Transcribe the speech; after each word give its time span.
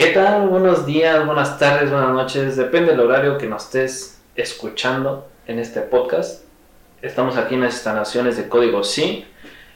¿Qué 0.00 0.12
tal? 0.12 0.48
Buenos 0.48 0.86
días, 0.86 1.26
buenas 1.26 1.58
tardes, 1.58 1.90
buenas 1.90 2.14
noches. 2.14 2.56
Depende 2.56 2.92
del 2.92 3.00
horario 3.00 3.36
que 3.36 3.46
nos 3.46 3.66
estés 3.66 4.22
escuchando 4.34 5.28
en 5.46 5.58
este 5.58 5.82
podcast. 5.82 6.44
Estamos 7.02 7.36
aquí 7.36 7.56
en 7.56 7.60
las 7.60 7.74
instalaciones 7.74 8.38
de 8.38 8.48
Código 8.48 8.82
Sí, 8.82 9.26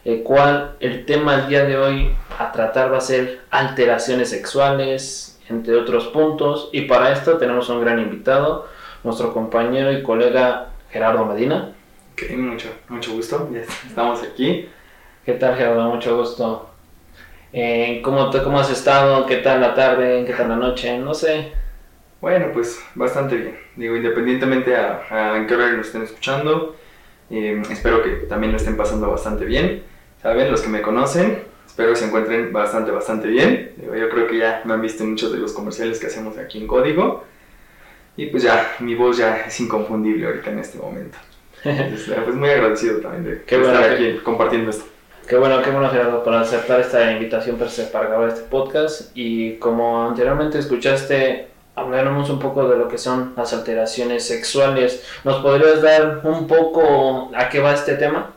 el 0.02 0.22
cual 0.22 0.76
el 0.80 1.04
tema 1.04 1.36
del 1.36 1.48
día 1.50 1.64
de 1.66 1.76
hoy 1.76 2.16
a 2.38 2.52
tratar 2.52 2.90
va 2.90 2.96
a 2.96 3.02
ser 3.02 3.42
alteraciones 3.50 4.30
sexuales, 4.30 5.38
entre 5.50 5.76
otros 5.76 6.06
puntos. 6.06 6.70
Y 6.72 6.86
para 6.86 7.12
esto 7.12 7.36
tenemos 7.36 7.68
un 7.68 7.82
gran 7.82 7.98
invitado, 7.98 8.66
nuestro 9.02 9.34
compañero 9.34 9.92
y 9.92 10.02
colega 10.02 10.68
Gerardo 10.88 11.26
Medina. 11.26 11.74
Ok, 12.14 12.34
mucho, 12.38 12.68
mucho 12.88 13.12
gusto. 13.12 13.50
Estamos 13.86 14.22
aquí. 14.22 14.70
¿Qué 15.26 15.34
tal 15.34 15.54
Gerardo? 15.54 15.82
Mucho 15.90 16.16
gusto. 16.16 16.73
Eh, 17.56 18.00
¿cómo, 18.02 18.32
¿Cómo 18.32 18.58
has 18.58 18.68
estado? 18.68 19.26
¿Qué 19.26 19.36
tal 19.36 19.60
la 19.60 19.74
tarde? 19.74 20.24
¿Qué 20.26 20.32
tal 20.32 20.48
la 20.48 20.56
noche? 20.56 20.98
No 20.98 21.14
sé. 21.14 21.52
Bueno, 22.20 22.46
pues 22.52 22.84
bastante 22.96 23.36
bien. 23.36 23.56
Digo, 23.76 23.94
independientemente 23.94 24.74
a, 24.74 25.02
a 25.08 25.36
en 25.36 25.46
qué 25.46 25.54
horario 25.54 25.76
nos 25.76 25.86
estén 25.86 26.02
escuchando, 26.02 26.74
eh, 27.30 27.62
espero 27.70 28.02
que 28.02 28.10
también 28.26 28.50
lo 28.50 28.56
estén 28.56 28.76
pasando 28.76 29.08
bastante 29.08 29.44
bien. 29.44 29.84
Saben, 30.20 30.50
los 30.50 30.62
que 30.62 30.68
me 30.68 30.82
conocen, 30.82 31.44
espero 31.64 31.90
que 31.90 31.96
se 31.96 32.06
encuentren 32.06 32.52
bastante, 32.52 32.90
bastante 32.90 33.28
bien. 33.28 33.70
Digo, 33.76 33.94
yo 33.94 34.08
creo 34.08 34.26
que 34.26 34.38
ya 34.38 34.62
me 34.64 34.74
han 34.74 34.82
visto 34.82 35.04
en 35.04 35.10
muchos 35.10 35.30
de 35.30 35.38
los 35.38 35.52
comerciales 35.52 36.00
que 36.00 36.08
hacemos 36.08 36.36
aquí 36.38 36.58
en 36.58 36.66
Código. 36.66 37.22
Y 38.16 38.26
pues 38.26 38.42
ya, 38.42 38.74
mi 38.80 38.96
voz 38.96 39.18
ya 39.18 39.44
es 39.46 39.60
inconfundible 39.60 40.26
ahorita 40.26 40.50
en 40.50 40.58
este 40.58 40.78
momento. 40.78 41.18
Entonces, 41.64 42.12
pues 42.24 42.34
muy 42.34 42.50
agradecido 42.50 42.98
también 42.98 43.22
de, 43.22 43.42
Qué 43.44 43.58
de 43.58 43.62
bueno 43.62 43.78
estar 43.78 43.94
aquí 43.94 44.18
compartiendo 44.24 44.70
esto. 44.70 44.93
Qué 45.28 45.36
bueno, 45.38 45.62
qué 45.62 45.70
bueno 45.70 45.88
Gerardo 45.88 46.22
por 46.22 46.34
aceptar 46.34 46.80
esta 46.80 47.10
invitación 47.10 47.56
para, 47.56 48.06
grabar 48.06 48.28
este 48.28 48.42
podcast 48.42 49.10
y 49.14 49.54
como 49.54 50.06
anteriormente 50.06 50.58
escuchaste, 50.58 51.48
hablaremos 51.74 52.28
un 52.28 52.38
poco 52.38 52.68
de 52.68 52.76
lo 52.76 52.88
que 52.88 52.98
son 52.98 53.32
las 53.34 53.54
alteraciones 53.54 54.26
sexuales. 54.26 55.02
¿Nos 55.24 55.40
podrías 55.40 55.80
dar 55.80 56.20
un 56.24 56.46
poco 56.46 57.30
a 57.34 57.48
qué 57.48 57.60
va 57.60 57.72
este 57.72 57.94
tema? 57.94 58.32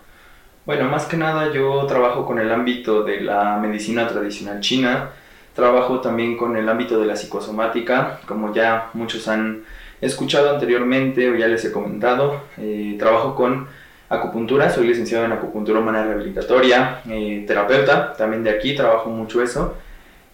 Bueno, 0.65 0.85
más 0.85 1.07
que 1.07 1.17
nada 1.17 1.51
yo 1.51 1.85
trabajo 1.87 2.25
con 2.25 2.39
el 2.39 2.49
ámbito 2.49 3.03
de 3.03 3.19
la 3.19 3.57
medicina 3.57 4.07
tradicional 4.07 4.61
china, 4.61 5.09
trabajo 5.53 5.99
también 5.99 6.37
con 6.37 6.55
el 6.55 6.69
ámbito 6.69 7.01
de 7.01 7.05
la 7.05 7.17
psicosomática, 7.17 8.21
como 8.25 8.53
ya 8.53 8.91
muchos 8.93 9.27
han 9.27 9.65
escuchado 9.99 10.51
anteriormente 10.51 11.29
o 11.29 11.35
ya 11.35 11.47
les 11.47 11.65
he 11.65 11.71
comentado, 11.73 12.43
eh, 12.57 12.95
trabajo 12.97 13.35
con 13.35 13.67
acupuntura, 14.09 14.69
soy 14.69 14.87
licenciado 14.87 15.25
en 15.25 15.31
acupuntura 15.33 15.79
humana 15.79 16.03
rehabilitatoria, 16.03 17.01
eh, 17.09 17.43
terapeuta, 17.45 18.13
también 18.13 18.43
de 18.43 18.51
aquí 18.51 18.75
trabajo 18.75 19.09
mucho 19.09 19.41
eso. 19.41 19.75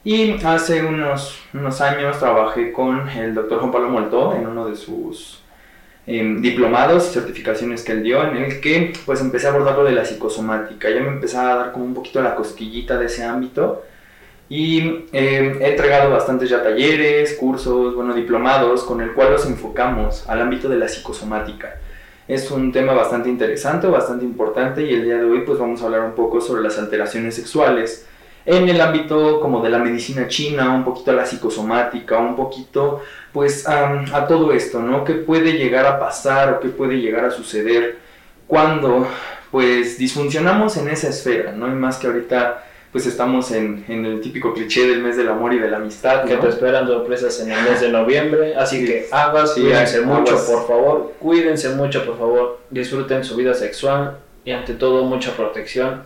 Y 0.04 0.34
hace 0.44 0.84
unos, 0.84 1.40
unos 1.54 1.80
años 1.82 2.20
trabajé 2.20 2.72
con 2.74 3.10
el 3.10 3.34
doctor 3.34 3.60
Juan 3.60 3.72
Pablo 3.72 3.90
Moltó 3.90 4.36
en 4.36 4.48
uno 4.48 4.68
de 4.68 4.76
sus 4.76 5.42
em, 6.06 6.42
diplomados 6.42 7.10
y 7.10 7.14
certificaciones 7.14 7.84
que 7.84 7.94
él 7.94 8.04
dio, 8.04 8.22
en 8.28 8.36
el 8.36 8.60
que 8.60 8.94
pues 9.06 9.22
empecé 9.22 9.48
a 9.48 9.52
abordar 9.52 9.78
lo 9.78 9.86
de 9.86 9.94
la 9.94 10.04
psicosomática. 10.04 10.90
Ya 10.90 11.00
me 11.00 11.08
empezaba 11.08 11.54
a 11.54 11.56
dar 11.56 11.72
como 11.72 11.86
un 11.86 11.94
poquito 11.94 12.22
la 12.22 12.36
cosquillita 12.36 12.98
de 12.98 13.06
ese 13.06 13.24
ámbito. 13.24 13.84
Y 14.50 15.06
em, 15.14 15.62
he 15.62 15.70
entregado 15.70 16.12
bastantes 16.12 16.50
ya 16.50 16.62
talleres, 16.62 17.36
cursos, 17.40 17.96
bueno, 17.96 18.14
diplomados, 18.14 18.84
con 18.84 19.02
el 19.02 19.14
cual 19.14 19.32
los 19.32 19.46
enfocamos 19.46 20.30
al 20.30 20.42
ámbito 20.42 20.68
de 20.68 20.78
la 20.78 20.90
psicosomática. 20.90 21.78
Es 22.28 22.50
un 22.52 22.72
tema 22.72 22.94
bastante 22.94 23.30
interesante, 23.30 23.88
bastante 23.88 24.24
importante 24.24 24.82
y 24.84 24.94
el 24.94 25.04
día 25.04 25.18
de 25.18 25.26
hoy 25.26 25.42
pues 25.42 25.60
vamos 25.60 25.82
a 25.82 25.86
hablar 25.86 26.02
un 26.02 26.14
poco 26.14 26.40
sobre 26.40 26.62
las 26.62 26.78
alteraciones 26.80 27.36
sexuales 27.36 28.08
en 28.46 28.68
el 28.68 28.80
ámbito 28.80 29.40
como 29.40 29.62
de 29.62 29.70
la 29.70 29.80
medicina 29.80 30.28
china, 30.28 30.74
un 30.74 30.84
poquito 30.84 31.12
a 31.12 31.16
la 31.16 31.26
psicosomática, 31.26 32.18
un 32.20 32.36
poquito 32.36 33.02
pues 33.32 33.68
am, 33.68 34.06
a 34.14 34.28
todo 34.28 34.52
esto, 34.54 34.82
¿no? 34.82 35.04
¿Qué 35.04 35.14
puede 35.14 35.54
llegar 35.54 35.86
a 35.86 36.00
pasar 36.00 36.54
o 36.54 36.60
qué 36.60 36.70
puede 36.70 37.00
llegar 37.00 37.26
a 37.26 37.32
suceder 37.32 37.98
cuando 38.48 39.08
pues 39.52 39.98
disfuncionamos 39.98 40.78
en 40.78 40.90
esa 40.90 41.10
esfera, 41.10 41.52
¿no? 41.52 41.68
Y 41.68 41.72
más 41.72 41.98
que 41.98 42.08
ahorita 42.08 42.64
pues 42.94 43.06
estamos 43.08 43.52
en, 43.52 43.84
en 43.90 44.06
el 44.06 44.22
típico 44.22 44.54
cliché 44.54 44.88
del 44.88 45.02
mes 45.02 45.18
del 45.18 45.28
amor 45.28 45.52
y 45.54 45.58
de 45.60 45.70
la 45.70 45.78
amistad, 45.78 46.24
Que 46.26 46.38
te 46.38 46.48
esperan 46.48 46.88
sorpresas 46.88 47.38
en 47.42 47.52
el 47.52 47.62
mes 47.64 47.82
de 47.82 47.90
noviembre, 47.90 48.56
así 48.56 48.80
Sí. 48.80 48.86
que 48.86 49.08
aguas, 49.12 49.54
Sí, 49.56 49.62
cuídense 49.62 49.98
aguas. 49.98 50.20
mucho 50.20 50.46
por 50.46 50.68
favor, 50.68 51.14
cuídense 51.20 51.70
mucho 51.70 52.06
por 52.06 52.18
favor, 52.20 52.60
disfruten 52.70 53.24
su 53.24 53.36
vida 53.36 53.54
sexual 53.56 54.18
y 54.46 54.52
ante 54.52 54.76
todo 54.76 55.04
mucha 55.04 55.32
protección. 55.36 56.04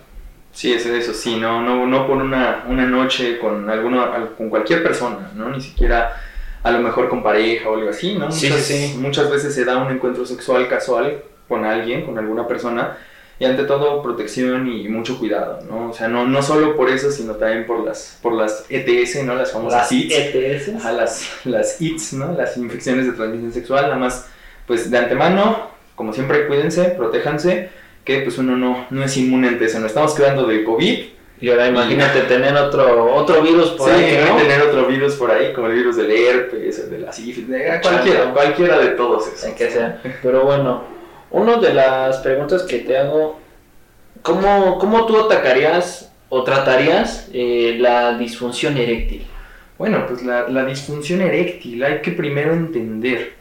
Sí, 0.53 0.73
es 0.73 0.85
eso, 0.85 1.13
sí, 1.13 1.35
no, 1.35 1.61
no, 1.61 1.85
no 1.85 2.07
por 2.07 2.17
una, 2.17 2.63
una 2.67 2.85
noche 2.85 3.37
con 3.37 3.69
alguno, 3.69 4.01
al- 4.01 4.33
con 4.35 4.49
cualquier 4.49 4.81
persona, 4.81 5.29
¿no? 5.35 5.49
Ni 5.49 5.61
siquiera 5.61 6.15
a 6.63 6.71
lo 6.71 6.79
mejor 6.79 7.09
con 7.09 7.21
pareja 7.21 7.69
o 7.69 7.75
algo 7.75 7.89
así, 7.89 8.15
¿no? 8.15 8.31
Sí, 8.31 8.47
sí, 8.49 8.61
sí. 8.93 8.97
muchas 8.97 9.29
veces 9.29 9.53
se 9.53 9.65
da 9.65 9.77
un 9.77 9.91
encuentro 9.91 10.25
sexual 10.25 10.67
casual 10.67 11.21
con 11.47 11.63
alguien, 11.65 12.05
con 12.05 12.17
alguna 12.17 12.47
persona, 12.47 12.97
y 13.39 13.45
ante 13.45 13.63
todo 13.63 14.01
protección 14.01 14.67
y 14.67 14.87
mucho 14.87 15.19
cuidado, 15.19 15.59
¿no? 15.69 15.89
O 15.89 15.93
sea, 15.93 16.07
no, 16.07 16.25
no 16.25 16.41
solo 16.41 16.75
por 16.75 16.89
eso, 16.89 17.11
sino 17.11 17.33
también 17.35 17.65
por 17.67 17.85
las, 17.85 18.17
por 18.21 18.33
las 18.33 18.65
ETS, 18.69 19.23
¿no? 19.23 19.35
Las 19.35 19.51
famosas 19.51 19.81
Las 19.81 19.91
ITS. 19.91 20.35
ETS. 20.35 20.75
Ajá, 20.75 20.91
las, 20.91 21.29
las 21.45 21.79
ITS, 21.79 22.13
¿no? 22.13 22.33
Las 22.33 22.57
infecciones 22.57 23.05
de 23.05 23.11
transmisión 23.11 23.53
sexual, 23.53 23.83
nada 23.83 23.97
más, 23.97 24.27
pues 24.65 24.89
de 24.89 24.97
antemano, 24.97 25.69
como 25.95 26.13
siempre, 26.13 26.47
cuídense, 26.47 26.85
protéjanse, 26.89 27.69
que 28.03 28.21
pues 28.21 28.37
uno 28.39 28.55
no, 28.55 28.87
no 28.89 29.03
es 29.03 29.15
inmune 29.17 29.49
ante 29.49 29.65
eso, 29.65 29.79
no 29.79 29.87
estamos 29.87 30.15
cuidando 30.15 30.47
del 30.47 30.63
COVID, 30.63 30.99
Y 31.39 31.49
ahora 31.49 31.67
imagínate 31.67 32.21
tener 32.21 32.55
otro, 32.55 33.13
otro 33.13 33.43
virus 33.43 33.69
por 33.71 33.89
sí, 33.89 33.95
ahí, 33.95 34.25
¿no? 34.27 34.37
tener 34.37 34.61
otro 34.61 34.87
virus 34.87 35.13
por 35.13 35.29
ahí, 35.29 35.53
como 35.53 35.67
el 35.67 35.73
virus 35.75 35.97
del 35.97 36.09
herpes, 36.09 36.79
el 36.79 36.89
de 36.89 36.99
la 36.99 37.13
sífilis, 37.13 37.55
cualquiera, 37.83 38.33
cualquiera 38.33 38.79
de 38.79 38.87
todos 38.89 39.27
esos. 39.27 39.51
Que 39.53 39.69
sea. 39.69 40.01
Pero 40.23 40.43
bueno, 40.43 40.96
una 41.31 41.57
de 41.57 41.73
las 41.73 42.17
preguntas 42.17 42.63
que 42.63 42.79
te 42.79 42.97
hago, 42.97 43.39
¿cómo, 44.21 44.77
cómo 44.79 45.05
tú 45.05 45.19
atacarías 45.19 46.11
o 46.29 46.43
tratarías 46.43 47.29
eh, 47.33 47.77
la 47.79 48.17
disfunción 48.17 48.77
eréctil? 48.77 49.25
Bueno, 49.77 50.05
pues 50.07 50.23
la, 50.23 50.47
la 50.47 50.65
disfunción 50.65 51.21
eréctil 51.21 51.83
hay 51.83 52.01
que 52.01 52.11
primero 52.11 52.53
entender 52.53 53.37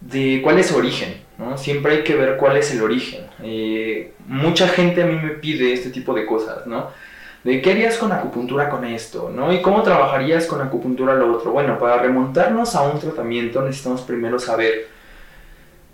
de 0.00 0.40
cuál 0.42 0.58
es 0.58 0.68
su 0.68 0.76
origen, 0.76 1.20
¿no? 1.38 1.56
Siempre 1.58 1.92
hay 1.92 2.04
que 2.04 2.14
ver 2.14 2.36
cuál 2.36 2.56
es 2.56 2.72
el 2.72 2.82
origen. 2.82 3.26
Eh, 3.42 4.12
mucha 4.26 4.68
gente 4.68 5.02
a 5.02 5.06
mí 5.06 5.18
me 5.22 5.30
pide 5.30 5.72
este 5.72 5.90
tipo 5.90 6.14
de 6.14 6.26
cosas, 6.26 6.66
¿no? 6.66 6.88
De 7.44 7.62
qué 7.62 7.72
harías 7.72 7.96
con 7.96 8.12
acupuntura 8.12 8.68
con 8.68 8.84
esto, 8.84 9.30
¿no? 9.34 9.52
Y 9.52 9.62
cómo 9.62 9.82
trabajarías 9.82 10.46
con 10.46 10.60
acupuntura 10.60 11.14
lo 11.14 11.34
otro. 11.34 11.52
Bueno, 11.52 11.78
para 11.78 11.98
remontarnos 11.98 12.74
a 12.74 12.82
un 12.82 12.98
tratamiento 12.98 13.62
necesitamos 13.62 14.02
primero 14.02 14.38
saber 14.38 14.88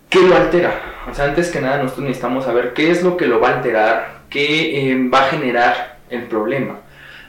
qué 0.09 0.21
lo 0.21 0.35
altera. 0.35 0.81
O 1.09 1.13
sea, 1.13 1.25
antes 1.25 1.49
que 1.49 1.61
nada 1.61 1.77
nosotros 1.81 2.05
necesitamos 2.05 2.45
saber 2.45 2.73
qué 2.73 2.91
es 2.91 3.03
lo 3.03 3.17
que 3.17 3.27
lo 3.27 3.39
va 3.39 3.49
a 3.49 3.57
alterar, 3.57 4.21
qué 4.29 4.91
eh, 4.91 5.09
va 5.09 5.25
a 5.25 5.29
generar 5.29 5.97
el 6.09 6.23
problema 6.23 6.81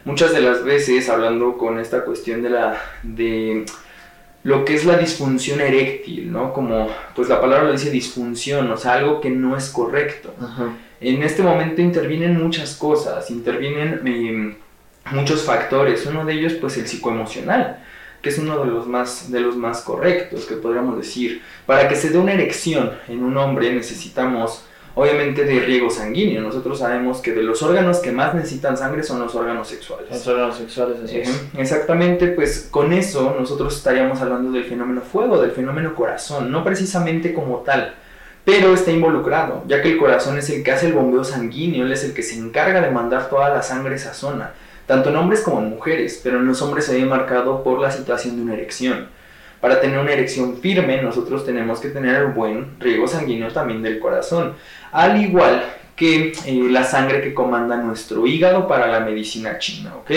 muchas 0.09 0.33
de 0.33 0.41
las 0.41 0.65
veces 0.65 1.11
hablando 1.11 1.59
con 1.59 1.79
esta 1.79 2.03
cuestión 2.03 2.43
de 2.43 2.49
la 2.49 2.81
de 3.03 3.67
lo 4.43 4.65
que 4.65 4.75
es 4.75 4.87
la 4.87 4.97
disfunción 4.97 5.61
eréctil, 5.61 6.33
¿no? 6.33 6.55
Como 6.55 6.89
pues 7.15 7.29
la 7.29 7.41
palabra 7.41 7.65
lo 7.65 7.73
dice 7.73 7.91
disfunción, 7.91 8.71
o 8.71 8.77
sea, 8.79 8.95
algo 8.95 9.21
que 9.21 9.29
no 9.29 9.57
es 9.57 9.69
correcto. 9.69 10.35
En 11.01 11.23
este 11.23 11.43
momento 11.43 11.83
intervienen 11.83 12.43
muchas 12.43 12.75
cosas, 12.77 13.31
intervienen 13.31 14.01
eh, 14.07 14.57
muchos 15.13 15.43
factores, 15.43 16.07
uno 16.07 16.25
de 16.25 16.33
ellos 16.33 16.55
pues 16.55 16.79
el 16.79 16.89
psicoemocional, 16.89 17.85
que 18.29 18.35
es 18.35 18.39
uno 18.39 18.63
de 18.63 18.67
los 18.67 18.87
más 18.87 19.33
de 19.33 19.41
los 19.41 19.57
más 19.57 19.81
correctos 19.81 20.45
que 20.45 20.57
podríamos 20.57 20.99
decir. 20.99 21.43
Para 21.65 21.89
que 21.89 21.97
se 21.97 22.11
dé 22.11 22.19
una 22.19 22.35
erección 22.35 22.91
en 23.09 23.25
un 23.25 23.35
hombre 23.39 23.73
necesitamos 23.73 24.65
obviamente 24.95 25.45
de 25.45 25.61
riego 25.61 25.89
sanguíneo. 25.89 26.43
Nosotros 26.43 26.81
sabemos 26.81 27.23
que 27.23 27.33
de 27.33 27.43
los 27.43 27.63
órganos 27.63 28.01
que 28.01 28.13
más 28.13 28.35
necesitan 28.35 28.77
sangre 28.77 29.03
son 29.03 29.21
los 29.21 29.35
órganos 29.35 29.69
sexuales. 29.69 30.11
Los 30.11 30.27
órganos 30.27 30.59
sexuales, 30.59 30.99
así 31.03 31.21
es. 31.21 31.43
Exactamente, 31.57 32.27
pues 32.29 32.69
con 32.71 32.93
eso 32.93 33.35
nosotros 33.39 33.75
estaríamos 33.75 34.21
hablando 34.21 34.51
del 34.51 34.65
fenómeno 34.65 35.01
fuego, 35.01 35.41
del 35.41 35.53
fenómeno 35.53 35.95
corazón, 35.95 36.51
no 36.51 36.63
precisamente 36.65 37.33
como 37.33 37.59
tal, 37.61 37.95
pero 38.45 38.75
está 38.75 38.91
involucrado, 38.91 39.63
ya 39.67 39.81
que 39.81 39.93
el 39.93 39.97
corazón 39.97 40.37
es 40.37 40.51
el 40.51 40.63
que 40.63 40.73
hace 40.73 40.89
el 40.89 40.93
bombeo 40.93 41.25
sanguíneo, 41.25 41.87
él 41.87 41.93
es 41.93 42.05
el 42.05 42.13
que 42.13 42.23
se 42.23 42.37
encarga 42.37 42.83
de 42.83 42.91
mandar 42.91 43.31
toda 43.31 43.49
la 43.49 43.63
sangre 43.63 43.95
a 43.95 43.97
esa 43.97 44.13
zona, 44.13 44.53
tanto 44.89 45.11
en 45.11 45.17
hombres 45.17 45.43
como 45.43 45.61
en 45.61 45.69
mujeres, 45.69 46.19
pero 46.25 46.39
en 46.39 46.47
los 46.47 46.63
hombres 46.63 46.87
se 46.87 46.99
ve 46.99 47.05
marcado 47.05 47.63
por 47.63 47.79
la 47.79 47.91
situación 47.91 48.37
de 48.37 48.43
una 48.43 48.55
erección. 48.55 49.09
Para 49.61 49.81
tener 49.81 49.99
una 49.99 50.13
erección 50.13 50.57
firme, 50.57 51.03
nosotros 51.03 51.45
tenemos 51.45 51.79
que 51.79 51.91
tener 51.91 52.17
el 52.17 52.27
buen 52.29 52.81
riego 52.81 53.07
sanguíneo 53.07 53.49
también 53.49 53.83
del 53.83 53.99
corazón, 53.99 54.55
al 54.91 55.21
igual 55.21 55.63
que 55.95 56.33
eh, 56.47 56.69
la 56.71 56.85
sangre 56.85 57.21
que 57.21 57.35
comanda 57.35 57.77
nuestro 57.77 58.27
hígado 58.27 58.67
para 58.67 58.87
la 58.87 59.01
medicina 59.01 59.59
china, 59.59 59.95
¿ok? 59.97 60.11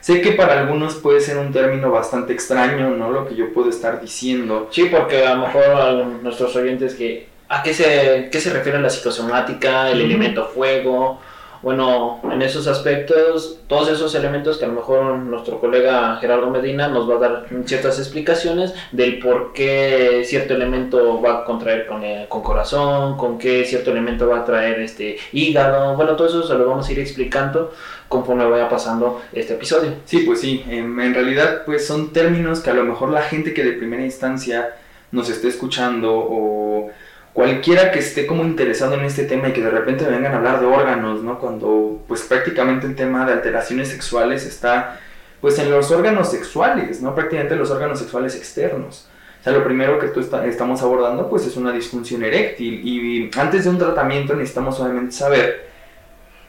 Sé 0.00 0.20
que 0.20 0.32
para 0.32 0.60
algunos 0.60 0.96
puede 0.96 1.20
ser 1.20 1.38
un 1.38 1.50
término 1.50 1.90
bastante 1.90 2.34
extraño, 2.34 2.90
¿no? 2.90 3.10
Lo 3.10 3.26
que 3.26 3.36
yo 3.36 3.54
puedo 3.54 3.70
estar 3.70 4.02
diciendo. 4.02 4.68
Sí, 4.70 4.88
porque 4.90 5.26
a 5.26 5.34
lo 5.34 5.46
mejor 5.46 5.64
a 5.64 5.92
nuestros 6.22 6.54
oyentes 6.56 6.94
que... 6.94 7.28
¿A 7.48 7.64
qué 7.64 7.74
se, 7.74 8.28
qué 8.30 8.40
se 8.40 8.52
refiere 8.52 8.80
la 8.80 8.88
psicosomática, 8.88 9.90
el 9.90 10.02
elemento 10.02 10.46
fuego? 10.46 11.20
Bueno, 11.62 12.20
en 12.30 12.40
esos 12.40 12.66
aspectos, 12.66 13.58
todos 13.66 13.90
esos 13.90 14.14
elementos 14.14 14.56
que 14.56 14.64
a 14.64 14.68
lo 14.68 14.74
mejor 14.74 15.16
nuestro 15.18 15.60
colega 15.60 16.16
Gerardo 16.16 16.48
Medina 16.50 16.88
nos 16.88 17.08
va 17.08 17.16
a 17.16 17.18
dar 17.18 17.46
ciertas 17.66 17.98
explicaciones 17.98 18.74
del 18.92 19.18
por 19.18 19.52
qué 19.52 20.22
cierto 20.24 20.54
elemento 20.54 21.20
va 21.20 21.40
a 21.40 21.44
contraer 21.44 21.86
con, 21.86 22.02
eh, 22.02 22.26
con 22.28 22.42
corazón, 22.42 23.18
con 23.18 23.38
qué 23.38 23.64
cierto 23.64 23.90
elemento 23.90 24.26
va 24.26 24.40
a 24.40 24.44
traer 24.44 24.80
este 24.80 25.18
hígado, 25.32 25.96
bueno, 25.96 26.16
todo 26.16 26.28
eso 26.28 26.46
se 26.46 26.54
lo 26.54 26.66
vamos 26.66 26.88
a 26.88 26.92
ir 26.92 26.98
explicando 26.98 27.72
conforme 28.08 28.44
vaya 28.48 28.68
pasando 28.68 29.20
este 29.32 29.54
episodio. 29.54 29.92
Sí, 30.06 30.20
pues 30.20 30.40
sí, 30.40 30.64
en, 30.68 30.98
en 30.98 31.14
realidad 31.14 31.62
pues 31.66 31.86
son 31.86 32.12
términos 32.12 32.60
que 32.60 32.70
a 32.70 32.74
lo 32.74 32.84
mejor 32.84 33.10
la 33.10 33.22
gente 33.22 33.52
que 33.52 33.64
de 33.64 33.72
primera 33.72 34.02
instancia 34.02 34.76
nos 35.12 35.28
esté 35.28 35.48
escuchando 35.48 36.12
o 36.14 36.90
cualquiera 37.32 37.90
que 37.90 38.00
esté 38.00 38.26
como 38.26 38.44
interesado 38.44 38.94
en 38.94 39.04
este 39.04 39.24
tema 39.24 39.48
y 39.48 39.52
que 39.52 39.62
de 39.62 39.70
repente 39.70 40.04
vengan 40.04 40.32
a 40.32 40.36
hablar 40.36 40.60
de 40.60 40.66
órganos, 40.66 41.22
¿no? 41.22 41.38
Cuando 41.38 42.02
pues 42.08 42.22
prácticamente 42.22 42.86
el 42.86 42.96
tema 42.96 43.24
de 43.26 43.32
alteraciones 43.32 43.88
sexuales 43.88 44.44
está 44.44 45.00
pues 45.40 45.58
en 45.58 45.70
los 45.70 45.90
órganos 45.90 46.30
sexuales, 46.30 47.00
¿no? 47.00 47.14
Prácticamente 47.14 47.56
los 47.56 47.70
órganos 47.70 47.98
sexuales 47.98 48.36
externos. 48.36 49.08
O 49.40 49.42
sea, 49.42 49.54
lo 49.54 49.64
primero 49.64 49.98
que 49.98 50.08
tú 50.08 50.20
estamos 50.20 50.82
abordando 50.82 51.30
pues 51.30 51.46
es 51.46 51.56
una 51.56 51.72
disfunción 51.72 52.22
eréctil 52.22 52.86
y 52.86 53.30
antes 53.38 53.64
de 53.64 53.70
un 53.70 53.78
tratamiento 53.78 54.34
necesitamos 54.34 54.78
obviamente 54.80 55.12
saber 55.12 55.69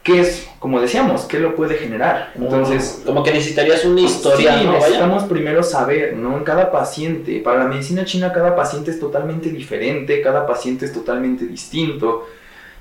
¿qué 0.03 0.21
es, 0.21 0.47
como 0.59 0.81
decíamos, 0.81 1.23
qué 1.23 1.39
lo 1.39 1.55
puede 1.55 1.75
generar? 1.75 2.31
Entonces, 2.35 3.03
como 3.05 3.23
que 3.23 3.31
necesitarías 3.31 3.85
una 3.85 4.01
historia, 4.01 4.59
sí, 4.59 4.67
necesitamos 4.67 5.23
primero 5.25 5.63
saber, 5.63 6.15
¿no? 6.15 6.37
En 6.37 6.43
cada 6.43 6.71
paciente, 6.71 7.39
para 7.39 7.59
la 7.59 7.65
medicina 7.65 8.05
china 8.05 8.33
cada 8.33 8.55
paciente 8.55 8.91
es 8.91 8.99
totalmente 8.99 9.49
diferente, 9.49 10.21
cada 10.21 10.47
paciente 10.47 10.85
es 10.85 10.93
totalmente 10.93 11.45
distinto 11.45 12.27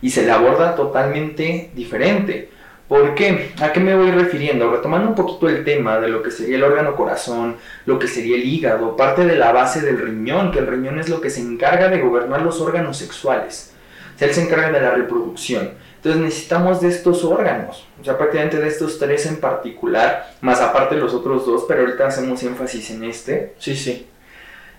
y 0.03 0.11
se 0.11 0.25
le 0.25 0.31
aborda 0.31 0.75
totalmente 0.75 1.71
diferente. 1.75 2.51
¿Por 2.89 3.15
qué? 3.15 3.53
¿A 3.61 3.73
qué 3.73 3.79
me 3.79 3.95
voy 3.95 4.11
refiriendo? 4.11 4.69
Retomando 4.69 5.11
un 5.11 5.15
poquito 5.15 5.49
el 5.49 5.63
tema 5.63 6.01
de 6.01 6.09
lo 6.09 6.25
que 6.25 6.33
sería 6.33 6.57
el 6.57 6.65
órgano 6.65 6.97
corazón, 6.97 7.55
lo 7.87 8.01
que 8.01 8.09
sería 8.09 8.35
el 8.35 8.45
hígado, 8.45 8.97
parte 8.97 9.25
de 9.25 9.37
la 9.37 9.53
base 9.53 9.81
del 9.81 9.97
riñón, 9.97 10.51
que 10.51 10.59
el 10.59 10.67
riñón 10.67 10.99
es 10.99 11.09
lo 11.09 11.21
que 11.21 11.31
se 11.31 11.41
encarga 11.41 11.89
de 11.89 12.01
gobernar 12.01 12.43
los 12.43 12.61
órganos 12.61 12.97
sexuales. 12.97 13.73
O 14.17 14.19
sea, 14.19 14.27
él 14.27 14.35
se 14.35 14.43
encarga 14.43 14.73
de 14.73 14.81
la 14.81 14.91
reproducción. 14.91 15.71
Entonces 16.00 16.23
necesitamos 16.23 16.81
de 16.81 16.88
estos 16.88 17.25
órganos, 17.25 17.87
o 18.00 18.05
sea, 18.05 18.17
prácticamente 18.17 18.56
de 18.56 18.69
estos 18.69 18.99
tres 18.99 19.26
en 19.26 19.37
particular, 19.37 20.32
más 20.41 20.62
aparte 20.62 20.97
los 20.97 21.12
otros 21.12 21.44
dos, 21.44 21.67
pero 21.69 21.82
ahorita 21.82 22.06
hacemos 22.06 22.43
énfasis 22.43 22.91
en 22.93 23.05
este. 23.05 23.52
Sí, 23.58 23.76
sí. 23.76 24.06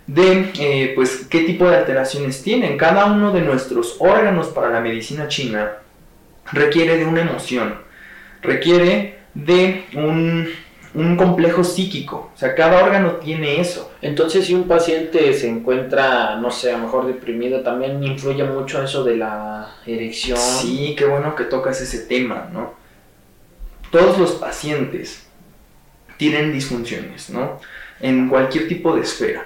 De, 0.08 0.52
eh, 0.60 0.94
pues, 0.96 1.28
qué 1.30 1.42
tipo 1.42 1.70
de 1.70 1.78
alteraciones 1.78 2.42
tienen. 2.42 2.76
Cada 2.76 3.06
uno 3.06 3.32
de 3.32 3.42
nuestros 3.42 3.98
órganos 4.00 4.48
para 4.48 4.72
la 4.72 4.82
medicina 4.82 5.28
china 5.28 5.74
requiere 6.52 6.98
de 6.98 7.06
una 7.06 7.22
emoción, 7.22 7.76
requiere 8.42 9.20
de 9.36 9.86
un, 9.94 10.50
un 10.94 11.16
complejo 11.16 11.64
psíquico. 11.64 12.32
O 12.34 12.38
sea, 12.38 12.54
cada 12.54 12.84
órgano 12.84 13.14
tiene 13.14 13.60
eso. 13.62 13.92
Entonces, 14.02 14.46
si 14.46 14.54
un 14.54 14.68
paciente 14.68 15.34
se 15.34 15.50
encuentra, 15.50 16.36
no 16.38 16.52
sé, 16.52 16.72
a 16.72 16.78
lo 16.78 16.86
mejor 16.86 17.08
deprimido, 17.08 17.62
también 17.62 18.04
influye 18.04 18.44
mucho 18.44 18.84
eso 18.84 19.04
de 19.04 19.18
la 19.18 19.76
erección. 19.86 20.38
Sí, 20.38 20.96
qué 20.98 21.06
bueno 21.06 21.36
que 21.36 21.46
tocas 21.46 21.80
ese 21.82 22.00
tema, 22.00 22.50
¿no? 22.52 22.74
Todos 23.90 24.18
los 24.18 24.32
pacientes 24.34 25.28
tienen 26.18 26.54
disfunciones, 26.54 27.30
¿no? 27.30 27.60
En 28.00 28.30
cualquier 28.30 28.68
tipo 28.68 28.96
de 28.96 29.02
esfera. 29.02 29.46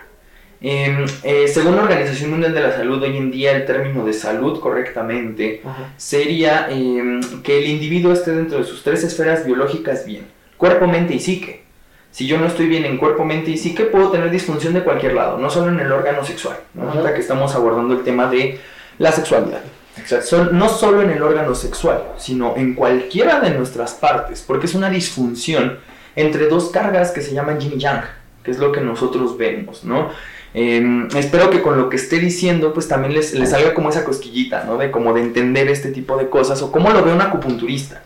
Eh, 0.62 1.06
eh, 1.24 1.48
según 1.48 1.76
la 1.76 1.84
Organización 1.84 2.32
Mundial 2.32 2.54
de 2.54 2.62
la 2.62 2.72
Salud, 2.76 3.02
hoy 3.04 3.18
en 3.18 3.30
día 3.30 3.52
el 3.52 3.66
término 3.66 4.06
de 4.06 4.14
salud 4.14 4.60
correctamente 4.60 5.62
Ajá. 5.64 5.94
sería 5.98 6.68
eh, 6.72 7.20
que 7.44 7.60
el 7.60 7.68
individuo 7.68 8.14
esté 8.14 8.32
dentro 8.32 8.58
de 8.58 8.64
sus 8.64 8.82
tres 8.82 9.04
esferas 9.04 9.46
biológicas 9.46 10.06
bien, 10.06 10.26
cuerpo, 10.58 10.88
mente 10.88 11.14
y 11.14 11.20
psique. 11.20 11.64
Si 12.12 12.28
yo 12.28 12.38
no 12.38 12.46
estoy 12.46 12.68
bien 12.68 12.86
en 12.86 12.98
cuerpo, 12.98 13.26
mente 13.26 13.52
y 13.52 13.58
psique, 13.58 13.84
puedo 13.84 14.10
tener 14.10 14.32
disfunción 14.32 14.74
de 14.74 14.84
cualquier 14.84 15.14
lado, 15.14 15.38
no 15.38 15.50
solo 15.50 15.70
en 15.70 15.80
el 15.80 15.92
órgano 15.92 16.24
sexual, 16.24 16.58
¿no? 16.74 16.90
Ahorita 16.90 17.14
que 17.14 17.20
estamos 17.20 17.54
abordando 17.56 17.94
el 17.94 18.04
tema 18.04 18.28
de 18.28 18.60
la 19.00 19.12
sexualidad. 19.12 19.62
No 20.52 20.70
solo 20.70 21.02
en 21.02 21.10
el 21.10 21.22
órgano 21.22 21.56
sexual, 21.56 22.04
sino 22.18 22.56
en 22.56 22.74
cualquiera 22.74 23.40
de 23.40 23.52
nuestras 23.52 23.94
partes, 23.94 24.44
porque 24.46 24.66
es 24.66 24.76
una 24.76 24.90
disfunción 24.90 25.80
entre 26.16 26.48
dos 26.48 26.70
cargas 26.70 27.12
que 27.12 27.22
se 27.22 27.34
llaman 27.34 27.60
yin 27.60 27.74
y 27.76 27.80
yang, 27.80 28.04
que 28.44 28.52
es 28.52 28.60
lo 28.60 28.72
que 28.72 28.82
nosotros 28.82 29.38
vemos, 29.38 29.84
¿no? 29.84 30.10
Eh, 30.54 31.08
espero 31.18 31.50
que 31.50 31.62
con 31.62 31.78
lo 31.78 31.90
que 31.90 31.98
esté 31.98 32.20
diciendo, 32.20 32.74
pues 32.74 32.88
también 32.88 33.14
les, 33.14 33.34
les 33.34 33.50
salga 33.50 33.74
como 33.74 33.90
esa 33.90 34.06
cosquillita, 34.06 34.64
¿no? 34.64 34.78
De 34.78 34.90
como 34.90 35.14
de 35.14 35.22
entender 35.22 35.68
este 35.68 35.92
tipo 35.92 36.18
de 36.18 36.30
cosas, 36.30 36.62
o 36.62 36.72
cómo 36.72 36.92
lo 36.92 37.04
ve 37.04 37.12
un 37.12 37.20
acupunturista, 37.20 38.02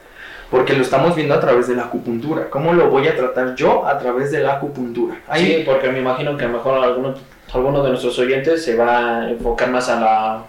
porque 0.51 0.73
lo 0.73 0.81
estamos 0.81 1.15
viendo 1.15 1.35
a 1.35 1.39
través 1.39 1.67
de 1.67 1.75
la 1.75 1.83
acupuntura, 1.83 2.49
cómo 2.49 2.73
lo 2.73 2.89
voy 2.89 3.07
a 3.07 3.15
tratar 3.15 3.55
yo 3.55 3.85
a 3.85 3.97
través 3.99 4.31
de 4.31 4.39
la 4.41 4.53
acupuntura. 4.55 5.19
Ahí, 5.27 5.45
Sí, 5.45 5.63
porque 5.65 5.89
me 5.89 5.99
imagino 5.99 6.35
que 6.37 6.45
a 6.45 6.47
lo 6.47 6.53
mejor 6.55 6.83
alguno, 6.83 7.13
alguno 7.53 7.83
de 7.83 7.89
nuestros 7.89 8.17
oyentes 8.19 8.63
se 8.63 8.75
va 8.75 8.97
a 9.19 9.29
enfocar 9.29 9.69
más 9.69 9.89
a 9.89 9.99
la 9.99 10.43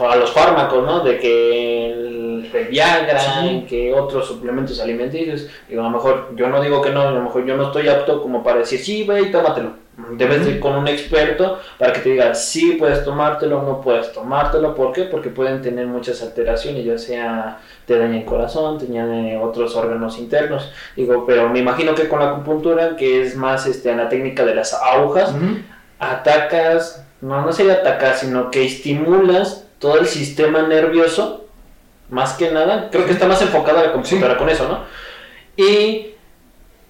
a 0.00 0.16
los 0.16 0.32
fármacos, 0.32 0.82
¿no? 0.86 1.00
De 1.00 1.18
que 1.18 1.92
el, 1.92 2.50
el 2.54 2.68
Viagra, 2.68 3.18
Sí. 3.20 3.66
que 3.68 3.92
otros 3.92 4.26
suplementos 4.26 4.80
alimenticios. 4.80 5.46
Digo, 5.68 5.82
a 5.82 5.84
lo 5.84 5.90
mejor 5.90 6.30
yo 6.36 6.48
no 6.48 6.62
digo 6.62 6.80
que 6.80 6.88
no, 6.90 7.02
a 7.02 7.10
lo 7.10 7.20
mejor 7.22 7.44
yo 7.44 7.54
no 7.56 7.64
estoy 7.64 7.88
apto 7.88 8.22
como 8.22 8.42
para 8.42 8.60
decir, 8.60 8.80
sí, 8.80 9.04
ve 9.04 9.20
y 9.22 9.30
tómatelo. 9.30 9.72
Debes 9.96 10.44
de 10.44 10.52
ir 10.52 10.60
con 10.60 10.74
un 10.74 10.88
experto 10.88 11.60
para 11.78 11.92
que 11.92 12.00
te 12.00 12.10
diga, 12.10 12.34
sí, 12.34 12.72
puedes 12.72 13.04
tomártelo, 13.04 13.62
no 13.62 13.80
puedes 13.80 14.12
tomártelo. 14.12 14.74
¿Por 14.74 14.92
qué? 14.92 15.04
Porque 15.04 15.30
pueden 15.30 15.62
tener 15.62 15.86
muchas 15.86 16.20
alteraciones, 16.22 16.84
ya 16.84 16.98
sea 16.98 17.58
te 17.86 17.98
daña 17.98 18.18
el 18.18 18.24
corazón, 18.24 18.78
te 18.78 18.86
daña 18.86 19.40
otros 19.40 19.76
órganos 19.76 20.18
internos. 20.18 20.72
Digo, 20.96 21.24
pero 21.26 21.48
me 21.48 21.60
imagino 21.60 21.94
que 21.94 22.08
con 22.08 22.18
la 22.18 22.30
acupuntura, 22.30 22.96
que 22.96 23.22
es 23.22 23.36
más 23.36 23.66
este, 23.66 23.92
a 23.92 23.96
la 23.96 24.08
técnica 24.08 24.44
de 24.44 24.54
las 24.54 24.74
agujas, 24.74 25.32
atacas, 25.98 27.04
no, 27.20 27.42
no 27.42 27.52
sería 27.52 27.74
atacar, 27.74 28.16
sino 28.16 28.50
que 28.50 28.64
estimulas 28.64 29.66
todo 29.78 29.98
el 29.98 30.06
sistema 30.06 30.62
nervioso, 30.62 31.44
más 32.10 32.34
que 32.34 32.50
nada, 32.50 32.88
creo 32.90 33.06
que 33.06 33.12
está 33.12 33.26
más 33.26 33.40
enfocada 33.42 33.82
la 33.82 33.92
computadora 33.92 34.36
con 34.36 34.48
eso, 34.48 34.68
¿no? 34.68 34.80
Y 35.56 36.13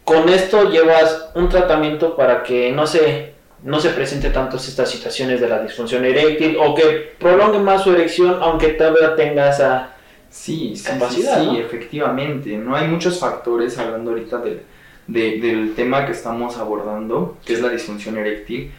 con 0.04 0.28
esto 0.28 0.70
llevas 0.70 1.30
un 1.34 1.48
tratamiento 1.48 2.16
para 2.16 2.42
que 2.42 2.70
no 2.72 2.86
se, 2.86 3.32
no 3.62 3.80
se 3.80 3.90
presente 3.90 4.30
tanto 4.30 4.56
estas 4.56 4.90
situaciones 4.90 5.40
de 5.40 5.48
la 5.48 5.62
disfunción 5.62 6.04
eréctil 6.04 6.56
o 6.60 6.74
que 6.74 7.14
prolongue 7.18 7.58
más 7.58 7.82
su 7.82 7.92
erección, 7.92 8.38
aunque 8.42 8.68
todavía 8.68 9.16
tenga 9.16 9.50
esa... 9.50 9.90
Sí, 10.28 10.74
sí, 10.76 10.84
capacidad, 10.84 11.38
sí, 11.38 11.44
sí, 11.44 11.52
¿no? 11.52 11.58
efectivamente. 11.58 12.56
No 12.56 12.74
hay 12.76 12.88
muchos 12.88 13.18
factores 13.20 13.78
hablando 13.78 14.10
ahorita 14.10 14.38
del, 14.38 14.62
de- 15.06 15.38
del 15.40 15.74
tema 15.74 16.04
que 16.06 16.12
estamos 16.12 16.58
abordando, 16.58 17.36
que 17.46 17.52
es 17.54 17.60
la 17.62 17.68
disfunción 17.68 18.18
eréctil, 18.18 18.72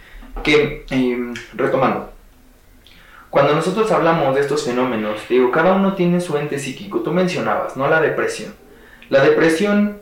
que, 0.43 0.85
eh, 0.91 1.33
retomando, 1.53 2.11
cuando 3.29 3.55
nosotros 3.55 3.91
hablamos 3.91 4.35
de 4.35 4.41
estos 4.41 4.63
fenómenos, 4.63 5.21
digo, 5.29 5.49
cada 5.51 5.73
uno 5.73 5.93
tiene 5.95 6.21
su 6.21 6.37
ente 6.37 6.59
psíquico. 6.59 6.99
Tú 7.01 7.11
mencionabas, 7.11 7.75
¿no? 7.75 7.87
La 7.87 7.99
depresión. 8.01 8.53
La 9.09 9.21
depresión 9.23 9.99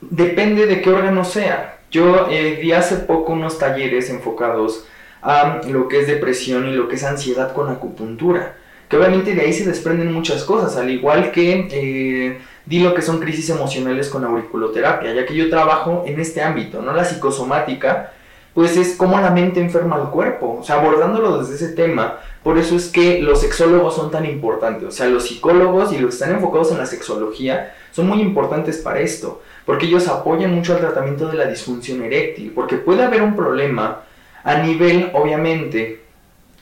depende 0.00 0.66
de 0.66 0.80
qué 0.80 0.90
órgano 0.90 1.24
sea. 1.24 1.78
Yo 1.90 2.28
eh, 2.30 2.58
di 2.60 2.72
hace 2.72 2.96
poco 2.96 3.32
unos 3.32 3.58
talleres 3.58 4.10
enfocados 4.10 4.86
a 5.22 5.60
lo 5.68 5.88
que 5.88 6.00
es 6.00 6.06
depresión 6.06 6.68
y 6.68 6.72
lo 6.72 6.88
que 6.88 6.96
es 6.96 7.04
ansiedad 7.04 7.52
con 7.52 7.70
acupuntura 7.70 8.56
que 8.88 8.96
obviamente 8.96 9.34
de 9.34 9.42
ahí 9.42 9.52
se 9.52 9.66
desprenden 9.66 10.12
muchas 10.12 10.44
cosas, 10.44 10.76
al 10.76 10.90
igual 10.90 11.30
que 11.30 11.68
eh, 11.70 12.40
di 12.64 12.80
lo 12.80 12.94
que 12.94 13.02
son 13.02 13.20
crisis 13.20 13.50
emocionales 13.50 14.08
con 14.08 14.24
auriculoterapia, 14.24 15.12
ya 15.12 15.26
que 15.26 15.34
yo 15.34 15.50
trabajo 15.50 16.04
en 16.06 16.18
este 16.18 16.40
ámbito, 16.40 16.80
¿no? 16.80 16.92
La 16.92 17.04
psicosomática, 17.04 18.12
pues 18.54 18.76
es 18.76 18.96
cómo 18.96 19.20
la 19.20 19.30
mente 19.30 19.60
enferma 19.60 19.96
al 19.96 20.10
cuerpo, 20.10 20.58
o 20.60 20.64
sea, 20.64 20.76
abordándolo 20.76 21.38
desde 21.38 21.56
ese 21.56 21.74
tema, 21.74 22.18
por 22.48 22.56
eso 22.56 22.76
es 22.76 22.88
que 22.88 23.20
los 23.20 23.42
sexólogos 23.42 23.94
son 23.94 24.10
tan 24.10 24.24
importantes, 24.24 24.88
o 24.88 24.90
sea, 24.90 25.04
los 25.04 25.28
psicólogos 25.28 25.92
y 25.92 25.98
los 25.98 26.08
que 26.08 26.14
están 26.14 26.32
enfocados 26.34 26.72
en 26.72 26.78
la 26.78 26.86
sexología 26.86 27.74
son 27.90 28.08
muy 28.08 28.22
importantes 28.22 28.78
para 28.78 29.00
esto, 29.00 29.42
porque 29.66 29.84
ellos 29.84 30.08
apoyan 30.08 30.54
mucho 30.54 30.72
al 30.72 30.80
tratamiento 30.80 31.28
de 31.28 31.36
la 31.36 31.44
disfunción 31.44 32.02
eréctil, 32.02 32.52
porque 32.54 32.78
puede 32.78 33.04
haber 33.04 33.20
un 33.20 33.36
problema 33.36 34.00
a 34.44 34.62
nivel, 34.62 35.10
obviamente, 35.12 36.00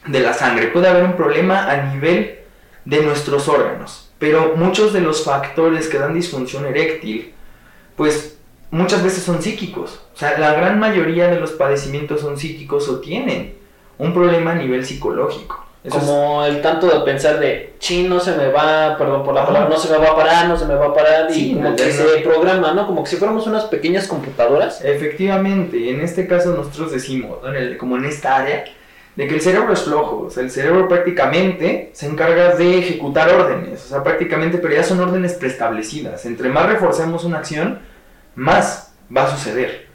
de 0.09 0.19
la 0.19 0.35
sangre. 0.35 0.67
Puede 0.67 0.89
haber 0.89 1.05
un 1.05 1.13
problema 1.13 1.71
a 1.71 1.95
nivel 1.95 2.41
de 2.85 3.03
nuestros 3.03 3.47
órganos. 3.47 4.11
Pero 4.19 4.57
muchos 4.57 4.93
de 4.93 5.03
los 5.03 5.23
factores 5.23 5.87
que 5.87 6.01
dan 6.01 6.15
disfunción 6.15 6.67
eréctil, 6.67 7.33
pues 7.95 8.39
muchas 8.73 9.05
veces 9.05 9.23
son 9.23 9.41
psíquicos. 9.41 10.01
O 10.17 10.19
sea, 10.19 10.37
la 10.37 10.53
gran 10.53 10.81
mayoría 10.81 11.29
de 11.29 11.39
los 11.39 11.53
padecimientos 11.53 12.23
son 12.23 12.37
psíquicos 12.37 12.89
o 12.89 12.99
tienen 12.99 13.55
un 13.99 14.13
problema 14.13 14.51
a 14.51 14.57
nivel 14.57 14.85
psicológico. 14.85 15.66
Eso 15.87 15.99
es- 15.99 16.05
como 16.05 16.45
el 16.45 16.61
tanto 16.63 16.87
de 16.89 17.01
pensar 17.05 17.39
de, 17.39 17.75
chin, 17.79 18.09
no 18.09 18.19
se 18.21 18.33
me 18.35 18.49
va, 18.49 18.97
perdón 18.99 19.23
por 19.25 19.35
la 19.35 19.43
Ajá. 19.43 19.49
palabra, 19.53 19.69
no 19.71 19.77
se 19.79 19.91
me 19.91 19.99
va 19.99 20.11
a 20.13 20.17
parar, 20.17 20.49
no 20.49 20.57
se 20.57 20.65
me 20.67 20.75
va 20.75 20.87
a 20.87 20.95
parar, 20.95 21.29
y 21.33 21.55
como 21.55 21.71
no, 21.71 21.77
que 21.77 21.87
no. 21.87 21.93
se 21.93 22.19
programa, 22.21 22.73
¿no? 22.73 22.87
Como 22.87 23.05
que 23.05 23.11
si 23.11 23.17
fuéramos 23.17 23.47
unas 23.47 23.65
pequeñas 23.65 24.09
computadoras. 24.09 24.85
Efectivamente, 24.85 25.91
en 25.91 26.01
este 26.01 26.27
caso 26.27 26.51
nosotros 26.55 26.93
decimos, 26.93 27.39
¿no? 27.43 27.49
En 27.51 27.57
el- 27.57 27.77
como 27.79 27.97
en 27.97 28.05
esta 28.05 28.37
área, 28.37 28.65
de 29.15 29.27
que 29.27 29.35
el 29.35 29.41
cerebro 29.41 29.73
es 29.73 29.81
flojo, 29.83 30.25
o 30.27 30.31
sea, 30.31 30.43
el 30.43 30.51
cerebro 30.51 30.89
prácticamente 30.89 31.91
se 31.95 32.07
encarga 32.07 32.55
de 32.55 32.79
ejecutar 32.81 33.33
órdenes, 33.33 33.83
o 33.87 33.89
sea, 33.89 34.03
prácticamente, 34.03 34.59
pero 34.59 34.75
ya 34.75 34.83
son 34.83 35.01
órdenes 35.01 35.33
preestablecidas. 35.35 36.27
Entre 36.27 36.51
más 36.51 36.67
reforcemos 36.69 37.25
una 37.25 37.39
acción, 37.39 37.81
más 38.35 38.93
va 39.17 39.25
a 39.25 39.31
suceder. 39.31 39.86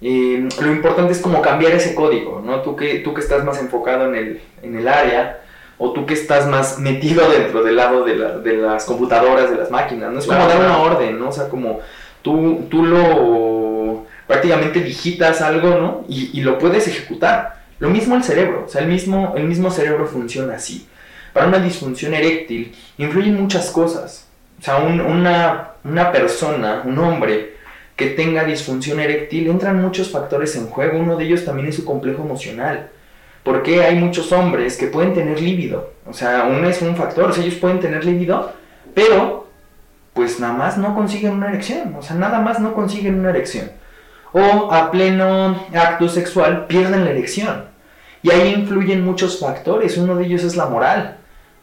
Lo 0.00 0.72
importante 0.72 1.12
es 1.12 1.20
como 1.20 1.42
cambiar 1.42 1.72
ese 1.72 1.94
código, 1.94 2.42
¿no? 2.44 2.62
Tú 2.62 2.74
que, 2.74 3.00
tú 3.00 3.12
que 3.12 3.20
estás 3.20 3.44
más 3.44 3.60
enfocado 3.60 4.06
en 4.06 4.14
el, 4.14 4.40
en 4.62 4.76
el 4.76 4.88
área, 4.88 5.40
o 5.76 5.92
tú 5.92 6.06
que 6.06 6.14
estás 6.14 6.46
más 6.46 6.78
metido 6.78 7.28
dentro 7.30 7.62
del 7.62 7.76
lado 7.76 8.04
de, 8.04 8.16
la, 8.16 8.38
de 8.38 8.56
las 8.56 8.84
computadoras, 8.84 9.50
de 9.50 9.56
las 9.56 9.70
máquinas, 9.70 10.12
¿no? 10.12 10.18
Es 10.18 10.26
como 10.26 10.46
dar 10.46 10.58
una 10.58 10.78
orden, 10.78 11.18
¿no? 11.18 11.28
O 11.28 11.32
sea, 11.32 11.48
como 11.48 11.80
tú, 12.22 12.66
tú 12.70 12.84
lo 12.84 14.06
prácticamente 14.26 14.80
digitas 14.80 15.40
algo, 15.42 15.70
¿no? 15.70 16.04
Y, 16.08 16.38
y 16.38 16.42
lo 16.42 16.58
puedes 16.58 16.86
ejecutar. 16.86 17.60
Lo 17.78 17.88
mismo 17.88 18.14
el 18.14 18.22
cerebro, 18.22 18.64
o 18.66 18.68
sea, 18.68 18.82
el 18.82 18.88
mismo, 18.88 19.34
el 19.36 19.44
mismo 19.44 19.70
cerebro 19.70 20.06
funciona 20.06 20.56
así. 20.56 20.86
Para 21.32 21.46
una 21.46 21.58
disfunción 21.58 22.14
eréctil 22.14 22.74
influyen 22.98 23.40
muchas 23.40 23.70
cosas. 23.70 24.28
O 24.58 24.62
sea, 24.62 24.76
una, 24.76 25.70
una 25.84 26.12
persona, 26.12 26.82
un 26.84 26.98
hombre 26.98 27.56
que 28.00 28.06
tenga 28.06 28.44
disfunción 28.44 28.98
eréctil, 28.98 29.48
entran 29.48 29.82
muchos 29.82 30.08
factores 30.10 30.56
en 30.56 30.68
juego. 30.68 30.98
Uno 30.98 31.16
de 31.16 31.26
ellos 31.26 31.44
también 31.44 31.68
es 31.68 31.76
su 31.76 31.84
complejo 31.84 32.22
emocional. 32.22 32.88
Porque 33.42 33.84
hay 33.84 33.94
muchos 33.96 34.32
hombres 34.32 34.78
que 34.78 34.86
pueden 34.86 35.12
tener 35.12 35.38
líbido. 35.38 35.92
O 36.06 36.14
sea, 36.14 36.48
uno 36.50 36.66
es 36.66 36.80
un 36.80 36.96
factor, 36.96 37.30
o 37.30 37.34
ellos 37.38 37.56
pueden 37.56 37.78
tener 37.78 38.06
líbido, 38.06 38.54
pero 38.94 39.48
pues 40.14 40.40
nada 40.40 40.54
más 40.54 40.78
no 40.78 40.94
consiguen 40.94 41.34
una 41.34 41.50
erección. 41.50 41.94
O 41.94 42.00
sea, 42.00 42.16
nada 42.16 42.40
más 42.40 42.58
no 42.58 42.72
consiguen 42.72 43.20
una 43.20 43.28
erección. 43.28 43.70
O 44.32 44.72
a 44.72 44.90
pleno 44.90 45.62
acto 45.74 46.08
sexual 46.08 46.66
pierden 46.68 47.04
la 47.04 47.10
erección. 47.10 47.66
Y 48.22 48.30
ahí 48.30 48.54
influyen 48.54 49.04
muchos 49.04 49.38
factores, 49.40 49.98
uno 49.98 50.16
de 50.16 50.24
ellos 50.24 50.42
es 50.42 50.56
la 50.56 50.64
moral. 50.64 51.18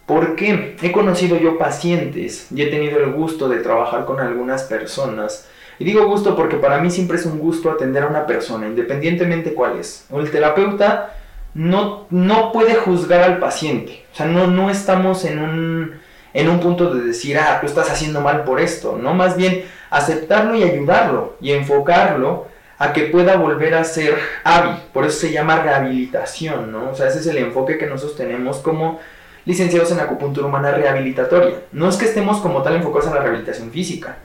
Porque 0.06 0.75
he 0.84 0.91
conocido 0.91 1.36
yo 1.38 1.58
pacientes 1.58 2.51
y 2.51 2.62
he 2.62 2.67
tenido 2.67 3.00
el 3.00 3.12
gusto 3.12 3.50
de 3.50 3.58
trabajar 3.58 4.06
con 4.06 4.20
algunas 4.20 4.63
personas. 4.65 5.48
Y 5.79 5.86
digo 5.86 6.07
gusto 6.07 6.36
porque 6.36 6.57
para 6.57 6.79
mí 6.79 6.89
siempre 6.89 7.17
es 7.17 7.25
un 7.25 7.39
gusto 7.39 7.69
atender 7.69 8.03
a 8.03 8.07
una 8.07 8.25
persona, 8.25 8.67
independientemente 8.67 9.53
cuál 9.53 9.77
es. 9.79 10.05
El 10.12 10.31
terapeuta 10.31 11.13
no, 11.53 12.07
no 12.10 12.51
puede 12.51 12.75
juzgar 12.75 13.22
al 13.22 13.39
paciente. 13.39 14.05
O 14.12 14.15
sea, 14.15 14.25
no, 14.25 14.48
no 14.48 14.69
estamos 14.69 15.25
en 15.25 15.39
un, 15.39 16.00
en 16.34 16.50
un 16.50 16.60
punto 16.60 16.93
de 16.93 17.01
decir, 17.01 17.38
ah, 17.38 17.60
tú 17.60 17.67
estás 17.67 17.89
haciendo 17.89 18.22
mal 18.22 18.43
por 18.43 18.60
esto. 18.60 18.98
No, 19.01 19.13
más 19.13 19.38
bien 19.38 19.65
aceptarlo 19.89 20.55
y 20.55 20.63
ayudarlo 20.63 21.36
y 21.41 21.51
enfocarlo 21.51 22.48
a 22.79 22.93
que 22.93 23.03
pueda 23.03 23.38
volver 23.38 23.75
a 23.75 23.84
ser 23.84 24.17
hábil. 24.43 24.77
Por 24.93 25.05
eso 25.05 25.19
se 25.19 25.31
llama 25.31 25.62
rehabilitación, 25.62 26.72
¿no? 26.72 26.91
O 26.91 26.96
sea, 26.96 27.07
ese 27.07 27.19
es 27.19 27.27
el 27.27 27.38
enfoque 27.38 27.77
que 27.77 27.88
nosotros 27.88 28.17
tenemos 28.17 28.57
como 28.57 29.00
licenciados 29.46 29.91
en 29.91 30.00
acupuntura 30.00 30.48
humana 30.48 30.72
rehabilitatoria. 30.72 31.62
No 31.72 31.89
es 31.89 31.96
que 31.96 32.05
estemos 32.05 32.38
como 32.39 32.62
tal 32.62 32.75
enfocados 32.75 33.07
en 33.07 33.15
la 33.15 33.22
rehabilitación 33.22 33.72
física. 33.72 34.17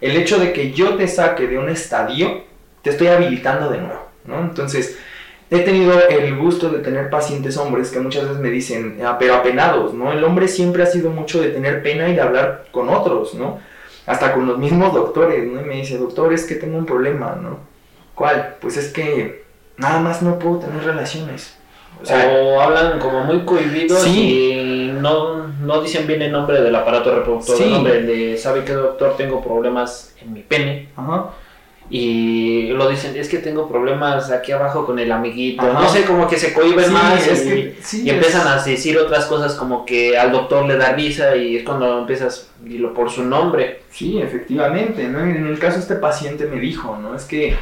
El 0.00 0.16
hecho 0.16 0.38
de 0.38 0.52
que 0.52 0.72
yo 0.72 0.94
te 0.94 1.08
saque 1.08 1.46
de 1.46 1.58
un 1.58 1.68
estadio, 1.68 2.42
te 2.82 2.90
estoy 2.90 3.08
habilitando 3.08 3.70
de 3.70 3.78
nuevo, 3.78 4.06
¿no? 4.24 4.40
Entonces, 4.40 4.98
he 5.50 5.60
tenido 5.60 6.08
el 6.08 6.36
gusto 6.36 6.70
de 6.70 6.80
tener 6.80 7.10
pacientes 7.10 7.56
hombres 7.56 7.90
que 7.90 8.00
muchas 8.00 8.24
veces 8.24 8.38
me 8.38 8.50
dicen, 8.50 9.00
ah, 9.04 9.16
pero 9.18 9.34
apenados, 9.34 9.94
¿no? 9.94 10.12
El 10.12 10.22
hombre 10.22 10.46
siempre 10.46 10.82
ha 10.82 10.86
sido 10.86 11.10
mucho 11.10 11.40
de 11.40 11.50
tener 11.50 11.82
pena 11.82 12.08
y 12.08 12.14
de 12.14 12.20
hablar 12.20 12.66
con 12.70 12.88
otros, 12.88 13.34
¿no? 13.34 13.58
Hasta 14.06 14.32
con 14.32 14.46
los 14.46 14.58
mismos 14.58 14.94
doctores, 14.94 15.44
¿no? 15.44 15.60
Y 15.60 15.64
me 15.64 15.76
dice, 15.76 15.98
doctor, 15.98 16.32
es 16.32 16.44
que 16.44 16.54
tengo 16.54 16.78
un 16.78 16.86
problema, 16.86 17.36
¿no? 17.40 17.58
¿Cuál? 18.14 18.56
Pues 18.60 18.76
es 18.76 18.92
que 18.92 19.44
nada 19.76 20.00
más 20.00 20.22
no 20.22 20.38
puedo 20.38 20.60
tener 20.60 20.84
relaciones. 20.84 21.57
O, 22.00 22.06
sea, 22.06 22.62
hablan 22.62 22.98
como 22.98 23.24
muy 23.24 23.40
cohibidos 23.40 24.06
y 24.06 24.92
no, 24.94 25.48
no, 25.48 25.80
dicen 25.80 26.06
bien 26.06 26.22
el 26.22 26.32
nombre 26.32 26.60
del 26.60 26.74
aparato 26.74 27.14
reproductor, 27.14 27.56
sí. 27.56 27.64
el 27.64 27.72
nombre 27.72 28.02
de, 28.02 28.36
¿sabe 28.36 28.64
qué 28.64 28.72
doctor? 28.72 29.16
Tengo 29.16 29.42
problemas 29.42 30.14
en 30.20 30.32
mi 30.32 30.42
pene. 30.42 30.88
Ajá. 30.96 31.30
Y 31.90 32.68
lo 32.68 32.88
dicen, 32.88 33.16
es 33.16 33.30
que 33.30 33.38
tengo 33.38 33.66
problemas 33.66 34.30
aquí 34.30 34.52
abajo 34.52 34.84
con 34.84 34.98
el 34.98 35.10
amiguito. 35.10 35.62
Ajá. 35.62 35.80
No 35.80 35.88
sé, 35.88 36.04
como 36.04 36.28
que 36.28 36.36
se 36.36 36.52
cohiben 36.52 36.84
sí, 36.84 36.90
más 36.90 37.26
y, 37.26 37.30
que, 37.30 37.76
y, 38.04 38.10
empiezan 38.10 38.42
es... 38.42 38.62
a 38.62 38.64
decir 38.64 38.98
otras 38.98 39.24
cosas 39.24 39.54
como 39.54 39.86
que 39.86 40.18
al 40.18 40.30
doctor 40.30 40.66
le 40.66 40.76
da 40.76 40.92
risa 40.92 41.34
y 41.34 41.56
es 41.56 41.64
cuando 41.64 42.00
empiezas 42.00 42.50
dilo 42.60 42.92
por 42.92 43.10
su 43.10 43.24
nombre. 43.24 43.82
Sí, 43.90 44.20
efectivamente. 44.20 45.08
¿no? 45.08 45.20
En 45.20 45.46
el 45.46 45.58
caso 45.58 45.78
este 45.78 45.94
paciente 45.94 46.46
me 46.46 46.60
dijo, 46.60 46.96
¿no? 47.00 47.14
Es 47.14 47.24
que 47.24 47.56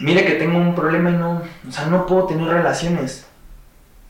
mire 0.00 0.24
que 0.24 0.32
tengo 0.32 0.58
un 0.58 0.74
problema 0.74 1.10
y 1.10 1.14
no, 1.14 1.42
o 1.68 1.72
sea, 1.72 1.86
no 1.86 2.06
puedo 2.06 2.26
tener 2.26 2.48
relaciones. 2.48 3.26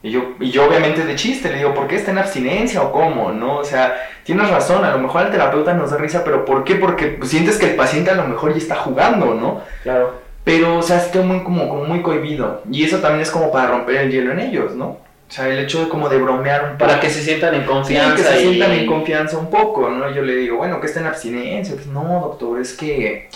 Y 0.03 0.11
yo, 0.11 0.35
y 0.39 0.51
yo 0.51 0.67
obviamente 0.67 1.05
de 1.05 1.17
chiste 1.17 1.51
le 1.51 1.59
digo, 1.59 1.75
¿por 1.75 1.89
qué 1.89 1.97
está 1.97 2.13
en 2.13 2.19
abstinencia 2.19 2.83
o 2.83 2.93
cómo? 2.93 3.33
¿No? 3.33 3.57
O 3.57 3.65
sea, 3.65 3.97
tienes 4.25 4.49
razón, 4.51 4.85
a 4.85 4.93
lo 4.93 4.99
mejor 4.99 5.23
al 5.23 5.31
terapeuta 5.33 5.75
nos 5.75 5.91
da 5.91 5.97
risa, 5.97 6.23
pero 6.23 6.45
¿por 6.45 6.65
qué? 6.65 6.77
Porque 6.77 7.07
pues, 7.09 7.31
sientes 7.31 7.59
que 7.59 7.71
el 7.71 7.77
paciente 7.77 8.11
a 8.11 8.15
lo 8.15 8.25
mejor 8.25 8.53
ya 8.53 8.59
está 8.59 8.77
jugando, 8.77 9.35
¿no? 9.35 9.63
Claro. 9.83 10.27
Pero, 10.45 10.79
o 10.79 10.83
sea, 10.83 10.99
estoy 10.99 11.25
muy, 11.25 11.43
como, 11.43 11.69
como 11.69 11.85
muy 11.85 12.03
cohibido. 12.03 12.63
Y 12.71 12.85
eso 12.85 12.99
también 12.99 13.23
es 13.23 13.33
como 13.33 13.51
para 13.51 13.67
romper 13.69 13.97
el 13.97 14.13
hielo 14.13 14.31
en 14.31 14.39
ellos, 14.39 14.77
¿no? 14.77 14.87
O 15.29 15.33
sea, 15.33 15.49
el 15.49 15.59
hecho 15.59 15.81
de 15.81 15.89
como 15.89 16.09
de 16.09 16.19
bromear 16.19 16.63
un 16.63 16.79
poco. 16.79 16.89
Para 16.89 17.01
que 17.01 17.11
se 17.11 17.21
sientan 17.21 17.57
en 17.57 17.65
confianza. 17.65 18.17
Sí, 18.17 18.23
que 18.23 18.29
se 18.29 18.43
y... 18.43 18.49
sientan 18.51 18.73
en 18.73 18.87
confianza 18.87 19.39
un 19.39 19.51
poco, 19.51 19.91
¿no? 19.91 20.09
Yo 20.15 20.23
le 20.23 20.37
digo, 20.37 20.59
bueno, 20.59 20.81
que 20.81 20.87
está 20.87 21.01
en 21.01 21.07
abstinencia. 21.07 21.75
Pues, 21.75 21.89
no, 21.89 22.21
doctor, 22.21 22.61
es 22.61 22.75
que 22.75 23.29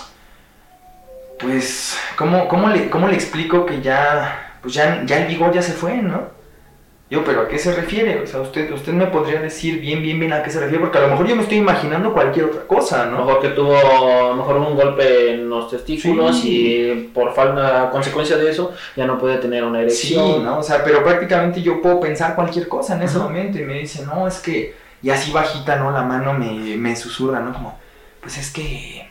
pues, 1.40 1.98
¿cómo, 2.16 2.48
cómo, 2.48 2.68
le, 2.68 2.90
¿cómo 2.90 3.08
le 3.08 3.14
explico 3.14 3.66
que 3.66 3.80
ya, 3.80 4.58
pues 4.62 4.74
ya, 4.74 5.02
ya 5.04 5.18
el 5.22 5.28
vigor 5.28 5.52
ya 5.52 5.62
se 5.62 5.72
fue, 5.72 5.96
¿no? 5.96 6.40
Yo, 7.10 7.24
pero 7.24 7.40
¿a 7.40 7.48
qué 7.48 7.58
se 7.58 7.74
refiere? 7.74 8.20
O 8.22 8.26
sea, 8.26 8.40
usted, 8.40 8.70
usted 8.70 8.92
me 8.92 9.06
podría 9.06 9.40
decir 9.40 9.80
bien, 9.80 10.00
bien, 10.00 10.20
bien 10.20 10.32
a 10.32 10.44
qué 10.44 10.50
se 10.50 10.60
refiere, 10.60 10.78
porque 10.78 10.98
a 10.98 11.00
lo 11.00 11.08
mejor 11.08 11.26
yo 11.26 11.34
me 11.34 11.42
estoy 11.42 11.58
imaginando 11.58 12.12
cualquier 12.12 12.44
otra 12.44 12.62
cosa, 12.68 13.06
¿no? 13.06 13.24
Mejor 13.24 13.40
que 13.40 13.48
tuvo, 13.48 14.34
mejor 14.36 14.56
un 14.58 14.76
golpe 14.76 15.32
en 15.32 15.50
los 15.50 15.68
testículos 15.68 16.40
sí. 16.40 16.76
y 16.78 17.10
por 17.12 17.34
falta, 17.34 17.90
consecuencia 17.90 18.36
de 18.36 18.48
eso, 18.48 18.72
ya 18.94 19.06
no 19.06 19.18
puede 19.18 19.38
tener 19.38 19.64
una 19.64 19.80
erección. 19.80 20.34
Sí, 20.34 20.40
¿no? 20.40 20.58
O 20.60 20.62
sea, 20.62 20.84
pero 20.84 21.02
prácticamente 21.02 21.60
yo 21.60 21.82
puedo 21.82 21.98
pensar 21.98 22.36
cualquier 22.36 22.68
cosa 22.68 22.94
en 22.94 23.02
ese 23.02 23.18
momento 23.18 23.58
y 23.58 23.64
me 23.64 23.80
dice, 23.80 24.06
no, 24.06 24.28
es 24.28 24.38
que, 24.38 24.76
y 25.02 25.10
así 25.10 25.32
bajita, 25.32 25.74
¿no? 25.74 25.90
La 25.90 26.02
mano 26.02 26.32
me, 26.32 26.76
me 26.76 26.94
susurra, 26.94 27.40
¿no? 27.40 27.52
Como, 27.52 27.76
pues 28.20 28.38
es 28.38 28.52
que, 28.52 29.10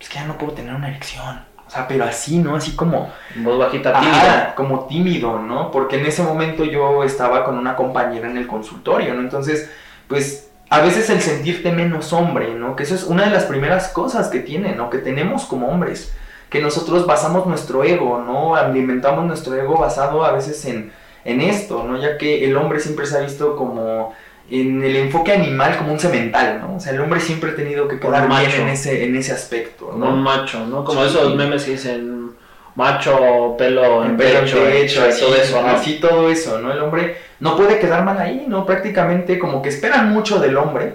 es 0.00 0.08
que 0.08 0.16
ya 0.16 0.26
no 0.26 0.36
puedo 0.36 0.50
tener 0.50 0.74
una 0.74 0.88
erección. 0.88 1.45
O 1.66 1.70
sea, 1.70 1.88
pero 1.88 2.04
así, 2.04 2.38
¿no? 2.38 2.54
Así 2.54 2.76
como... 2.76 3.12
Voz 3.36 3.58
bajita, 3.58 3.98
tímida. 4.00 4.54
como 4.54 4.86
tímido, 4.86 5.40
¿no? 5.40 5.70
Porque 5.72 5.98
en 5.98 6.06
ese 6.06 6.22
momento 6.22 6.64
yo 6.64 7.02
estaba 7.02 7.44
con 7.44 7.58
una 7.58 7.74
compañera 7.74 8.30
en 8.30 8.36
el 8.36 8.46
consultorio, 8.46 9.14
¿no? 9.14 9.20
Entonces, 9.20 9.70
pues, 10.06 10.48
a 10.70 10.80
veces 10.80 11.10
el 11.10 11.20
sentirte 11.20 11.72
menos 11.72 12.12
hombre, 12.12 12.54
¿no? 12.54 12.76
Que 12.76 12.84
eso 12.84 12.94
es 12.94 13.04
una 13.04 13.24
de 13.24 13.30
las 13.30 13.44
primeras 13.44 13.88
cosas 13.88 14.28
que 14.28 14.40
tienen, 14.40 14.76
¿no? 14.76 14.90
Que 14.90 14.98
tenemos 14.98 15.44
como 15.44 15.68
hombres. 15.68 16.14
Que 16.50 16.60
nosotros 16.60 17.06
basamos 17.06 17.46
nuestro 17.46 17.82
ego, 17.82 18.22
¿no? 18.24 18.54
Alimentamos 18.54 19.24
nuestro 19.24 19.56
ego 19.56 19.76
basado 19.76 20.24
a 20.24 20.32
veces 20.32 20.64
en, 20.66 20.92
en 21.24 21.40
esto, 21.40 21.82
¿no? 21.82 22.00
Ya 22.00 22.16
que 22.16 22.44
el 22.44 22.56
hombre 22.56 22.78
siempre 22.78 23.06
se 23.06 23.16
ha 23.18 23.20
visto 23.20 23.56
como 23.56 24.12
en 24.50 24.82
el 24.82 24.96
enfoque 24.96 25.32
animal 25.32 25.76
como 25.76 25.92
un 25.92 25.98
semental, 25.98 26.60
¿no? 26.60 26.76
O 26.76 26.80
sea, 26.80 26.92
el 26.92 27.00
hombre 27.00 27.20
siempre 27.20 27.50
ha 27.50 27.56
tenido 27.56 27.88
que 27.88 27.98
quedar 27.98 28.28
bien 28.28 28.50
en 28.62 28.68
ese, 28.68 29.04
en 29.04 29.16
ese 29.16 29.32
aspecto, 29.32 29.94
¿no? 29.96 30.10
Un 30.10 30.22
macho, 30.22 30.64
¿no? 30.66 30.84
Como 30.84 31.02
sí. 31.02 31.08
esos 31.08 31.34
memes 31.34 31.64
que 31.64 31.72
dicen 31.72 32.30
macho, 32.76 33.56
pelo 33.58 34.04
en, 34.04 34.16
pelo 34.16 34.40
pecho, 34.40 34.62
pecho, 34.64 35.02
así, 35.02 35.20
todo 35.20 35.34
eso, 35.34 35.62
¿no? 35.62 35.68
Así 35.68 35.98
todo 36.00 36.30
eso, 36.30 36.58
¿no? 36.60 36.72
El 36.72 36.80
hombre 36.80 37.16
no 37.40 37.56
puede 37.56 37.78
quedar 37.78 38.04
mal 38.04 38.18
ahí, 38.18 38.44
¿no? 38.46 38.64
Prácticamente 38.64 39.38
como 39.38 39.62
que 39.62 39.70
esperan 39.70 40.12
mucho 40.12 40.38
del 40.38 40.56
hombre 40.56 40.94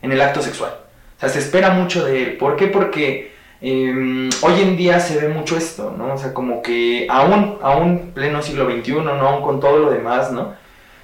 en 0.00 0.12
el 0.12 0.20
acto 0.20 0.40
sexual. 0.40 0.72
O 1.16 1.20
sea, 1.20 1.28
se 1.28 1.38
espera 1.38 1.70
mucho 1.70 2.04
de 2.04 2.22
él. 2.22 2.36
¿Por 2.36 2.56
qué? 2.56 2.68
Porque 2.68 3.32
eh, 3.60 4.28
hoy 4.42 4.60
en 4.60 4.76
día 4.76 5.00
se 5.00 5.18
ve 5.18 5.28
mucho 5.28 5.56
esto, 5.56 5.94
¿no? 5.96 6.14
O 6.14 6.18
sea, 6.18 6.34
como 6.34 6.62
que 6.62 7.06
aún, 7.08 7.58
aún 7.62 8.12
pleno 8.14 8.42
siglo 8.42 8.70
XXI, 8.70 8.92
¿no? 8.92 9.10
Aún 9.10 9.42
con 9.42 9.58
todo 9.58 9.78
lo 9.78 9.90
demás, 9.90 10.30
¿no? 10.30 10.54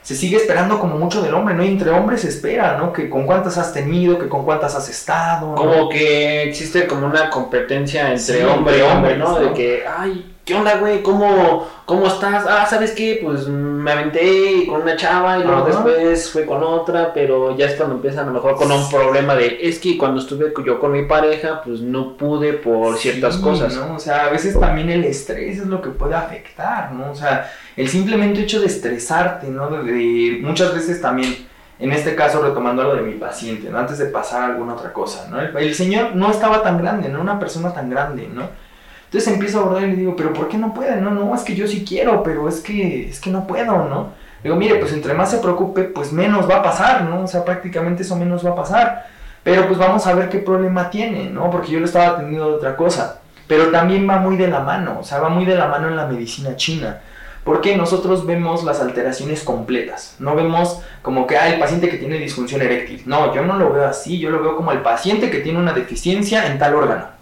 Se 0.08 0.14
sigue 0.14 0.38
esperando 0.38 0.80
como 0.80 0.96
mucho 0.96 1.20
del 1.20 1.34
hombre, 1.34 1.54
¿no? 1.54 1.62
Y 1.62 1.68
entre 1.68 1.90
hombres 1.90 2.22
se 2.22 2.28
espera, 2.28 2.78
¿no? 2.78 2.94
Que 2.94 3.10
con 3.10 3.26
cuántas 3.26 3.58
has 3.58 3.74
tenido, 3.74 4.18
que 4.18 4.26
con 4.26 4.42
cuántas 4.42 4.74
has 4.74 4.88
estado. 4.88 5.48
¿no? 5.48 5.54
Como 5.54 5.90
que 5.90 6.44
existe 6.44 6.86
como 6.86 7.04
una 7.08 7.28
competencia 7.28 8.10
entre 8.10 8.38
sí, 8.38 8.42
hombre 8.42 8.78
y 8.78 8.80
hombre, 8.80 9.18
¿no? 9.18 9.32
¿no? 9.32 9.38
De 9.38 9.52
que, 9.52 9.84
ay, 9.86 10.34
¿qué 10.48 10.54
onda, 10.54 10.78
güey? 10.78 11.02
¿Cómo, 11.02 11.68
¿Cómo 11.84 12.06
estás? 12.06 12.46
Ah, 12.48 12.64
¿sabes 12.64 12.92
qué? 12.92 13.20
Pues 13.22 13.46
me 13.48 13.92
aventé 13.92 14.64
con 14.66 14.80
una 14.80 14.96
chava 14.96 15.38
y 15.38 15.42
luego 15.42 15.58
Ajá. 15.58 15.68
después 15.68 16.30
fue 16.30 16.46
con 16.46 16.62
otra, 16.62 17.12
pero 17.12 17.54
ya 17.54 17.66
es 17.66 17.74
cuando 17.74 17.96
empiezan 17.96 18.24
a 18.24 18.28
lo 18.28 18.32
mejor 18.32 18.56
con 18.56 18.72
un 18.72 18.88
problema 18.88 19.34
de, 19.34 19.58
es 19.60 19.78
que 19.78 19.98
cuando 19.98 20.22
estuve 20.22 20.54
yo 20.64 20.80
con 20.80 20.92
mi 20.92 21.04
pareja, 21.04 21.60
pues 21.62 21.82
no 21.82 22.16
pude 22.16 22.54
por 22.54 22.96
ciertas 22.96 23.36
sí, 23.36 23.42
cosas. 23.42 23.76
¿no? 23.76 23.96
O 23.96 23.98
sea, 23.98 24.24
a 24.24 24.30
veces 24.30 24.58
también 24.58 24.88
el 24.88 25.04
estrés 25.04 25.58
es 25.58 25.66
lo 25.66 25.82
que 25.82 25.90
puede 25.90 26.14
afectar, 26.14 26.92
¿no? 26.92 27.10
O 27.10 27.14
sea, 27.14 27.52
el 27.76 27.86
simplemente 27.86 28.40
hecho 28.40 28.58
de 28.58 28.68
estresarte, 28.68 29.48
¿no? 29.48 29.68
De, 29.68 29.82
de, 29.82 30.38
muchas 30.40 30.72
veces 30.72 31.02
también, 31.02 31.46
en 31.78 31.92
este 31.92 32.14
caso 32.14 32.40
retomando 32.40 32.84
lo 32.84 32.94
de 32.94 33.02
mi 33.02 33.16
paciente, 33.16 33.68
¿no? 33.68 33.76
Antes 33.76 33.98
de 33.98 34.06
pasar 34.06 34.44
a 34.44 34.46
alguna 34.46 34.72
otra 34.72 34.94
cosa, 34.94 35.28
¿no? 35.28 35.42
El, 35.42 35.54
el 35.54 35.74
señor 35.74 36.16
no 36.16 36.30
estaba 36.30 36.62
tan 36.62 36.78
grande, 36.78 37.10
no 37.10 37.20
una 37.20 37.38
persona 37.38 37.74
tan 37.74 37.90
grande, 37.90 38.30
¿no? 38.32 38.66
Entonces 39.08 39.32
empiezo 39.32 39.58
a 39.58 39.62
abordar 39.62 39.84
y 39.84 39.92
le 39.92 39.96
digo, 39.96 40.14
pero 40.14 40.34
¿por 40.34 40.48
qué 40.48 40.58
no 40.58 40.74
puede? 40.74 41.00
No, 41.00 41.10
no, 41.10 41.34
es 41.34 41.40
que 41.40 41.54
yo 41.54 41.66
sí 41.66 41.82
quiero, 41.88 42.22
pero 42.22 42.46
es 42.46 42.60
que, 42.60 43.08
es 43.08 43.20
que 43.20 43.30
no 43.30 43.46
puedo, 43.46 43.88
¿no? 43.88 44.10
Digo, 44.42 44.54
mire, 44.54 44.74
pues 44.74 44.92
entre 44.92 45.14
más 45.14 45.30
se 45.30 45.38
preocupe, 45.38 45.84
pues 45.84 46.12
menos 46.12 46.48
va 46.48 46.56
a 46.56 46.62
pasar, 46.62 47.04
¿no? 47.04 47.22
O 47.24 47.26
sea, 47.26 47.42
prácticamente 47.42 48.02
eso 48.02 48.16
menos 48.16 48.44
va 48.44 48.50
a 48.50 48.54
pasar. 48.54 49.06
Pero 49.42 49.66
pues 49.66 49.78
vamos 49.78 50.06
a 50.06 50.12
ver 50.12 50.28
qué 50.28 50.40
problema 50.40 50.90
tiene, 50.90 51.30
¿no? 51.30 51.50
Porque 51.50 51.72
yo 51.72 51.80
lo 51.80 51.86
estaba 51.86 52.08
atendiendo 52.08 52.50
de 52.50 52.56
otra 52.56 52.76
cosa. 52.76 53.20
Pero 53.46 53.70
también 53.70 54.06
va 54.06 54.18
muy 54.18 54.36
de 54.36 54.48
la 54.48 54.60
mano, 54.60 54.98
o 55.00 55.04
sea, 55.04 55.20
va 55.20 55.30
muy 55.30 55.46
de 55.46 55.56
la 55.56 55.68
mano 55.68 55.88
en 55.88 55.96
la 55.96 56.06
medicina 56.06 56.54
china. 56.56 57.00
Porque 57.44 57.74
nosotros 57.78 58.26
vemos 58.26 58.62
las 58.62 58.78
alteraciones 58.80 59.42
completas. 59.42 60.16
No 60.18 60.34
vemos 60.34 60.82
como 61.00 61.26
que, 61.26 61.38
ah, 61.38 61.48
el 61.48 61.58
paciente 61.58 61.88
que 61.88 61.96
tiene 61.96 62.18
disfunción 62.18 62.60
eréctil. 62.60 63.04
No, 63.06 63.34
yo 63.34 63.42
no 63.42 63.56
lo 63.56 63.72
veo 63.72 63.86
así. 63.86 64.18
Yo 64.18 64.28
lo 64.28 64.42
veo 64.42 64.54
como 64.54 64.70
el 64.70 64.82
paciente 64.82 65.30
que 65.30 65.38
tiene 65.38 65.58
una 65.58 65.72
deficiencia 65.72 66.46
en 66.46 66.58
tal 66.58 66.74
órgano. 66.74 67.17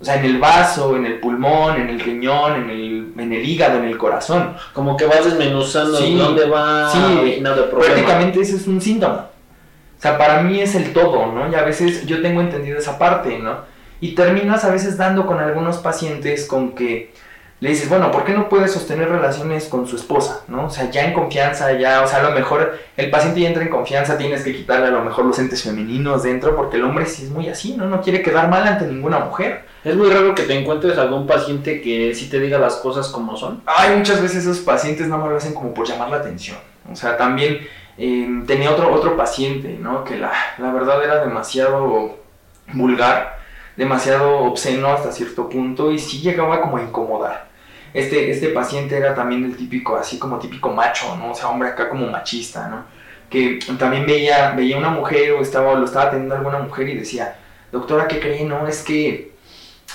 O 0.00 0.04
sea, 0.04 0.16
en 0.16 0.26
el 0.26 0.38
vaso, 0.38 0.94
en 0.94 1.06
el 1.06 1.20
pulmón, 1.20 1.80
en 1.80 1.88
el 1.88 2.00
riñón, 2.00 2.54
en 2.56 2.70
el, 2.70 3.12
en 3.16 3.32
el 3.32 3.44
hígado, 3.44 3.78
en 3.78 3.84
el 3.84 3.96
corazón. 3.96 4.54
Como 4.74 4.96
que 4.96 5.06
vas 5.06 5.24
desmenuzando 5.24 5.96
Sí, 5.96 6.14
dónde 6.16 6.46
va 6.46 6.90
sí, 6.90 6.98
originando 7.18 7.64
el 7.64 7.70
problema. 7.70 7.94
Prácticamente 7.94 8.40
ese 8.40 8.56
es 8.56 8.66
un 8.66 8.80
síntoma. 8.80 9.30
O 9.98 10.02
sea, 10.02 10.18
para 10.18 10.42
mí 10.42 10.60
es 10.60 10.74
el 10.74 10.92
todo, 10.92 11.32
¿no? 11.32 11.50
Y 11.50 11.54
a 11.54 11.62
veces 11.62 12.06
yo 12.06 12.20
tengo 12.20 12.42
entendido 12.42 12.78
esa 12.78 12.98
parte, 12.98 13.38
¿no? 13.38 13.60
Y 14.00 14.14
terminas 14.14 14.64
a 14.64 14.70
veces 14.70 14.98
dando 14.98 15.24
con 15.24 15.38
algunos 15.40 15.78
pacientes 15.78 16.44
con 16.46 16.72
que 16.72 17.14
le 17.58 17.70
dices, 17.70 17.88
bueno, 17.88 18.10
¿por 18.10 18.24
qué 18.24 18.34
no 18.34 18.50
puede 18.50 18.68
sostener 18.68 19.08
relaciones 19.08 19.64
con 19.66 19.86
su 19.86 19.96
esposa? 19.96 20.42
¿No? 20.46 20.66
O 20.66 20.70
sea, 20.70 20.90
ya 20.90 21.04
en 21.04 21.14
confianza, 21.14 21.72
ya, 21.72 22.02
o 22.02 22.06
sea, 22.06 22.18
a 22.18 22.22
lo 22.22 22.32
mejor 22.32 22.78
el 22.98 23.10
paciente 23.10 23.40
ya 23.40 23.48
entra 23.48 23.62
en 23.62 23.70
confianza, 23.70 24.18
tienes 24.18 24.42
que 24.42 24.54
quitarle 24.54 24.88
a 24.88 24.90
lo 24.90 25.02
mejor 25.02 25.24
los 25.24 25.38
entes 25.38 25.62
femeninos 25.62 26.22
dentro, 26.22 26.54
porque 26.54 26.76
el 26.76 26.84
hombre 26.84 27.06
sí 27.06 27.24
es 27.24 27.30
muy 27.30 27.48
así, 27.48 27.74
¿no? 27.74 27.86
No 27.86 28.02
quiere 28.02 28.20
quedar 28.20 28.50
mal 28.50 28.66
ante 28.66 28.86
ninguna 28.86 29.20
mujer. 29.20 29.64
Es 29.84 29.96
muy 29.96 30.10
raro 30.10 30.34
que 30.34 30.42
te 30.42 30.58
encuentres 30.58 30.98
algún 30.98 31.26
paciente 31.26 31.80
que 31.80 32.14
sí 32.14 32.28
te 32.28 32.40
diga 32.40 32.58
las 32.58 32.76
cosas 32.76 33.08
como 33.08 33.36
son. 33.36 33.62
Hay 33.64 33.96
muchas 33.96 34.20
veces 34.20 34.38
esos 34.44 34.58
pacientes 34.58 35.08
no 35.08 35.16
me 35.16 35.30
lo 35.30 35.36
hacen 35.36 35.54
como 35.54 35.72
por 35.72 35.86
llamar 35.86 36.10
la 36.10 36.18
atención. 36.18 36.58
O 36.92 36.94
sea, 36.94 37.16
también 37.16 37.66
eh, 37.96 38.42
tenía 38.46 38.70
otro, 38.70 38.92
otro 38.92 39.16
paciente, 39.16 39.78
¿no? 39.80 40.04
Que 40.04 40.18
la, 40.18 40.32
la 40.58 40.72
verdad 40.72 41.02
era 41.02 41.24
demasiado 41.24 42.18
vulgar, 42.74 43.38
demasiado 43.76 44.40
obsceno 44.40 44.88
hasta 44.88 45.12
cierto 45.12 45.48
punto 45.48 45.90
y 45.92 45.98
sí 45.98 46.20
llegaba 46.20 46.60
como 46.60 46.76
a 46.76 46.82
incomodar. 46.82 47.45
Este, 47.96 48.30
este 48.30 48.48
paciente 48.48 48.94
era 48.94 49.14
también 49.14 49.42
el 49.42 49.56
típico, 49.56 49.96
así 49.96 50.18
como 50.18 50.38
típico 50.38 50.70
macho, 50.70 51.16
¿no? 51.16 51.30
O 51.30 51.34
sea, 51.34 51.48
hombre 51.48 51.70
acá 51.70 51.88
como 51.88 52.06
machista, 52.10 52.68
¿no? 52.68 52.84
Que 53.30 53.58
también 53.78 54.04
veía, 54.04 54.50
veía 54.50 54.76
una 54.76 54.90
mujer 54.90 55.32
o 55.32 55.40
estaba, 55.40 55.72
lo 55.72 55.86
estaba 55.86 56.08
atendiendo 56.08 56.34
alguna 56.34 56.58
mujer 56.58 56.90
y 56.90 56.98
decía, 56.98 57.38
doctora, 57.72 58.06
¿qué 58.06 58.20
cree? 58.20 58.44
No, 58.44 58.68
es 58.68 58.82
que 58.82 59.32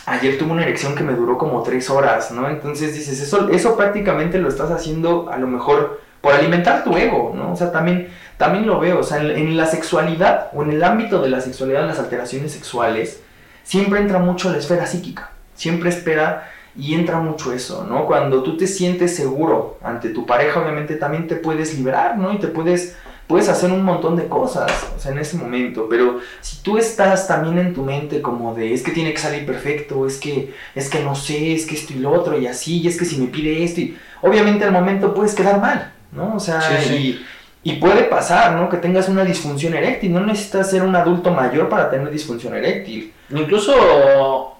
ayer 0.07 0.35
tuve 0.39 0.51
una 0.51 0.63
erección 0.63 0.95
que 0.95 1.03
me 1.03 1.13
duró 1.13 1.37
como 1.37 1.61
tres 1.61 1.91
horas, 1.91 2.31
¿no? 2.31 2.49
Entonces 2.49 2.95
dices, 2.95 3.21
eso, 3.21 3.49
eso 3.49 3.77
prácticamente 3.77 4.39
lo 4.39 4.49
estás 4.49 4.71
haciendo 4.71 5.29
a 5.31 5.37
lo 5.37 5.45
mejor 5.45 6.01
por 6.21 6.33
alimentar 6.33 6.83
tu 6.83 6.97
ego, 6.97 7.33
¿no? 7.35 7.51
O 7.51 7.55
sea, 7.55 7.71
también, 7.71 8.09
también 8.37 8.65
lo 8.65 8.79
veo, 8.79 8.97
o 8.97 9.03
sea, 9.03 9.21
en, 9.21 9.55
la 9.55 9.67
sexualidad 9.67 10.49
o 10.53 10.63
en 10.63 10.71
el 10.71 10.83
ámbito 10.83 11.21
de 11.21 11.29
la 11.29 11.39
sexualidad, 11.39 11.85
las 11.85 11.99
alteraciones 11.99 12.51
sexuales, 12.51 13.21
siempre 13.63 13.99
entra 13.99 14.17
mucho 14.17 14.51
la 14.51 14.57
esfera 14.57 14.87
psíquica, 14.87 15.29
siempre 15.53 15.89
espera 15.89 16.49
y 16.77 16.93
entra 16.93 17.19
mucho 17.19 17.51
eso, 17.51 17.85
¿no? 17.87 18.05
Cuando 18.05 18.43
tú 18.43 18.55
te 18.57 18.67
sientes 18.67 19.15
seguro 19.15 19.77
ante 19.83 20.09
tu 20.09 20.25
pareja, 20.25 20.61
obviamente 20.61 20.95
también 20.95 21.27
te 21.27 21.35
puedes 21.35 21.75
liberar, 21.75 22.17
¿no? 22.17 22.33
Y 22.33 22.37
te 22.37 22.47
puedes, 22.47 22.95
puedes 23.27 23.49
hacer 23.49 23.71
un 23.71 23.83
montón 23.83 24.15
de 24.15 24.27
cosas, 24.27 24.71
o 24.95 24.99
sea, 24.99 25.11
en 25.11 25.19
ese 25.19 25.37
momento, 25.37 25.87
pero 25.89 26.19
si 26.39 26.57
tú 26.57 26.77
estás 26.77 27.27
también 27.27 27.57
en 27.57 27.73
tu 27.73 27.83
mente 27.83 28.21
como 28.21 28.55
de, 28.55 28.73
es 28.73 28.83
que 28.83 28.91
tiene 28.91 29.11
que 29.11 29.19
salir 29.19 29.45
perfecto, 29.45 30.07
es 30.07 30.17
que, 30.17 30.53
es 30.73 30.89
que 30.89 31.03
no 31.03 31.15
sé, 31.15 31.53
es 31.53 31.65
que 31.65 31.75
esto 31.75 31.93
y 31.93 31.99
lo 31.99 32.11
otro, 32.11 32.39
y 32.39 32.47
así, 32.47 32.79
y 32.79 32.87
es 32.87 32.97
que 32.97 33.05
si 33.05 33.17
me 33.17 33.27
pide 33.27 33.63
esto, 33.63 33.81
y 33.81 33.97
obviamente 34.21 34.63
al 34.63 34.71
momento 34.71 35.13
puedes 35.13 35.35
quedar 35.35 35.59
mal, 35.59 35.91
¿no? 36.11 36.35
O 36.35 36.39
sea, 36.39 36.61
Sí, 36.61 36.87
sí. 36.87 36.95
Y, 36.95 37.25
y 37.63 37.73
puede 37.73 38.03
pasar, 38.03 38.53
¿no? 38.53 38.69
Que 38.69 38.77
tengas 38.77 39.07
una 39.07 39.23
disfunción 39.23 39.75
eréctil, 39.75 40.13
no 40.13 40.25
necesitas 40.25 40.71
ser 40.71 40.83
un 40.83 40.95
adulto 40.95 41.31
mayor 41.31 41.69
para 41.69 41.89
tener 41.91 42.09
disfunción 42.09 42.55
eréctil. 42.55 43.13
Incluso 43.29 44.50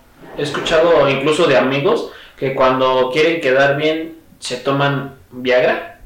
he 0.41 0.43
escuchado 0.43 1.07
incluso 1.10 1.48
de 1.48 1.57
amigos 1.57 2.12
que 2.38 2.55
cuando 2.55 3.10
quieren 3.13 3.39
quedar 3.41 3.77
bien 3.77 4.17
se 4.39 4.57
toman 4.57 5.15
Viagra 5.31 6.00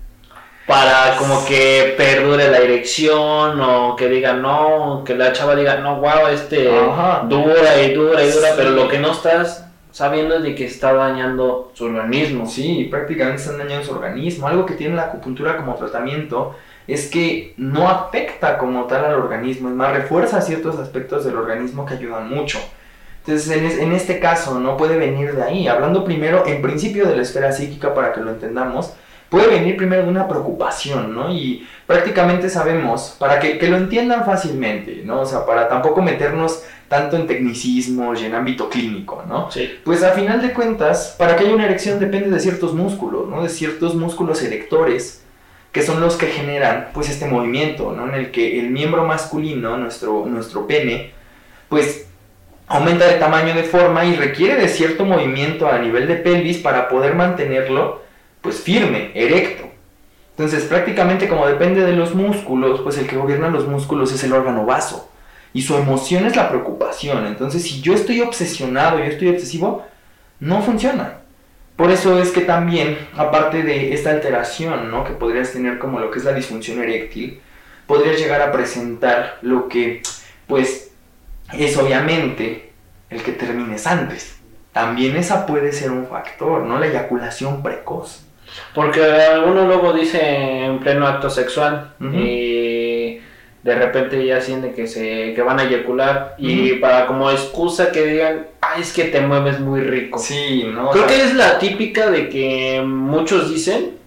para 0.67 1.15
como 1.17 1.45
que 1.45 1.93
perdure 1.97 2.49
la 2.49 2.57
erección 2.57 3.61
o 3.61 3.95
que 3.95 4.09
digan 4.09 4.41
no, 4.41 5.03
que 5.05 5.15
la 5.15 5.31
chava 5.31 5.55
diga 5.55 5.77
no, 5.77 5.97
wow, 5.97 6.27
este 6.33 6.69
Ajá. 6.69 7.23
dura 7.27 7.81
y 7.81 7.93
dura 7.93 8.23
y 8.23 8.31
dura, 8.31 8.47
Sí. 8.49 8.53
pero 8.57 8.71
lo 8.71 8.87
que 8.87 8.97
no 8.99 9.11
estás 9.11 9.67
sabiendo 9.91 10.35
es 10.35 10.43
de 10.43 10.55
que 10.55 10.65
está 10.65 10.91
dañando 10.93 11.71
su 11.73 11.85
organismo. 11.85 12.45
Sí, 12.47 12.87
prácticamente 12.91 13.41
están 13.43 13.59
dañando 13.59 13.85
su 13.85 13.93
organismo. 13.93 14.47
Algo 14.47 14.65
que 14.65 14.73
tiene 14.73 14.95
la 14.95 15.03
acupuntura 15.03 15.55
como 15.55 15.75
tratamiento 15.75 16.55
es 16.87 17.09
que 17.09 17.53
no 17.57 17.87
afecta 17.87 18.57
como 18.57 18.85
tal 18.85 19.05
al 19.05 19.13
organismo, 19.15 19.69
es 19.69 19.75
más, 19.75 19.93
refuerza 19.93 20.41
ciertos 20.41 20.77
aspectos 20.79 21.23
del 21.25 21.37
organismo 21.37 21.85
que 21.85 21.93
ayudan 21.93 22.27
mucho. 22.27 22.59
Entonces, 23.27 23.49
en, 23.57 23.65
es- 23.65 23.77
en 23.79 23.91
este 23.91 24.19
caso, 24.19 24.59
no 24.59 24.77
puede 24.77 24.97
venir 24.97 25.33
de 25.35 25.43
ahí. 25.43 25.67
Hablando 25.67 26.03
primero, 26.05 26.45
en 26.45 26.61
principio, 26.61 27.07
de 27.07 27.15
la 27.15 27.21
esfera 27.23 27.51
psíquica, 27.51 27.93
para 27.93 28.13
que 28.13 28.21
lo 28.21 28.29
entendamos, 28.31 28.93
puede 29.29 29.47
venir 29.47 29.75
primero 29.77 30.03
de 30.03 30.09
una 30.09 30.27
preocupación, 30.27 31.13
¿no? 31.15 31.31
Y 31.33 31.67
prácticamente 31.87 32.49
sabemos, 32.49 33.15
para 33.19 33.39
que, 33.39 33.57
que 33.57 33.67
lo 33.67 33.77
entiendan 33.77 34.25
fácilmente, 34.25 35.01
¿no? 35.03 35.21
O 35.21 35.25
sea, 35.25 35.45
para 35.45 35.67
tampoco 35.67 36.01
meternos 36.01 36.63
tanto 36.87 37.15
en 37.17 37.25
tecnicismos 37.25 38.21
y 38.21 38.25
en 38.25 38.35
ámbito 38.35 38.69
clínico, 38.69 39.23
¿no? 39.27 39.49
Sí. 39.49 39.79
Pues 39.83 40.03
a 40.03 40.11
final 40.11 40.41
de 40.43 40.53
cuentas, 40.53 41.15
para 41.17 41.35
que 41.35 41.45
haya 41.45 41.55
una 41.55 41.65
erección 41.65 41.99
depende 41.99 42.29
de 42.29 42.39
ciertos 42.39 42.73
músculos, 42.75 43.27
¿no? 43.27 43.41
De 43.41 43.49
ciertos 43.49 43.95
músculos 43.95 44.43
erectores, 44.43 45.23
que 45.71 45.81
son 45.81 45.99
los 45.99 46.15
que 46.15 46.27
generan, 46.27 46.89
pues, 46.93 47.09
este 47.09 47.25
movimiento, 47.25 47.91
¿no? 47.91 48.07
En 48.07 48.13
el 48.13 48.29
que 48.31 48.59
el 48.59 48.69
miembro 48.69 49.03
masculino, 49.05 49.75
nuestro, 49.77 50.25
nuestro 50.27 50.67
pene, 50.67 51.11
pues, 51.67 52.07
aumenta 52.67 53.05
de 53.05 53.15
tamaño, 53.15 53.53
de 53.53 53.63
forma 53.63 54.05
y 54.05 54.15
requiere 54.15 54.55
de 54.55 54.67
cierto 54.67 55.05
movimiento 55.05 55.69
a 55.69 55.77
nivel 55.77 56.07
de 56.07 56.15
pelvis 56.15 56.57
para 56.57 56.87
poder 56.87 57.15
mantenerlo, 57.15 58.01
pues, 58.41 58.59
firme, 58.59 59.11
erecto. 59.13 59.69
Entonces, 60.31 60.65
prácticamente 60.65 61.29
como 61.29 61.47
depende 61.47 61.81
de 61.81 61.93
los 61.93 62.13
músculos, 62.13 62.81
pues 62.81 62.97
el 62.97 63.07
que 63.07 63.15
gobierna 63.15 63.49
los 63.49 63.67
músculos 63.67 64.11
es 64.11 64.23
el 64.23 64.33
órgano 64.33 64.65
vaso. 64.65 65.09
Y 65.53 65.61
su 65.61 65.77
emoción 65.77 66.25
es 66.25 66.35
la 66.35 66.49
preocupación. 66.49 67.25
Entonces, 67.25 67.63
si 67.63 67.79
yo 67.81 67.93
estoy 67.93 68.19
obsesionado, 68.19 68.99
yo 68.99 69.05
estoy 69.05 69.29
obsesivo, 69.29 69.85
no 70.41 70.61
funciona. 70.61 71.19
Por 71.77 71.89
eso 71.91 72.19
es 72.19 72.31
que 72.31 72.41
también, 72.41 72.97
aparte 73.15 73.63
de 73.63 73.93
esta 73.93 74.11
alteración, 74.11 74.91
¿no? 74.91 75.05
Que 75.05 75.13
podrías 75.13 75.53
tener 75.53 75.79
como 75.79 75.99
lo 75.99 76.11
que 76.11 76.19
es 76.19 76.25
la 76.25 76.33
disfunción 76.33 76.81
eréctil, 76.83 77.39
podrías 77.87 78.19
llegar 78.19 78.41
a 78.41 78.51
presentar 78.51 79.37
lo 79.41 79.69
que, 79.69 80.01
pues, 80.47 80.84
es 81.59 81.77
obviamente 81.77 82.71
el 83.09 83.21
que 83.23 83.31
termines 83.31 83.87
antes. 83.87 84.39
También 84.73 85.15
esa 85.15 85.45
puede 85.45 85.71
ser 85.71 85.91
un 85.91 86.07
factor, 86.07 86.63
¿no? 86.63 86.77
La 86.79 86.87
eyaculación 86.87 87.63
precoz. 87.63 88.25
Porque 88.73 89.03
alguno 89.03 89.65
luego 89.65 89.93
dice 89.93 90.65
en 90.65 90.79
pleno 90.79 91.07
acto 91.07 91.29
sexual 91.29 91.93
y 91.99 93.19
de 93.63 93.75
repente 93.75 94.23
ya 94.25 94.39
sienten 94.41 94.73
que 94.73 94.85
se 94.85 95.33
que 95.33 95.41
van 95.41 95.59
a 95.59 95.63
eyacular 95.63 96.35
y 96.37 96.73
para 96.73 97.07
como 97.07 97.31
excusa 97.31 97.91
que 97.91 98.05
digan, 98.05 98.47
es 98.79 98.93
que 98.93 99.05
te 99.05 99.21
mueves 99.21 99.59
muy 99.59 99.81
rico. 99.81 100.19
Sí, 100.19 100.65
¿no? 100.71 100.89
O 100.89 100.91
Creo 100.91 101.07
sea, 101.07 101.17
que 101.17 101.23
es 101.23 101.33
la 101.33 101.57
típica 101.57 102.09
de 102.09 102.29
que 102.29 102.83
muchos 102.85 103.49
dicen 103.49 103.97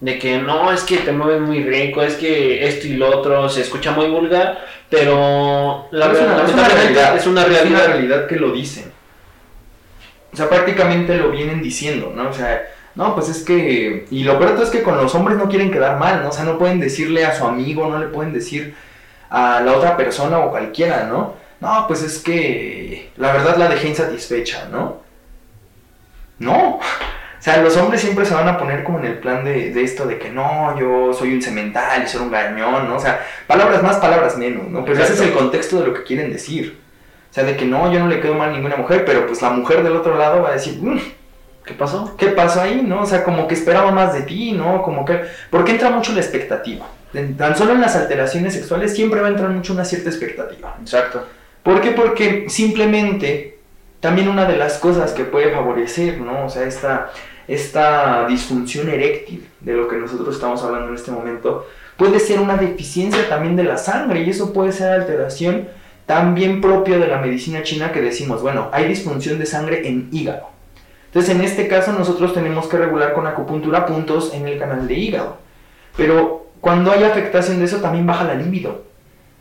de 0.00 0.18
que 0.18 0.38
no, 0.38 0.72
es 0.72 0.82
que 0.82 0.98
te 0.98 1.12
mueves 1.12 1.40
muy 1.40 1.62
rico, 1.64 2.02
es 2.02 2.14
que 2.14 2.66
esto 2.68 2.86
y 2.86 2.94
lo 2.94 3.18
otro 3.18 3.48
se 3.48 3.62
escucha 3.62 3.92
muy 3.92 4.08
vulgar, 4.08 4.64
pero 4.90 5.88
la 5.90 6.12
es 6.12 6.20
una, 6.20 6.34
verdad 6.34 6.48
es 6.48 6.52
una 6.54 6.68
realidad. 6.68 7.16
es 7.16 7.26
una 7.26 7.42
Es 7.42 7.64
una 7.66 7.78
realidad. 7.78 7.86
realidad 7.86 8.26
que 8.26 8.36
lo 8.36 8.52
dicen. 8.52 8.92
O 10.32 10.36
sea, 10.36 10.48
prácticamente 10.48 11.16
lo 11.16 11.30
vienen 11.30 11.62
diciendo, 11.62 12.12
¿no? 12.14 12.28
O 12.28 12.32
sea, 12.32 12.62
no, 12.96 13.14
pues 13.14 13.28
es 13.28 13.44
que... 13.44 14.06
Y 14.10 14.24
lo 14.24 14.38
peor 14.38 14.58
es 14.60 14.70
que 14.70 14.82
con 14.82 14.96
los 14.96 15.14
hombres 15.14 15.38
no 15.38 15.48
quieren 15.48 15.70
quedar 15.70 15.98
mal, 15.98 16.22
¿no? 16.22 16.28
O 16.30 16.32
sea, 16.32 16.44
no 16.44 16.58
pueden 16.58 16.80
decirle 16.80 17.24
a 17.24 17.34
su 17.34 17.44
amigo, 17.44 17.88
no 17.88 17.98
le 17.98 18.08
pueden 18.08 18.32
decir 18.32 18.74
a 19.30 19.60
la 19.60 19.72
otra 19.72 19.96
persona 19.96 20.38
o 20.40 20.50
cualquiera, 20.50 21.04
¿no? 21.04 21.34
No, 21.60 21.86
pues 21.86 22.02
es 22.02 22.18
que 22.18 23.10
la 23.16 23.32
verdad 23.32 23.56
la 23.56 23.68
dejé 23.68 23.88
insatisfecha, 23.88 24.68
¿no? 24.70 25.02
No. 26.38 26.80
O 27.44 27.46
sea, 27.46 27.58
los 27.58 27.76
hombres 27.76 28.00
siempre 28.00 28.24
se 28.24 28.32
van 28.32 28.48
a 28.48 28.56
poner 28.56 28.82
como 28.84 29.00
en 29.00 29.04
el 29.04 29.18
plan 29.18 29.44
de, 29.44 29.70
de 29.70 29.82
esto 29.84 30.06
de 30.06 30.16
que 30.18 30.30
no, 30.30 30.78
yo 30.80 31.12
soy 31.12 31.34
un 31.34 31.42
cemental 31.42 32.02
y 32.02 32.08
soy 32.08 32.22
un 32.22 32.30
gañón, 32.30 32.88
¿no? 32.88 32.96
O 32.96 32.98
sea, 32.98 33.20
palabras 33.46 33.82
más, 33.82 33.98
palabras 33.98 34.38
menos, 34.38 34.66
¿no? 34.68 34.82
Pues 34.82 34.98
ese 34.98 35.12
es 35.12 35.18
el 35.18 35.26
Exacto. 35.26 35.40
contexto 35.44 35.80
de 35.80 35.86
lo 35.88 35.92
que 35.92 36.04
quieren 36.04 36.32
decir. 36.32 36.78
O 37.30 37.34
sea, 37.34 37.44
de 37.44 37.54
que 37.54 37.66
no, 37.66 37.92
yo 37.92 37.98
no 37.98 38.08
le 38.08 38.20
quedo 38.20 38.32
mal 38.32 38.48
a 38.48 38.52
ninguna 38.52 38.76
mujer, 38.76 39.04
pero 39.04 39.26
pues 39.26 39.42
la 39.42 39.50
mujer 39.50 39.82
del 39.82 39.94
otro 39.94 40.16
lado 40.16 40.42
va 40.42 40.48
a 40.48 40.52
decir, 40.52 40.78
"Mm, 40.80 40.98
¿Qué 41.66 41.74
pasó? 41.74 42.14
¿qué 42.16 42.28
pasó 42.28 42.62
ahí? 42.62 42.82
¿No? 42.82 43.02
O 43.02 43.06
sea, 43.06 43.22
como 43.24 43.46
que 43.46 43.52
esperaba 43.52 43.90
más 43.90 44.14
de 44.14 44.22
ti, 44.22 44.52
¿no? 44.52 44.80
Como 44.82 45.04
que... 45.04 45.20
Porque 45.50 45.72
entra 45.72 45.90
mucho 45.90 46.12
la 46.12 46.20
expectativa. 46.20 46.86
Tan 47.36 47.54
solo 47.58 47.72
en 47.74 47.82
las 47.82 47.94
alteraciones 47.94 48.54
sexuales 48.54 48.94
siempre 48.94 49.20
va 49.20 49.26
a 49.26 49.30
entrar 49.30 49.50
mucho 49.50 49.74
una 49.74 49.84
cierta 49.84 50.08
expectativa. 50.08 50.76
Exacto. 50.80 51.26
¿Por 51.62 51.82
qué? 51.82 51.90
Porque 51.90 52.46
simplemente 52.48 53.58
también 54.00 54.28
una 54.28 54.46
de 54.46 54.56
las 54.56 54.78
cosas 54.78 55.12
que 55.12 55.24
puede 55.24 55.52
favorecer, 55.52 56.18
¿no? 56.20 56.46
O 56.46 56.50
sea, 56.50 56.64
esta, 56.64 57.10
esta 57.48 58.26
disfunción 58.26 58.88
eréctil 58.88 59.48
de 59.60 59.74
lo 59.74 59.88
que 59.88 59.96
nosotros 59.96 60.34
estamos 60.34 60.62
hablando 60.62 60.88
en 60.88 60.94
este 60.94 61.10
momento, 61.10 61.66
puede 61.96 62.20
ser 62.20 62.40
una 62.40 62.56
deficiencia 62.56 63.28
también 63.28 63.56
de 63.56 63.64
la 63.64 63.78
sangre 63.78 64.22
y 64.22 64.30
eso 64.30 64.52
puede 64.52 64.72
ser 64.72 64.92
alteración 64.92 65.68
también 66.06 66.60
propia 66.60 66.98
de 66.98 67.06
la 67.06 67.18
medicina 67.18 67.62
china 67.62 67.92
que 67.92 68.00
decimos, 68.00 68.42
bueno, 68.42 68.68
hay 68.72 68.88
disfunción 68.88 69.38
de 69.38 69.46
sangre 69.46 69.88
en 69.88 70.08
hígado. 70.12 70.48
Entonces, 71.06 71.34
en 71.34 71.42
este 71.42 71.68
caso 71.68 71.92
nosotros 71.92 72.34
tenemos 72.34 72.66
que 72.66 72.76
regular 72.76 73.12
con 73.14 73.26
acupuntura 73.26 73.86
puntos 73.86 74.34
en 74.34 74.48
el 74.48 74.58
canal 74.58 74.88
de 74.88 74.94
hígado. 74.94 75.36
Pero 75.96 76.46
cuando 76.60 76.90
hay 76.90 77.04
afectación 77.04 77.58
de 77.58 77.66
eso 77.66 77.78
también 77.78 78.06
baja 78.06 78.24
la 78.24 78.34
libido. 78.34 78.82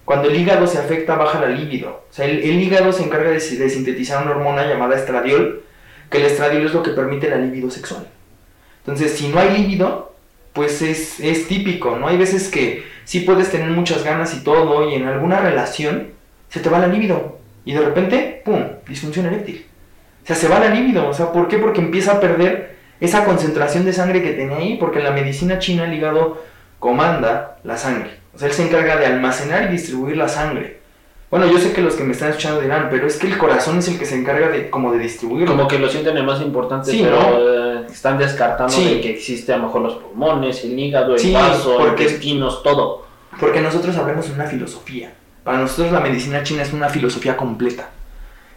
Cuando 0.05 0.29
el 0.29 0.35
hígado 0.35 0.67
se 0.67 0.77
afecta, 0.77 1.15
baja 1.15 1.39
la 1.39 1.47
libido. 1.47 2.03
O 2.09 2.13
sea, 2.13 2.25
el, 2.25 2.61
hígado 2.61 2.91
se 2.91 3.03
encarga 3.03 3.29
de, 3.29 3.39
de, 3.39 3.69
sintetizar 3.69 4.21
una 4.21 4.35
hormona 4.35 4.65
llamada 4.65 4.95
estradiol, 4.95 5.63
que 6.09 6.17
el 6.17 6.25
estradiol 6.25 6.65
es 6.65 6.73
lo 6.73 6.83
que 6.83 6.91
permite 6.91 7.29
la 7.29 7.37
libido 7.37 7.69
sexual. 7.69 8.07
Entonces, 8.79 9.13
si 9.13 9.29
no 9.29 9.39
hay 9.39 9.57
libido, 9.57 10.13
pues 10.53 10.81
es, 10.81 11.19
es 11.19 11.47
típico, 11.47 11.97
¿no? 11.97 12.07
Hay 12.07 12.17
veces 12.17 12.49
que 12.49 12.83
sí 13.05 13.21
puedes 13.21 13.49
tener 13.49 13.69
muchas 13.69 14.03
ganas 14.03 14.33
y 14.35 14.43
todo, 14.43 14.89
y 14.89 14.95
en 14.95 15.07
alguna 15.07 15.39
relación 15.39 16.09
se 16.49 16.59
te 16.59 16.69
va 16.69 16.79
la 16.79 16.87
libido. 16.87 17.39
Y 17.65 17.73
de 17.73 17.81
repente, 17.81 18.41
¡pum!, 18.45 18.63
disfunción 18.87 19.25
eréctil. 19.25 19.65
O 20.23 20.27
sea, 20.27 20.35
se 20.35 20.47
va 20.47 20.59
la 20.59 20.69
libido. 20.69 21.07
O 21.07 21.13
sea, 21.13 21.31
¿por 21.31 21.47
qué? 21.47 21.57
Porque 21.57 21.81
empieza 21.81 22.13
a 22.13 22.19
perder 22.19 22.75
esa 22.99 23.25
concentración 23.25 23.85
de 23.85 23.93
sangre 23.93 24.21
que 24.21 24.33
tenía 24.33 24.57
ahí, 24.57 24.77
porque 24.77 24.99
en 24.99 25.05
la 25.05 25.11
medicina 25.11 25.59
china 25.59 25.85
el 25.85 25.93
hígado 25.93 26.43
comanda 26.79 27.57
la 27.63 27.77
sangre. 27.77 28.11
O 28.33 28.39
sea, 28.39 28.47
él 28.47 28.53
se 28.53 28.65
encarga 28.65 28.97
de 28.97 29.05
almacenar 29.05 29.65
y 29.65 29.73
distribuir 29.73 30.17
la 30.17 30.27
sangre. 30.27 30.79
Bueno, 31.33 31.47
yo 31.47 31.57
sé 31.57 31.73
que 31.73 31.81
los 31.81 31.95
que 31.95 32.03
me 32.03 32.11
están 32.11 32.29
escuchando 32.29 32.61
dirán, 32.61 32.89
pero 32.91 33.07
es 33.07 33.17
que 33.17 33.25
el 33.25 33.39
corazón 33.39 33.79
es 33.79 33.87
el 33.87 33.97
que 33.97 34.05
se 34.05 34.15
encarga 34.15 34.49
de 34.49 34.69
como 34.69 34.91
de 34.91 34.99
distribuirlo. 34.99 35.55
Como 35.55 35.67
que 35.67 35.79
lo 35.79 35.89
sienten 35.89 36.15
el 36.15 36.23
más 36.23 36.39
importante, 36.41 36.91
pero 37.01 37.17
eh, 37.39 37.87
están 37.91 38.19
descartando 38.19 38.77
de 38.77 39.01
que 39.01 39.09
existe 39.09 39.51
a 39.51 39.57
lo 39.57 39.63
mejor 39.63 39.81
los 39.81 39.95
pulmones, 39.95 40.63
el 40.63 40.77
hígado, 40.77 41.15
el 41.15 41.33
vaso, 41.33 41.77
porque, 41.79 42.03
intestinos, 42.03 42.61
todo. 42.61 43.07
Porque 43.39 43.61
nosotros 43.61 43.97
hablamos 43.97 44.29
una 44.29 44.45
filosofía. 44.45 45.11
Para 45.43 45.57
nosotros 45.57 45.91
la 45.91 46.01
medicina 46.01 46.43
china 46.43 46.61
es 46.61 46.71
una 46.71 46.87
filosofía 46.87 47.35
completa, 47.35 47.89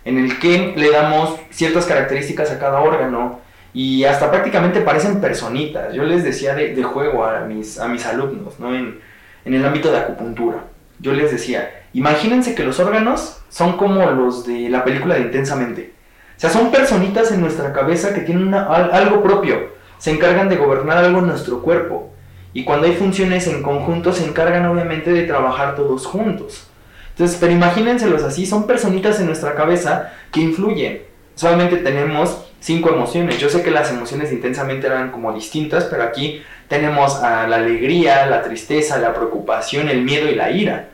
en 0.05 0.19
el 0.19 0.39
que 0.39 0.75
le 0.77 0.91
damos 0.91 1.35
ciertas 1.49 1.87
características 1.87 2.51
a 2.51 2.59
cada 2.59 2.83
órgano 2.83 3.41
y 3.73 4.05
hasta 4.05 4.31
prácticamente 4.31 4.83
parecen 4.83 5.23
personitas. 5.23 5.95
Yo 5.95 6.03
les 6.03 6.23
decía 6.23 6.55
de, 6.55 6.75
de 6.75 6.83
juego 6.83 7.25
a 7.25 7.41
mis, 7.41 7.81
a 7.81 7.89
mis 7.89 8.05
alumnos, 8.05 8.61
¿no? 8.61 8.75
En, 8.77 9.01
en 9.47 9.55
el 9.55 9.65
ámbito 9.65 9.91
de 9.91 9.97
acupuntura. 9.97 10.76
Yo 10.99 11.13
les 11.13 11.31
decía, 11.31 11.85
imagínense 11.93 12.55
que 12.55 12.65
los 12.65 12.81
órganos 12.81 13.43
son 13.49 13.77
como 13.77 14.11
los 14.11 14.47
de 14.47 14.69
la 14.69 14.85
película 14.85 15.15
de 15.15 15.23
Intensamente. 15.23 15.93
O 16.37 16.41
sea, 16.41 16.51
son 16.51 16.71
personitas 16.71 17.33
en 17.33 17.41
nuestra 17.41 17.73
cabeza 17.73 18.13
que 18.13 18.21
tienen 18.21 18.53
algo 18.53 19.23
propio, 19.23 19.71
se 19.99 20.11
encargan 20.11 20.49
de 20.49 20.57
gobernar 20.57 20.99
algo 20.99 21.21
en 21.21 21.29
nuestro 21.29 21.63
cuerpo. 21.63 22.13
Y 22.53 22.65
cuando 22.65 22.87
hay 22.87 22.95
funciones 22.95 23.47
en 23.47 23.63
conjunto, 23.63 24.13
se 24.13 24.25
encargan 24.25 24.67
obviamente 24.67 25.13
de 25.13 25.25
trabajar 25.25 25.75
todos 25.75 26.07
juntos. 26.07 26.69
Entonces, 27.11 27.39
pero 27.41 27.53
imagínenselos 27.53 28.23
así, 28.23 28.45
son 28.45 28.67
personitas 28.67 29.19
en 29.21 29.27
nuestra 29.27 29.55
cabeza 29.55 30.13
que 30.31 30.41
influyen. 30.41 31.03
Solamente 31.35 31.77
tenemos 31.77 32.47
cinco 32.61 32.91
emociones. 32.91 33.39
Yo 33.39 33.49
sé 33.49 33.63
que 33.63 33.71
las 33.71 33.91
emociones 33.91 34.33
intensamente 34.33 34.87
eran 34.87 35.11
como 35.11 35.33
distintas, 35.33 35.85
pero 35.85 36.03
aquí 36.03 36.43
tenemos 36.69 37.17
a 37.23 37.47
la 37.47 37.57
alegría, 37.57 38.27
la 38.27 38.43
tristeza, 38.43 38.99
la 38.99 39.15
preocupación, 39.15 39.89
el 39.89 40.03
miedo 40.03 40.29
y 40.29 40.35
la 40.35 40.51
ira. 40.51 40.89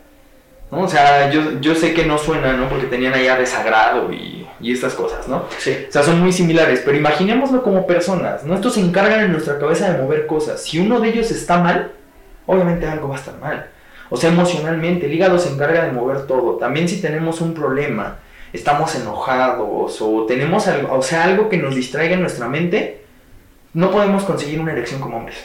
¿no? 0.70 0.80
O 0.80 0.88
sea, 0.88 1.30
yo, 1.30 1.60
yo 1.60 1.74
sé 1.74 1.92
que 1.94 2.04
no 2.04 2.18
suena, 2.18 2.54
¿no? 2.54 2.68
Porque 2.68 2.86
tenían 2.86 3.14
allá 3.14 3.36
desagrado 3.36 4.12
y, 4.12 4.46
y 4.60 4.72
estas 4.72 4.94
cosas, 4.94 5.28
¿no? 5.28 5.44
Sí. 5.58 5.76
O 5.88 5.92
sea, 5.92 6.02
son 6.02 6.20
muy 6.20 6.32
similares, 6.32 6.82
pero 6.84 6.96
imaginémoslo 6.96 7.62
como 7.62 7.86
personas, 7.86 8.44
¿no? 8.44 8.54
Estos 8.54 8.74
se 8.74 8.80
encargan 8.80 9.20
en 9.20 9.32
nuestra 9.32 9.58
cabeza 9.58 9.92
de 9.92 10.02
mover 10.02 10.26
cosas. 10.26 10.62
Si 10.62 10.78
uno 10.78 11.00
de 11.00 11.10
ellos 11.10 11.30
está 11.30 11.58
mal, 11.58 11.92
obviamente 12.46 12.86
algo 12.86 13.08
va 13.08 13.16
a 13.16 13.18
estar 13.18 13.38
mal. 13.38 13.66
O 14.08 14.16
sea, 14.16 14.30
emocionalmente, 14.30 15.06
el 15.06 15.14
hígado 15.14 15.38
se 15.38 15.50
encarga 15.50 15.84
de 15.84 15.92
mover 15.92 16.26
todo. 16.26 16.56
También 16.56 16.88
si 16.88 17.00
tenemos 17.00 17.40
un 17.40 17.54
problema, 17.54 18.18
estamos 18.52 18.94
enojados 18.94 20.00
o 20.00 20.26
tenemos 20.26 20.68
algo, 20.68 20.94
o 20.94 21.02
sea, 21.02 21.24
algo 21.24 21.48
que 21.48 21.56
nos 21.56 21.74
distraiga 21.74 22.14
en 22.14 22.20
nuestra 22.20 22.48
mente, 22.48 23.01
no 23.74 23.90
podemos 23.90 24.24
conseguir 24.24 24.60
una 24.60 24.72
erección 24.72 25.00
como 25.00 25.18
hombres. 25.18 25.44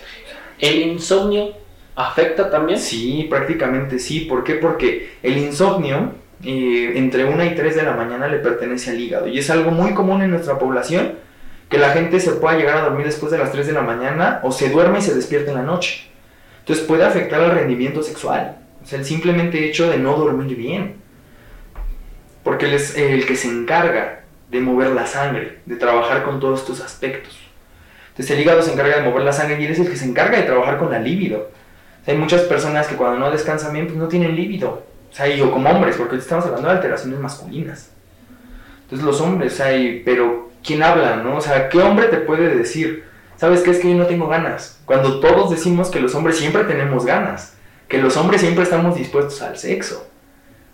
¿El 0.60 0.82
insomnio 0.82 1.54
afecta 1.96 2.50
también? 2.50 2.80
Sí, 2.80 3.28
prácticamente 3.30 4.00
sí. 4.00 4.22
¿Por 4.22 4.44
qué? 4.44 4.56
Porque 4.56 5.18
el 5.24 5.38
insomnio 5.38 6.14
eh, 6.44 6.94
entre 6.96 7.26
1 7.26 7.46
y 7.46 7.56
3 7.56 7.76
de 7.76 7.84
la 7.84 7.94
mañana 7.94 8.28
le 8.28 8.38
pertenece 8.38 8.92
al 8.92 9.00
hígado 9.00 9.28
y 9.28 9.40
es 9.40 9.50
algo 9.50 9.72
muy 9.72 9.94
común 9.94 10.22
en 10.22 10.30
nuestra 10.30 10.60
población 10.60 11.14
que 11.70 11.78
la 11.78 11.90
gente 11.90 12.20
se 12.20 12.32
pueda 12.34 12.58
llegar 12.58 12.78
a 12.78 12.82
dormir 12.82 13.06
después 13.06 13.32
de 13.32 13.38
las 13.38 13.52
3 13.52 13.68
de 13.68 13.74
la 13.74 13.82
mañana 13.82 14.40
o 14.44 14.52
se 14.52 14.70
duerme 14.70 15.00
y 15.00 15.02
se 15.02 15.16
despierta 15.16 15.52
en 15.52 15.58
la 15.58 15.64
noche. 15.64 16.10
Entonces 16.60 16.86
puede 16.86 17.06
afectar 17.06 17.42
al 17.42 17.52
rendimiento 17.52 18.04
sexual. 18.04 18.58
O 18.84 18.86
sea, 18.86 19.00
el 19.00 19.06
simplemente 19.06 19.66
hecho 19.66 19.90
de 19.90 19.98
no 19.98 20.16
dormir 20.16 20.56
bien. 20.56 20.96
Porque 22.44 22.68
él 22.68 22.74
es 22.74 22.96
el 22.98 23.26
que 23.26 23.36
se 23.36 23.50
encarga 23.50 24.24
de 24.50 24.62
mover 24.62 24.90
la 24.90 25.06
sangre, 25.06 25.60
de 25.66 25.76
trabajar 25.76 26.24
con 26.24 26.40
todos 26.40 26.62
estos 26.62 26.80
aspectos. 26.82 27.47
Entonces 28.18 28.36
el 28.36 28.42
hígado 28.42 28.64
se 28.64 28.74
encarga 28.74 28.96
de 28.96 29.04
mover 29.04 29.24
la 29.24 29.32
sangre 29.32 29.62
y 29.62 29.68
es 29.68 29.78
el 29.78 29.88
que 29.88 29.96
se 29.96 30.06
encarga 30.06 30.38
de 30.40 30.44
trabajar 30.44 30.80
con 30.80 30.90
la 30.90 30.98
libido. 30.98 31.52
hay 32.08 32.18
muchas 32.18 32.42
personas 32.42 32.88
que 32.88 32.96
cuando 32.96 33.20
no 33.20 33.30
descansan 33.30 33.74
bien, 33.74 33.86
pues 33.86 34.00
no 34.00 34.08
tienen 34.08 34.36
líbido. 34.36 34.82
O 35.12 35.16
sea, 35.16 35.28
y 35.28 35.38
yo 35.38 35.52
como 35.52 35.70
hombres, 35.70 35.98
porque 35.98 36.16
estamos 36.16 36.46
hablando 36.46 36.68
de 36.68 36.74
alteraciones 36.74 37.20
masculinas. 37.20 37.92
Entonces 38.82 39.06
los 39.06 39.22
hombres, 39.22 39.62
hay, 39.62 40.02
pero 40.04 40.50
¿quién 40.66 40.82
habla, 40.82 41.18
no? 41.18 41.38
O 41.38 41.42
sea, 41.42 41.70
¿qué 41.70 41.78
hombre 41.78 42.08
te 42.08 42.18
puede 42.18 42.56
decir? 42.56 43.04
¿Sabes 43.36 43.62
qué? 43.62 43.70
Es 43.70 43.78
que 43.78 43.92
yo 43.92 43.96
no 43.96 44.08
tengo 44.08 44.28
ganas. 44.28 44.80
Cuando 44.86 45.20
todos 45.20 45.52
decimos 45.52 45.92
que 45.92 46.00
los 46.00 46.16
hombres 46.16 46.40
siempre 46.40 46.64
tenemos 46.64 47.06
ganas, 47.06 47.54
que 47.88 48.00
los 48.00 48.18
hombres 48.18 48.42
siempre 48.42 48.64
estamos 48.64 48.96
dispuestos 48.96 49.44
al 49.44 49.60
sexo. 49.60 50.10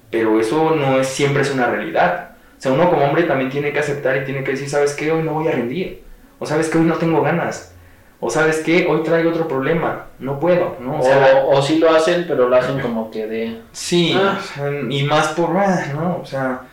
Pero 0.10 0.40
eso 0.40 0.74
no 0.78 0.98
es 0.98 1.08
siempre 1.08 1.42
es 1.42 1.52
una 1.52 1.66
realidad. 1.66 2.38
O 2.58 2.62
sea, 2.62 2.72
uno 2.72 2.90
como 2.90 3.04
hombre 3.04 3.24
también 3.24 3.50
tiene 3.50 3.74
que 3.74 3.80
aceptar 3.80 4.16
y 4.16 4.24
tiene 4.24 4.46
que 4.46 4.52
decir, 4.52 4.70
¿sabes 4.70 4.94
qué? 4.94 5.12
Hoy 5.12 5.24
no 5.24 5.34
voy 5.34 5.50
a 5.50 5.52
rendir 5.52 6.03
o 6.44 6.46
sabes 6.46 6.68
que 6.68 6.78
hoy 6.78 6.84
no 6.84 6.96
tengo 6.96 7.22
ganas, 7.22 7.74
o 8.20 8.30
sabes 8.30 8.58
que 8.60 8.86
hoy 8.86 9.02
traigo 9.02 9.30
otro 9.30 9.48
problema, 9.48 10.08
no 10.20 10.42
puedo, 10.42 10.76
¿no? 10.82 11.00
O, 11.00 11.58
o, 11.58 11.62
sí 11.62 11.80
lo 11.80 11.90
hacen, 11.90 12.26
pero 12.28 12.50
lo 12.50 12.56
hacen 12.58 12.82
como 12.82 13.10
que 13.10 13.28
de... 13.28 13.62
Sí, 13.72 14.14
ah. 14.14 14.38
y 14.90 15.04
más 15.04 15.30
por, 15.30 15.56
ah, 15.56 15.86
¿no? 15.94 16.20
O 16.22 16.26
sea, 16.26 16.64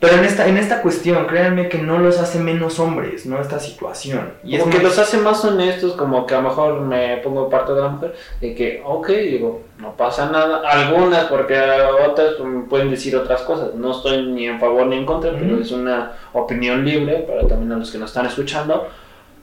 pero 0.00 0.16
en 0.16 0.24
esta, 0.24 0.48
en 0.48 0.56
esta 0.56 0.80
cuestión, 0.80 1.26
créanme 1.26 1.68
que 1.68 1.76
no 1.76 1.98
los 1.98 2.18
hace 2.18 2.38
menos 2.38 2.80
hombres, 2.80 3.26
¿no? 3.26 3.38
Esta 3.38 3.60
situación. 3.60 4.32
Y 4.42 4.56
es 4.56 4.64
que 4.64 4.78
los 4.78 4.98
hace 4.98 5.18
más 5.18 5.44
honestos, 5.44 5.92
como 5.92 6.24
que 6.24 6.34
a 6.34 6.40
lo 6.40 6.48
mejor 6.48 6.80
me 6.80 7.18
pongo 7.18 7.50
parte 7.50 7.74
de 7.74 7.82
la 7.82 7.88
mujer, 7.88 8.14
de 8.40 8.54
que, 8.54 8.82
ok, 8.82 9.08
digo, 9.08 9.60
no 9.78 9.94
pasa 9.98 10.30
nada. 10.30 10.62
Algunas, 10.66 11.26
porque 11.26 11.60
otras 12.08 12.36
pueden 12.70 12.90
decir 12.90 13.14
otras 13.14 13.42
cosas. 13.42 13.74
No 13.74 13.90
estoy 13.90 14.26
ni 14.26 14.46
en 14.46 14.58
favor 14.58 14.86
ni 14.86 14.96
en 14.96 15.04
contra, 15.04 15.32
pero 15.32 15.60
es 15.60 15.70
una 15.70 16.12
opinión 16.32 16.82
libre 16.82 17.26
para 17.28 17.46
también 17.46 17.72
a 17.72 17.76
los 17.76 17.90
que 17.90 17.98
nos 17.98 18.08
están 18.08 18.24
escuchando, 18.24 18.88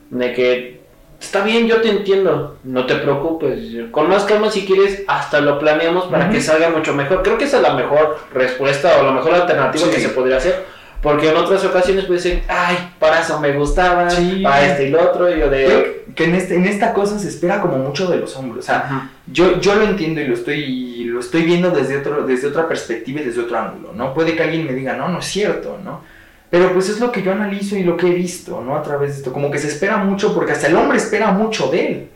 de 0.09 0.33
que 0.33 0.86
Está 1.19 1.43
bien, 1.43 1.67
yo 1.67 1.81
te 1.81 1.89
entiendo, 1.89 2.57
no 2.63 2.85
te 2.85 2.95
preocupes. 2.95 3.59
Con 3.91 4.07
más 4.07 4.23
calma, 4.25 4.51
si 4.51 4.65
quieres, 4.65 5.03
hasta 5.07 5.41
lo 5.41 5.57
planeamos 5.57 6.05
para 6.05 6.29
que 6.29 6.39
salga 6.41 6.69
mucho 6.69 6.93
mejor. 6.93 7.23
Creo 7.23 7.37
que 7.37 7.45
esa 7.45 7.57
es 7.57 7.63
la 7.63 7.73
mejor 7.73 8.19
respuesta 8.33 8.99
o 8.99 9.03
la 9.03 9.11
mejor 9.11 9.33
alternativa 9.33 9.89
que 9.89 9.99
se 9.99 10.09
podría 10.09 10.37
hacer. 10.37 10.65
Porque 11.01 11.29
en 11.29 11.37
otras 11.37 11.63
ocasiones 11.63 12.05
puede 12.05 12.19
ser, 12.19 12.41
ay, 12.47 12.75
para 12.99 13.21
eso 13.21 13.39
me 13.39 13.51
gustaba, 13.53 14.07
para 14.43 14.65
este 14.65 14.87
y 14.87 14.89
lo 14.89 15.01
otro, 15.01 15.33
y 15.33 15.39
yo 15.39 15.49
de... 15.49 16.05
que 16.15 16.23
en, 16.23 16.35
este, 16.35 16.55
en 16.55 16.65
esta 16.65 16.91
cosa 16.91 17.19
se 17.19 17.27
espera 17.29 17.61
como 17.61 17.77
mucho 17.77 18.07
de 18.07 18.17
los 18.17 18.35
hombres. 18.35 18.65
O 18.65 18.67
sea, 18.67 19.09
yo, 19.27 19.59
yo 19.59 19.75
lo 19.75 19.83
entiendo 19.83 20.21
y 20.21 20.27
lo 20.27 20.33
estoy, 20.33 21.03
lo 21.05 21.19
estoy 21.19 21.43
viendo 21.43 21.69
desde, 21.69 21.97
otro, 21.97 22.25
desde 22.25 22.47
otra 22.47 22.67
perspectiva 22.67 23.21
y 23.21 23.25
desde 23.25 23.41
otro 23.41 23.59
ángulo, 23.59 23.93
¿no? 23.93 24.13
Puede 24.13 24.35
que 24.35 24.43
alguien 24.43 24.65
me 24.65 24.73
diga, 24.73 24.93
no, 24.93 25.07
no 25.07 25.19
es 25.19 25.25
cierto, 25.25 25.79
¿no? 25.83 26.01
Pero 26.49 26.73
pues 26.73 26.89
es 26.89 26.99
lo 26.99 27.11
que 27.11 27.21
yo 27.21 27.31
analizo 27.31 27.75
y 27.75 27.83
lo 27.83 27.97
que 27.97 28.07
he 28.07 28.13
visto, 28.13 28.61
¿no? 28.61 28.77
A 28.77 28.83
través 28.83 29.11
de 29.11 29.17
esto. 29.17 29.33
Como 29.33 29.51
que 29.51 29.59
se 29.59 29.67
espera 29.67 29.97
mucho, 29.97 30.33
porque 30.33 30.53
hasta 30.53 30.67
el 30.67 30.75
hombre 30.75 30.97
espera 30.97 31.31
mucho 31.31 31.69
de 31.69 31.87
él. 31.87 32.09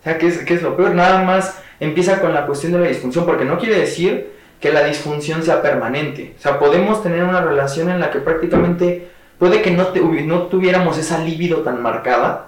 O 0.00 0.04
sea, 0.04 0.18
¿qué 0.18 0.28
es, 0.28 0.38
qué 0.38 0.54
es 0.54 0.62
lo 0.62 0.76
peor? 0.76 0.94
Nada 0.94 1.22
más 1.22 1.58
empieza 1.80 2.20
con 2.20 2.32
la 2.32 2.46
cuestión 2.46 2.72
de 2.72 2.78
la 2.78 2.88
disfunción, 2.88 3.26
porque 3.26 3.44
no 3.44 3.58
quiere 3.58 3.78
decir 3.78 4.32
que 4.60 4.72
la 4.72 4.84
disfunción 4.84 5.42
sea 5.42 5.60
permanente. 5.60 6.34
O 6.38 6.40
sea, 6.40 6.58
podemos 6.58 7.02
tener 7.02 7.24
una 7.24 7.42
relación 7.42 7.90
en 7.90 8.00
la 8.00 8.10
que 8.10 8.20
prácticamente 8.20 9.08
puede 9.38 9.60
que 9.60 9.70
no, 9.70 9.88
no 10.24 10.42
tuviéramos 10.44 10.96
esa 10.96 11.18
libido 11.18 11.58
tan 11.58 11.82
marcada 11.82 12.46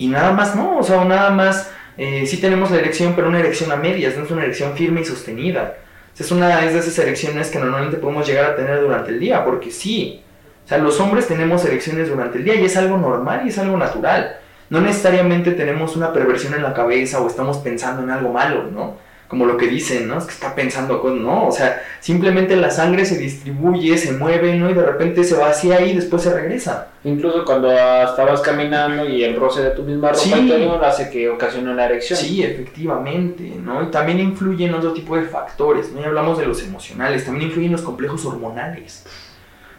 y 0.00 0.08
nada 0.08 0.32
más 0.32 0.56
no, 0.56 0.78
o 0.78 0.82
sea, 0.82 1.04
nada 1.04 1.30
más 1.30 1.70
eh, 1.98 2.24
sí 2.26 2.38
tenemos 2.38 2.70
la 2.70 2.78
erección, 2.78 3.12
pero 3.14 3.28
una 3.28 3.40
erección 3.40 3.70
a 3.70 3.76
medias, 3.76 4.16
no 4.16 4.24
es 4.24 4.30
una 4.30 4.44
erección 4.44 4.74
firme 4.74 5.02
y 5.02 5.04
sostenida. 5.04 5.76
Es 6.20 6.30
una 6.30 6.66
es 6.66 6.74
de 6.74 6.80
esas 6.80 6.98
erecciones 6.98 7.48
que 7.48 7.58
normalmente 7.58 7.96
podemos 7.96 8.28
llegar 8.28 8.52
a 8.52 8.54
tener 8.54 8.78
durante 8.82 9.10
el 9.10 9.18
día, 9.18 9.42
porque 9.42 9.70
sí, 9.70 10.22
o 10.62 10.68
sea, 10.68 10.76
los 10.76 11.00
hombres 11.00 11.26
tenemos 11.26 11.64
erecciones 11.64 12.10
durante 12.10 12.36
el 12.36 12.44
día 12.44 12.56
y 12.56 12.64
es 12.66 12.76
algo 12.76 12.98
normal 12.98 13.40
y 13.46 13.48
es 13.48 13.58
algo 13.58 13.78
natural. 13.78 14.36
No 14.68 14.82
necesariamente 14.82 15.52
tenemos 15.52 15.96
una 15.96 16.12
perversión 16.12 16.52
en 16.52 16.62
la 16.62 16.74
cabeza 16.74 17.22
o 17.22 17.26
estamos 17.26 17.56
pensando 17.58 18.02
en 18.02 18.10
algo 18.10 18.32
malo, 18.34 18.64
¿no? 18.70 18.96
Como 19.30 19.46
lo 19.46 19.56
que 19.56 19.68
dicen, 19.68 20.08
¿no? 20.08 20.18
Es 20.18 20.24
que 20.24 20.32
está 20.32 20.56
pensando 20.56 21.00
con, 21.00 21.22
no, 21.22 21.46
o 21.46 21.52
sea, 21.52 21.80
simplemente 22.00 22.56
la 22.56 22.68
sangre 22.68 23.04
se 23.06 23.16
distribuye, 23.16 23.96
se 23.96 24.10
mueve, 24.12 24.56
¿no? 24.56 24.68
Y 24.68 24.74
de 24.74 24.84
repente 24.84 25.22
se 25.22 25.36
vacía 25.36 25.80
y 25.82 25.94
después 25.94 26.22
se 26.22 26.34
regresa. 26.34 26.88
Incluso 27.04 27.44
cuando 27.44 27.70
estabas 27.70 28.40
caminando 28.40 29.08
y 29.08 29.22
el 29.22 29.36
roce 29.36 29.62
de 29.62 29.70
tu 29.70 29.84
misma 29.84 30.08
ropa 30.08 30.20
Sí. 30.20 30.32
interior 30.34 30.84
hace 30.84 31.10
que 31.10 31.28
ocasione 31.28 31.70
una 31.70 31.84
erección. 31.86 32.18
Sí, 32.18 32.42
efectivamente, 32.42 33.52
¿no? 33.62 33.84
Y 33.84 33.86
también 33.86 34.18
influyen 34.18 34.74
otro 34.74 34.92
tipo 34.92 35.16
de 35.16 35.22
factores, 35.22 35.92
¿no? 35.92 36.00
Ya 36.00 36.08
hablamos 36.08 36.36
de 36.36 36.46
los 36.46 36.60
emocionales, 36.64 37.24
también 37.24 37.46
influyen 37.46 37.70
los 37.70 37.82
complejos 37.82 38.26
hormonales. 38.26 39.06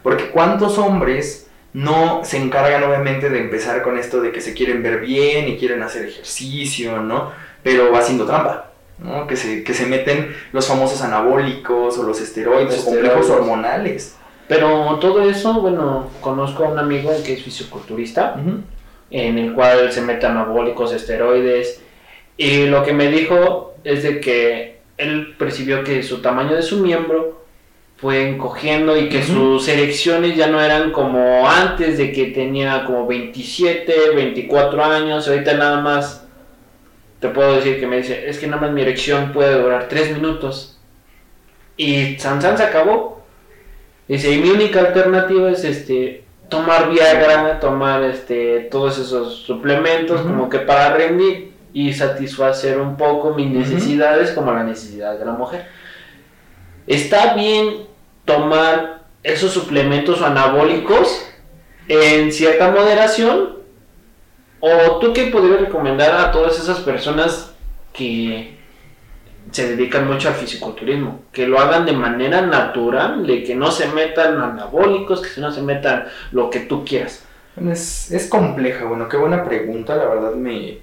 Porque 0.02 0.30
cuántos 0.30 0.78
hombres 0.78 1.48
no 1.74 2.22
se 2.24 2.38
encargan 2.38 2.82
obviamente 2.84 3.28
de 3.28 3.38
empezar 3.38 3.82
con 3.82 3.98
esto 3.98 4.22
de 4.22 4.32
que 4.32 4.40
se 4.40 4.54
quieren 4.54 4.82
ver 4.82 5.00
bien 5.00 5.46
y 5.48 5.58
quieren 5.58 5.82
hacer 5.82 6.06
ejercicio, 6.06 7.00
¿no? 7.02 7.30
Pero 7.62 7.92
va 7.92 7.98
haciendo 8.00 8.24
trampa, 8.26 8.71
¿no? 9.02 9.26
Que 9.26 9.36
se, 9.36 9.64
que 9.64 9.74
se 9.74 9.86
meten 9.86 10.34
los 10.52 10.66
famosos 10.66 11.02
anabólicos 11.02 11.98
o 11.98 12.02
los 12.02 12.20
esteroides, 12.20 12.80
o 12.80 12.84
complejos 12.84 13.20
Esteroides. 13.20 13.30
hormonales. 13.30 14.16
Pero 14.48 14.98
todo 15.00 15.22
eso, 15.22 15.54
bueno, 15.60 16.08
conozco 16.20 16.64
a 16.64 16.68
un 16.68 16.78
amigo 16.78 17.10
que 17.24 17.34
es 17.34 17.42
fisiculturista, 17.42 18.36
Ujú. 18.40 18.58
en 19.10 19.38
el 19.38 19.52
cual 19.54 19.90
se 19.92 20.00
mete 20.02 20.26
anabólicos, 20.26 20.92
esteroides, 20.92 21.80
y 22.36 22.66
lo 22.66 22.82
que 22.82 22.92
me 22.92 23.08
dijo 23.08 23.74
es 23.84 24.02
de 24.02 24.20
que 24.20 24.80
él 24.98 25.34
percibió 25.38 25.84
que 25.84 26.02
su 26.02 26.20
tamaño 26.20 26.54
de 26.54 26.62
su 26.62 26.78
miembro 26.78 27.40
fue 27.96 28.28
encogiendo 28.28 28.96
y 28.96 29.08
que 29.08 29.18
Ujú. 29.18 29.32
sus 29.58 29.68
erecciones 29.68 30.36
ya 30.36 30.48
no 30.48 30.60
eran 30.60 30.90
como 30.90 31.48
antes 31.48 31.98
de 31.98 32.12
que 32.12 32.26
tenía 32.26 32.84
como 32.84 33.06
27, 33.06 33.94
24 34.14 34.84
años, 34.84 35.28
ahorita 35.28 35.54
nada 35.54 35.80
más 35.80 36.21
te 37.22 37.28
puedo 37.28 37.54
decir 37.54 37.78
que 37.78 37.86
me 37.86 37.98
dice, 37.98 38.28
es 38.28 38.40
que 38.40 38.48
nada 38.48 38.62
más 38.62 38.72
mi 38.72 38.82
erección 38.82 39.32
puede 39.32 39.54
durar 39.54 39.86
3 39.88 40.14
minutos. 40.14 40.76
Y 41.76 42.16
Sansan 42.18 42.58
se 42.58 42.64
acabó. 42.64 43.22
Dice, 44.08 44.32
y 44.32 44.38
mi 44.38 44.50
única 44.50 44.80
alternativa 44.80 45.48
es 45.48 45.62
este 45.62 46.24
tomar 46.48 46.90
Viagra, 46.90 47.60
tomar 47.60 48.02
este 48.02 48.68
todos 48.72 48.98
esos 48.98 49.36
suplementos 49.36 50.20
Ujú. 50.20 50.30
como 50.30 50.48
que 50.50 50.58
para 50.58 50.94
rendir 50.94 51.52
y 51.72 51.92
satisfacer 51.92 52.78
un 52.78 52.96
poco 52.96 53.34
mis 53.34 53.50
necesidades 53.50 54.32
como 54.32 54.52
la 54.52 54.64
necesidad 54.64 55.16
de 55.16 55.24
la 55.24 55.32
mujer. 55.32 55.68
Está 56.88 57.34
bien 57.34 57.86
tomar 58.24 59.04
esos 59.22 59.52
suplementos 59.52 60.20
anabólicos 60.22 61.24
en 61.86 62.32
cierta 62.32 62.72
moderación 62.72 63.61
o 64.64 64.98
tú 65.00 65.12
qué 65.12 65.26
podrías 65.26 65.60
recomendar 65.60 66.14
a 66.14 66.30
todas 66.30 66.58
esas 66.58 66.78
personas 66.80 67.52
que 67.92 68.54
se 69.50 69.68
dedican 69.68 70.06
mucho 70.06 70.28
al 70.28 70.34
fisiculturismo, 70.34 71.22
que 71.32 71.48
lo 71.48 71.58
hagan 71.58 71.84
de 71.84 71.92
manera 71.92 72.42
natural, 72.42 73.26
de 73.26 73.42
que 73.42 73.56
no 73.56 73.72
se 73.72 73.88
metan 73.88 74.40
anabólicos, 74.40 75.20
que 75.20 75.40
no 75.40 75.50
se 75.50 75.62
metan 75.62 76.04
lo 76.30 76.48
que 76.48 76.60
tú 76.60 76.84
quieras. 76.84 77.24
Es, 77.70 78.28
compleja, 78.30 78.84
bueno, 78.84 79.08
qué 79.08 79.16
buena 79.16 79.44
pregunta, 79.44 79.96
la 79.96 80.06
verdad 80.06 80.34
me, 80.34 80.78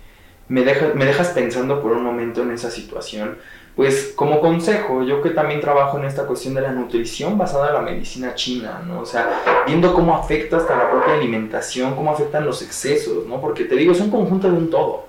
me, 0.49 0.61
me 0.93 1.05
dejas 1.05 1.29
pensando 1.29 1.81
por 1.81 1.93
un 1.93 2.03
momento 2.03 2.43
en 2.43 2.51
esa 2.51 2.69
situación. 2.69 3.37
Pues 3.79 4.11
como 4.13 4.41
consejo, 4.41 5.03
yo 5.03 5.21
que 5.21 5.29
también 5.29 5.61
trabajo 5.61 5.97
en 5.97 6.03
esta 6.03 6.27
cuestión 6.27 6.53
de 6.53 6.59
la 6.59 6.73
nutrición 6.73 7.37
basada 7.37 7.69
en 7.69 7.75
la 7.75 7.81
medicina 7.81 8.35
china, 8.35 8.81
¿no? 8.85 8.99
O 8.99 9.05
sea, 9.05 9.63
viendo 9.65 9.93
cómo 9.93 10.17
afecta 10.17 10.57
hasta 10.57 10.75
la 10.75 10.91
propia 10.91 11.13
alimentación, 11.13 11.95
cómo 11.95 12.11
afectan 12.11 12.45
los 12.45 12.61
excesos, 12.61 13.25
¿no? 13.25 13.39
Porque 13.39 13.63
te 13.63 13.77
digo, 13.77 13.93
es 13.93 14.01
un 14.01 14.11
conjunto 14.11 14.51
de 14.51 14.57
un 14.57 14.69
todo. 14.69 15.05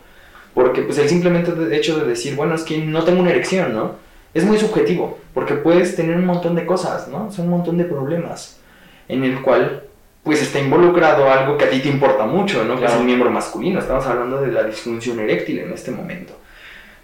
Porque 0.55 0.83
pues 0.83 0.99
el 0.99 1.09
simplemente 1.09 1.53
hecho 1.77 1.99
de 1.99 2.07
decir, 2.07 2.37
bueno, 2.37 2.55
es 2.55 2.63
que 2.63 2.79
no 2.79 3.03
tengo 3.03 3.21
una 3.21 3.31
erección, 3.31 3.75
¿no? 3.75 3.97
Es 4.35 4.45
muy 4.45 4.57
subjetivo, 4.57 5.19
porque 5.35 5.55
puedes 5.55 5.97
tener 5.97 6.17
un 6.17 6.27
montón 6.27 6.55
de 6.55 6.65
cosas, 6.65 7.09
¿no? 7.09 7.33
Son 7.33 7.47
un 7.47 7.51
montón 7.51 7.77
de 7.77 7.87
problemas 7.87 8.61
en 9.09 9.25
el 9.25 9.43
cual 9.43 9.83
pues 10.23 10.43
está 10.43 10.61
involucrado 10.61 11.29
algo 11.29 11.59
que 11.59 11.65
a 11.65 11.71
ti 11.71 11.81
te 11.81 11.89
importa 11.89 12.25
mucho, 12.25 12.63
¿no? 12.63 12.79
Que 12.79 12.85
es 12.85 12.93
el 12.93 13.03
miembro 13.03 13.33
masculino. 13.33 13.81
Estamos 13.81 14.07
hablando 14.07 14.41
de 14.41 14.53
la 14.53 14.63
disfunción 14.63 15.19
eréctil 15.19 15.59
en 15.59 15.73
este 15.73 15.91
momento. 15.91 16.35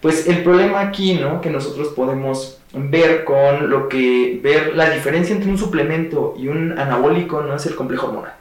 Pues 0.01 0.27
el 0.27 0.43
problema 0.43 0.81
aquí, 0.81 1.15
¿no? 1.15 1.41
Que 1.41 1.49
nosotros 1.49 1.89
podemos 1.89 2.59
ver 2.73 3.23
con 3.23 3.69
lo 3.69 3.89
que 3.89 4.39
ver 4.43 4.75
la 4.75 4.89
diferencia 4.89 5.35
entre 5.35 5.49
un 5.49 5.57
suplemento 5.57 6.35
y 6.37 6.47
un 6.47 6.77
anabólico 6.77 7.41
no 7.41 7.55
es 7.55 7.65
el 7.65 7.75
complejo 7.75 8.07
hormonal. 8.07 8.33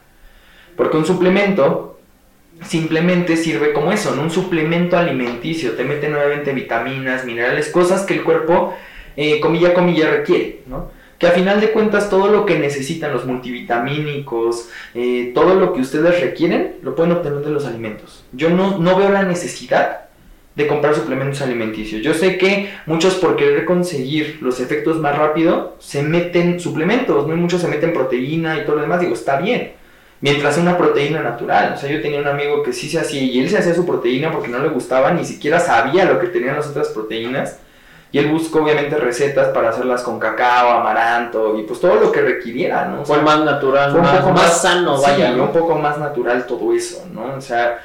Porque 0.77 0.99
un 0.99 1.07
suplemento 1.07 1.99
simplemente 2.62 3.37
sirve 3.37 3.73
como 3.73 3.92
eso. 3.92 4.12
Un 4.12 4.31
suplemento 4.31 4.99
alimenticio, 4.99 5.73
te 5.73 5.85
mete 5.85 6.09
nuevamente 6.09 6.53
vitaminas, 6.53 7.25
minerales, 7.25 7.71
cosas 7.71 8.03
que 8.03 8.14
el 8.14 8.25
cuerpo, 8.25 8.75
eh, 9.16 9.40
comilla, 9.40 9.73
comilla, 9.75 10.11
requiere, 10.11 10.61
¿no? 10.66 10.90
Que 11.19 11.27
a 11.27 11.31
final 11.31 11.62
de 11.62 11.71
cuentas 11.73 12.11
todo 12.11 12.29
lo 12.29 12.45
que 12.45 12.59
necesitan 12.59 13.12
los 13.12 13.25
multivitamínicos, 13.25 14.69
eh, 14.95 15.33
todo 15.35 15.55
lo 15.55 15.73
que 15.73 15.81
ustedes 15.81 16.21
requieren, 16.21 16.77
lo 16.83 16.95
pueden 16.95 17.12
obtener 17.12 17.38
de 17.38 17.51
los 17.51 17.64
alimentos. 17.64 18.25
Yo 18.33 18.51
no, 18.51 18.79
no 18.79 18.99
veo 18.99 19.09
la 19.09 19.23
necesidad 19.23 20.06
de 20.57 20.66
comprar 20.66 20.95
suplementos 20.95 21.42
alimenticios. 21.42 22.03
Yo 22.03 22.14
sé 22.14 22.38
que 22.38 22.73
muchos 22.87 23.16
por 23.16 23.37
querer 23.37 23.66
conseguir 23.66 24.38
los 24.40 24.59
efectos 24.59 24.99
más 24.99 25.16
rápido 25.16 25.77
se 25.79 26.03
meten 26.03 26.59
suplementos, 26.59 27.29
¿no? 27.29 27.35
Y 27.35 27.37
muchos 27.37 27.61
se 27.61 27.69
meten 27.69 27.92
proteína 27.92 28.57
y 28.59 28.64
todo 28.64 28.77
lo 28.77 28.83
demás, 28.83 29.01
digo, 29.01 29.12
está 29.12 29.38
bien. 29.38 29.73
Mientras 30.23 30.57
una 30.57 30.79
proteína 30.79 31.21
natural. 31.21 31.75
O 31.75 31.77
sea, 31.77 31.90
yo 31.90 32.01
tenía 32.01 32.21
un 32.21 32.27
amigo 32.27 32.62
que 32.62 32.73
sí 32.73 32.88
se 32.88 32.99
hacía 32.99 33.21
y 33.21 33.38
él 33.38 33.51
se 33.51 33.59
hacía 33.59 33.75
su 33.75 33.85
proteína 33.85 34.33
porque 34.33 34.49
no 34.49 34.59
le 34.59 34.71
gustaba, 34.71 35.11
ni 35.11 35.27
siquiera 35.27 35.61
sabía 35.61 36.07
lo 36.07 36.19
que 36.19 36.29
tenían 36.29 36.57
las 36.57 36.69
otras 36.69 36.88
proteínas. 36.88 37.59
Y 38.11 38.19
él 38.19 38.29
buscó 38.29 38.62
obviamente 38.62 38.97
recetas 38.97 39.49
para 39.49 39.69
hacerlas 39.69 40.03
con 40.03 40.19
cacao, 40.19 40.71
amaranto 40.71 41.59
y 41.59 41.64
pues 41.64 41.81
todo 41.81 41.97
lo 41.97 42.11
que 42.11 42.23
requiriera, 42.23 42.87
¿no? 42.87 43.03
O 43.03 43.05
sea, 43.05 43.16
Fue 43.16 43.23
más 43.23 43.45
natural, 43.45 43.90
fue 43.90 44.01
un 44.01 44.07
más, 44.07 44.19
poco 44.21 44.33
más 44.33 44.62
sano, 44.62 44.97
sí, 44.97 45.05
vaya. 45.07 45.33
un 45.33 45.37
¿no? 45.37 45.53
poco 45.53 45.75
más 45.75 45.99
natural 45.99 46.47
todo 46.47 46.73
eso, 46.73 47.05
¿no? 47.12 47.35
O 47.37 47.40
sea, 47.42 47.79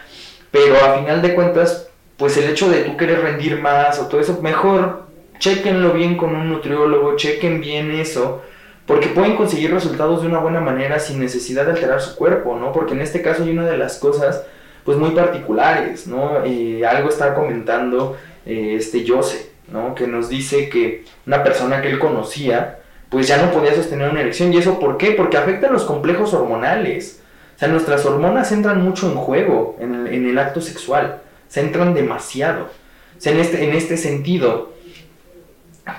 pero 0.51 0.75
a 0.77 0.99
final 0.99 1.21
de 1.21 1.35
cuentas, 1.35 1.89
pues 2.21 2.37
el 2.37 2.51
hecho 2.51 2.69
de 2.69 2.83
tú 2.83 2.95
querer 2.97 3.19
rendir 3.21 3.59
más 3.59 3.97
o 3.97 4.05
todo 4.05 4.21
eso, 4.21 4.39
mejor 4.43 5.05
chequenlo 5.39 5.91
bien 5.91 6.17
con 6.17 6.35
un 6.35 6.51
nutriólogo, 6.51 7.15
chequen 7.15 7.61
bien 7.61 7.89
eso, 7.89 8.43
porque 8.85 9.07
pueden 9.07 9.35
conseguir 9.35 9.73
resultados 9.73 10.21
de 10.21 10.27
una 10.27 10.37
buena 10.37 10.61
manera 10.61 10.99
sin 10.99 11.19
necesidad 11.19 11.65
de 11.65 11.71
alterar 11.71 11.99
su 11.99 12.15
cuerpo, 12.15 12.55
¿no? 12.55 12.73
Porque 12.73 12.93
en 12.93 13.01
este 13.01 13.23
caso 13.23 13.41
hay 13.41 13.49
una 13.49 13.65
de 13.65 13.75
las 13.75 13.97
cosas, 13.97 14.43
pues 14.85 14.99
muy 14.99 15.09
particulares, 15.11 16.05
¿no? 16.05 16.33
Algo 16.87 17.09
está 17.09 17.33
comentando 17.33 18.15
eh, 18.45 18.75
este 18.77 19.03
Jose, 19.07 19.49
¿no? 19.71 19.95
Que 19.95 20.05
nos 20.05 20.29
dice 20.29 20.69
que 20.69 21.05
una 21.25 21.43
persona 21.43 21.81
que 21.81 21.89
él 21.89 21.97
conocía, 21.97 22.81
pues 23.09 23.27
ya 23.27 23.43
no 23.43 23.51
podía 23.51 23.73
sostener 23.73 24.11
una 24.11 24.21
erección. 24.21 24.53
¿Y 24.53 24.57
eso 24.57 24.79
por 24.79 24.99
qué? 24.99 25.13
Porque 25.13 25.37
afectan 25.37 25.73
los 25.73 25.85
complejos 25.85 26.35
hormonales. 26.35 27.19
O 27.55 27.59
sea, 27.59 27.67
nuestras 27.67 28.05
hormonas 28.05 28.51
entran 28.51 28.79
mucho 28.83 29.07
en 29.09 29.15
juego 29.15 29.75
en 29.79 29.95
el, 29.95 30.13
en 30.13 30.29
el 30.29 30.37
acto 30.37 30.61
sexual. 30.61 31.19
Se 31.51 31.59
entran 31.59 31.93
demasiado. 31.93 32.63
O 32.63 33.19
sea, 33.21 33.33
en 33.33 33.39
este, 33.41 33.63
en 33.65 33.73
este 33.75 33.97
sentido, 33.97 34.71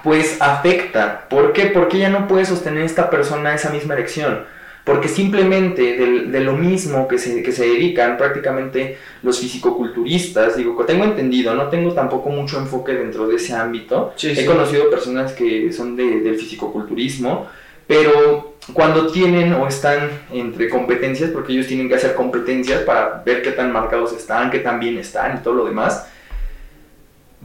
pues 0.03 0.39
afecta. 0.41 1.27
¿Por 1.29 1.53
qué? 1.53 1.67
Porque 1.67 1.99
ya 1.99 2.09
no 2.09 2.27
puede 2.27 2.45
sostener 2.47 2.85
esta 2.85 3.11
persona 3.11 3.55
esa 3.55 3.71
misma 3.71 3.95
erección. 3.95 4.45
Porque 4.85 5.07
simplemente 5.07 5.83
de, 5.97 6.07
de 6.27 6.41
lo 6.41 6.55
mismo 6.55 7.07
que 7.07 7.17
se, 7.19 7.43
que 7.45 7.53
se 7.53 7.65
dedican 7.67 8.17
prácticamente 8.17 8.97
los 9.23 9.39
fisicoculturistas, 9.39 10.57
digo, 10.57 10.85
tengo 10.85 11.05
entendido, 11.05 11.55
no 11.55 11.69
tengo 11.69 11.93
tampoco 11.95 12.31
mucho 12.31 12.59
enfoque 12.59 12.93
dentro 12.93 13.29
de 13.29 13.37
ese 13.37 13.55
ámbito, 13.55 14.13
Sí, 14.17 14.31
He 14.31 14.37
sí. 14.37 14.45
conocido 14.45 14.91
personas 14.91 15.33
que 15.35 15.73
son 15.73 15.95
de, 15.95 16.23
del 16.23 16.35
fisicoculturismo, 16.37 17.47
pero 17.87 18.55
cuando 18.73 19.11
tienen 19.11 19.53
o 19.55 19.67
están 19.67 20.09
entre 20.33 20.69
competencias, 20.69 21.31
porque 21.31 21.53
ellos 21.53 21.67
tienen 21.67 21.89
que 21.89 21.97
hacer 21.97 22.15
competencias 22.15 22.83
para 22.83 23.23
ver 23.25 23.43
qué 23.43 23.53
tan 23.53 23.73
marcados 23.73 24.13
están, 24.13 24.51
qué 24.51 24.61
tan 24.61 24.79
bien 24.79 24.99
están 24.99 25.37
y 25.37 25.43
todo 25.43 25.55
lo 25.55 25.65
demás, 25.65 26.07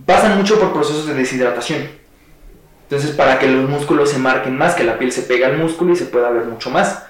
pasan 0.05 0.37
mucho 0.37 0.59
por 0.59 0.73
procesos 0.73 1.07
de 1.07 1.15
deshidratación. 1.15 1.87
Entonces, 2.83 3.11
para 3.11 3.37
que 3.39 3.49
los 3.49 3.69
músculos 3.69 4.11
se 4.11 4.19
marquen 4.19 4.57
más, 4.57 4.75
que 4.75 4.83
la 4.83 4.97
piel 4.97 5.11
se 5.11 5.23
pega 5.23 5.47
al 5.47 5.57
músculo 5.57 5.93
y 5.93 5.95
se 5.97 6.05
pueda 6.05 6.29
ver 6.29 6.45
mucho 6.45 6.69
más. 6.69 7.03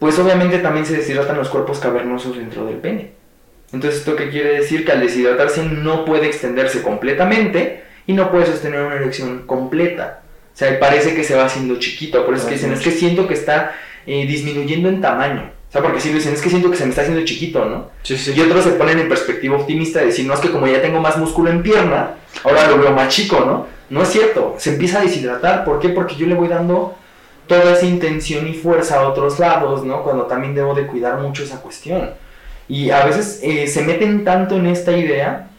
Pues 0.00 0.18
obviamente 0.18 0.58
también 0.58 0.86
se 0.86 0.96
deshidratan 0.96 1.36
los 1.36 1.50
cuerpos 1.50 1.78
cavernosos 1.78 2.36
dentro 2.36 2.64
del 2.64 2.76
pene. 2.76 3.12
Entonces, 3.72 4.00
¿esto 4.00 4.16
qué 4.16 4.30
quiere 4.30 4.56
decir? 4.56 4.84
Que 4.84 4.92
al 4.92 5.00
deshidratarse 5.00 5.62
no 5.62 6.04
puede 6.04 6.26
extenderse 6.26 6.82
completamente 6.82 7.84
y 8.06 8.14
no 8.14 8.30
puede 8.32 8.46
sostener 8.46 8.80
una 8.80 8.96
erección 8.96 9.46
completa. 9.46 10.22
O 10.60 10.62
sea, 10.62 10.78
parece 10.78 11.14
que 11.14 11.24
se 11.24 11.34
va 11.34 11.46
haciendo 11.46 11.78
chiquito. 11.78 12.26
Por 12.26 12.34
eso 12.34 12.42
es 12.42 12.48
que 12.50 12.54
dicen, 12.56 12.70
es 12.74 12.80
que 12.80 12.90
siento 12.90 13.26
que 13.26 13.32
está 13.32 13.72
eh, 14.06 14.26
disminuyendo 14.26 14.90
en 14.90 15.00
tamaño. 15.00 15.50
O 15.66 15.72
sea, 15.72 15.80
porque 15.80 16.00
si 16.00 16.10
lo 16.10 16.16
dicen, 16.16 16.34
es 16.34 16.42
que 16.42 16.50
siento 16.50 16.70
que 16.70 16.76
se 16.76 16.84
me 16.84 16.90
está 16.90 17.00
haciendo 17.00 17.24
chiquito, 17.24 17.64
¿no? 17.64 17.88
Sí, 18.02 18.18
sí. 18.18 18.34
Y 18.36 18.40
otros 18.42 18.64
se 18.64 18.72
ponen 18.72 18.98
en 18.98 19.08
perspectiva 19.08 19.56
optimista 19.56 20.00
de 20.00 20.06
decir, 20.06 20.26
no, 20.26 20.34
es 20.34 20.40
que 20.40 20.50
como 20.50 20.66
ya 20.66 20.82
tengo 20.82 21.00
más 21.00 21.16
músculo 21.16 21.48
en 21.48 21.62
pierna, 21.62 22.16
ahora 22.44 22.68
lo 22.68 22.76
veo 22.76 22.90
más 22.92 23.08
chico, 23.08 23.40
¿no? 23.40 23.68
No 23.88 24.02
es 24.02 24.10
cierto, 24.10 24.56
se 24.58 24.74
empieza 24.74 24.98
a 24.98 25.02
deshidratar. 25.02 25.64
¿Por 25.64 25.80
qué? 25.80 25.88
Porque 25.88 26.16
yo 26.16 26.26
le 26.26 26.34
voy 26.34 26.48
dando 26.48 26.94
toda 27.46 27.72
esa 27.72 27.86
intención 27.86 28.46
y 28.46 28.52
fuerza 28.52 29.00
a 29.00 29.08
otros 29.08 29.38
lados, 29.38 29.82
¿no? 29.82 30.02
Cuando 30.02 30.24
también 30.24 30.54
debo 30.54 30.74
de 30.74 30.86
cuidar 30.86 31.18
mucho 31.20 31.42
esa 31.42 31.62
cuestión. 31.62 32.10
Y 32.68 32.90
a 32.90 33.02
veces 33.06 33.40
eh, 33.42 33.66
se 33.66 33.80
meten 33.80 34.24
tanto 34.24 34.56
en 34.56 34.66
esta 34.66 34.94
idea 34.94 35.49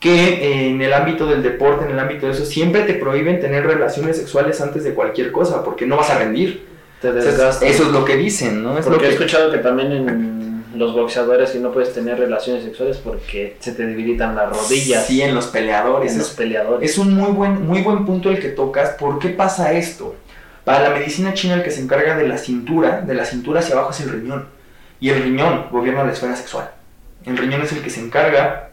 que 0.00 0.66
en 0.70 0.80
el 0.82 0.92
ámbito 0.92 1.26
del 1.26 1.42
deporte, 1.42 1.84
en 1.84 1.90
el 1.92 1.98
ámbito 1.98 2.26
de 2.26 2.32
eso, 2.32 2.44
siempre 2.44 2.82
te 2.82 2.94
prohíben 2.94 3.38
tener 3.38 3.66
relaciones 3.66 4.16
sexuales 4.16 4.60
antes 4.60 4.82
de 4.82 4.94
cualquier 4.94 5.30
cosa, 5.30 5.62
porque 5.62 5.86
no 5.86 5.96
vas 5.98 6.10
a 6.10 6.18
rendir. 6.18 6.66
Te 7.00 7.12
desgastas. 7.12 7.62
eso 7.68 7.84
es 7.84 7.90
lo 7.90 8.04
que 8.04 8.16
dicen, 8.16 8.62
¿no? 8.62 8.76
Es 8.78 8.84
lo 8.86 8.92
Porque 8.92 9.06
he 9.06 9.08
que... 9.10 9.14
escuchado 9.14 9.50
que 9.52 9.58
también 9.58 9.92
en 9.92 10.64
los 10.74 10.94
boxeadores 10.94 11.50
que 11.50 11.58
no 11.58 11.72
puedes 11.72 11.92
tener 11.92 12.18
relaciones 12.18 12.64
sexuales 12.64 12.96
porque 12.98 13.56
se 13.60 13.72
te 13.72 13.86
debilitan 13.86 14.34
las 14.34 14.48
rodillas. 14.50 15.06
Sí, 15.06 15.20
en 15.22 15.34
los 15.34 15.46
peleadores. 15.48 16.12
en 16.12 16.18
los 16.18 16.30
Es, 16.30 16.34
peleadores. 16.36 16.90
es 16.90 16.98
un 16.98 17.14
muy 17.14 17.32
buen, 17.32 17.66
muy 17.66 17.82
buen 17.82 18.04
punto 18.06 18.30
el 18.30 18.38
que 18.40 18.48
tocas. 18.48 18.90
¿Por 18.98 19.18
qué 19.18 19.28
pasa 19.30 19.72
esto? 19.74 20.14
Para 20.64 20.82
la 20.88 20.90
medicina 20.94 21.34
china 21.34 21.54
el 21.54 21.62
que 21.62 21.70
se 21.70 21.80
encarga 21.82 22.16
de 22.16 22.26
la 22.28 22.38
cintura, 22.38 23.00
de 23.02 23.14
la 23.14 23.24
cintura 23.24 23.60
hacia 23.60 23.74
abajo 23.74 23.90
es 23.90 24.00
el 24.00 24.10
riñón. 24.10 24.46
Y 25.00 25.08
el 25.10 25.22
riñón 25.22 25.66
gobierna 25.70 26.04
la 26.04 26.12
esfera 26.12 26.36
sexual. 26.36 26.70
El 27.24 27.36
riñón 27.36 27.62
es 27.62 27.72
el 27.72 27.80
que 27.82 27.90
se 27.90 28.00
encarga 28.00 28.69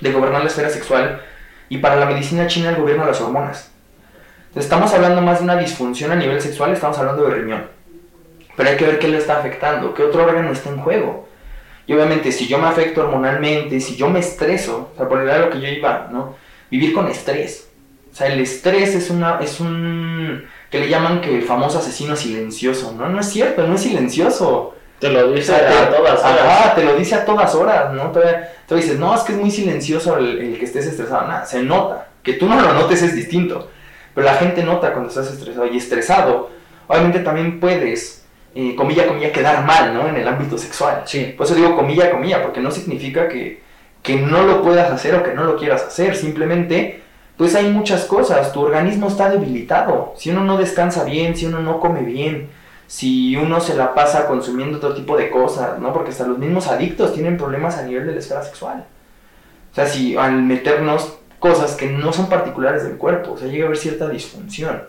de 0.00 0.12
gobernar 0.12 0.40
la 0.42 0.48
esfera 0.48 0.70
sexual. 0.70 1.20
Y 1.68 1.78
para 1.78 1.96
la 1.96 2.06
medicina 2.06 2.46
china 2.46 2.70
el 2.70 2.76
gobierno 2.76 3.04
de 3.04 3.10
las 3.12 3.20
hormonas. 3.20 3.70
Estamos 4.56 4.92
hablando 4.92 5.20
más 5.22 5.38
de 5.38 5.44
una 5.44 5.56
disfunción 5.56 6.10
a 6.10 6.16
nivel 6.16 6.40
sexual, 6.40 6.72
estamos 6.72 6.98
hablando 6.98 7.24
de 7.28 7.34
riñón. 7.36 7.66
Pero 8.56 8.68
hay 8.70 8.76
que 8.76 8.86
ver 8.86 8.98
qué 8.98 9.08
le 9.08 9.18
está 9.18 9.38
afectando, 9.38 9.94
qué 9.94 10.02
otro 10.02 10.24
órgano 10.24 10.50
está 10.52 10.70
en 10.70 10.80
juego. 10.80 11.28
Y 11.86 11.92
obviamente, 11.94 12.32
si 12.32 12.46
yo 12.48 12.58
me 12.58 12.66
afecto 12.68 13.02
hormonalmente, 13.02 13.80
si 13.80 13.96
yo 13.96 14.08
me 14.10 14.18
estreso, 14.20 14.90
o 14.94 14.96
sea, 14.96 15.08
por 15.08 15.20
el 15.20 15.28
lado 15.28 15.50
que 15.50 15.60
yo 15.60 15.68
iba, 15.68 16.08
¿no? 16.10 16.34
Vivir 16.70 16.92
con 16.92 17.06
estrés. 17.08 17.68
O 18.12 18.16
sea, 18.16 18.26
el 18.26 18.40
estrés 18.40 18.94
es 18.96 19.10
una, 19.10 19.38
es 19.40 19.60
un, 19.60 20.44
que 20.68 20.80
le 20.80 20.88
llaman 20.88 21.20
que 21.20 21.36
el 21.36 21.42
famoso 21.42 21.78
asesino 21.78 22.16
silencioso, 22.16 22.92
¿no? 22.98 23.08
No 23.08 23.20
es 23.20 23.26
cierto, 23.28 23.66
no 23.66 23.74
es 23.76 23.80
silencioso. 23.82 24.74
Te 24.98 25.08
lo 25.08 25.28
O 25.28 25.32
dice 25.32 25.46
sea, 25.46 25.66
te- 25.68 25.74
a 25.78 25.90
todas 25.96 26.20
horas. 26.20 26.40
Ajá, 26.44 26.74
te 26.74 26.84
lo 26.84 26.94
dice 26.96 27.14
a 27.14 27.24
todas 27.24 27.54
horas, 27.54 27.92
¿no? 27.94 28.10
Te, 28.10 28.20
te 28.76 28.82
dices, 28.82 29.00
no, 29.00 29.12
es 29.14 29.22
que 29.22 29.32
es 29.32 29.38
muy 29.38 29.50
silencioso 29.50 30.16
el, 30.16 30.38
el 30.38 30.58
que 30.58 30.64
estés 30.64 30.86
estresado. 30.86 31.26
Nada, 31.26 31.44
se 31.44 31.60
nota. 31.62 32.06
Que 32.22 32.34
tú 32.34 32.46
no 32.46 32.60
lo 32.60 32.72
notes 32.72 33.02
es 33.02 33.16
distinto. 33.16 33.68
Pero 34.14 34.24
la 34.24 34.34
gente 34.34 34.62
nota 34.62 34.92
cuando 34.92 35.08
estás 35.08 35.26
estresado. 35.26 35.66
Y 35.66 35.76
estresado, 35.76 36.50
obviamente 36.86 37.18
también 37.18 37.58
puedes, 37.58 38.24
eh, 38.54 38.76
comilla, 38.76 39.08
comilla, 39.08 39.32
quedar 39.32 39.64
mal, 39.64 39.92
¿no? 39.92 40.06
En 40.06 40.16
el 40.16 40.28
ámbito 40.28 40.56
sexual. 40.56 41.02
Sí. 41.04 41.34
Por 41.36 41.46
eso 41.46 41.56
digo 41.56 41.74
comilla, 41.74 42.12
comilla, 42.12 42.42
porque 42.42 42.60
no 42.60 42.70
significa 42.70 43.26
que, 43.26 43.60
que 44.02 44.16
no 44.16 44.44
lo 44.44 44.62
puedas 44.62 44.92
hacer 44.92 45.16
o 45.16 45.24
que 45.24 45.34
no 45.34 45.42
lo 45.42 45.56
quieras 45.56 45.82
hacer. 45.82 46.14
Simplemente, 46.14 47.02
pues 47.36 47.56
hay 47.56 47.70
muchas 47.70 48.04
cosas. 48.04 48.52
Tu 48.52 48.60
organismo 48.60 49.08
está 49.08 49.30
debilitado. 49.30 50.14
Si 50.16 50.30
uno 50.30 50.44
no 50.44 50.56
descansa 50.56 51.02
bien, 51.02 51.34
si 51.34 51.46
uno 51.46 51.58
no 51.58 51.80
come 51.80 52.02
bien, 52.02 52.48
si 52.90 53.36
uno 53.36 53.60
se 53.60 53.76
la 53.76 53.94
pasa 53.94 54.26
consumiendo 54.26 54.78
otro 54.78 54.94
tipo 54.94 55.16
de 55.16 55.30
cosas, 55.30 55.78
¿no? 55.78 55.92
Porque 55.92 56.10
hasta 56.10 56.26
los 56.26 56.38
mismos 56.38 56.66
adictos 56.66 57.14
tienen 57.14 57.36
problemas 57.36 57.78
a 57.78 57.84
nivel 57.84 58.04
de 58.04 58.14
la 58.14 58.18
esfera 58.18 58.42
sexual. 58.42 58.84
O 59.70 59.74
sea, 59.76 59.86
si 59.86 60.16
al 60.16 60.42
meternos 60.42 61.18
cosas 61.38 61.76
que 61.76 61.86
no 61.86 62.12
son 62.12 62.28
particulares 62.28 62.82
del 62.82 62.96
cuerpo, 62.96 63.34
o 63.34 63.38
sea, 63.38 63.46
llega 63.46 63.62
a 63.62 63.66
haber 63.66 63.78
cierta 63.78 64.08
disfunción. 64.08 64.88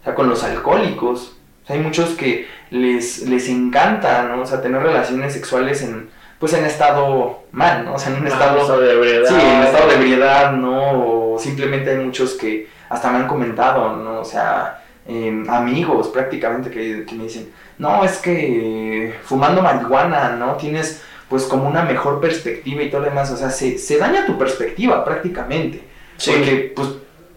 O 0.00 0.04
sea, 0.04 0.14
con 0.14 0.30
los 0.30 0.42
alcohólicos, 0.44 1.36
o 1.62 1.66
sea, 1.66 1.76
hay 1.76 1.82
muchos 1.82 2.16
que 2.16 2.46
les, 2.70 3.28
les 3.28 3.50
encanta, 3.50 4.22
¿no? 4.22 4.40
O 4.40 4.46
sea, 4.46 4.62
tener 4.62 4.82
relaciones 4.82 5.34
sexuales 5.34 5.82
en, 5.82 6.08
pues 6.38 6.54
en 6.54 6.64
estado 6.64 7.44
mal, 7.52 7.84
¿no? 7.84 7.96
O 7.96 7.98
sea, 7.98 8.14
en 8.14 8.22
un 8.22 8.28
estado... 8.28 8.62
estado 8.62 8.80
de 8.80 8.94
ebriedad. 8.94 9.28
Sí, 9.28 9.34
en 9.34 9.62
estado 9.62 9.88
de 9.90 9.94
ebriedad, 9.96 10.52
¿no? 10.52 11.34
O 11.34 11.38
simplemente 11.38 11.90
hay 11.90 11.98
muchos 11.98 12.32
que 12.32 12.66
hasta 12.88 13.10
me 13.10 13.18
han 13.18 13.28
comentado, 13.28 13.94
¿no? 13.94 14.20
O 14.20 14.24
sea, 14.24 14.85
em, 15.08 15.48
amigos 15.48 16.08
prácticamente 16.08 16.70
que, 16.70 17.04
que 17.04 17.14
me 17.14 17.24
dicen, 17.24 17.50
no, 17.78 18.04
es 18.04 18.18
que 18.18 19.14
fumando 19.24 19.62
marihuana, 19.62 20.30
¿no? 20.36 20.54
Tienes 20.56 21.02
pues 21.28 21.44
como 21.44 21.68
una 21.68 21.82
mejor 21.82 22.20
perspectiva 22.20 22.82
y 22.82 22.90
todo 22.90 23.00
lo 23.00 23.08
demás, 23.08 23.30
o 23.30 23.36
sea, 23.36 23.50
se, 23.50 23.78
se 23.78 23.98
daña 23.98 24.26
tu 24.26 24.38
perspectiva 24.38 25.04
prácticamente. 25.04 25.82
Sí. 26.16 26.30
Porque, 26.30 26.72
pues, 26.74 26.88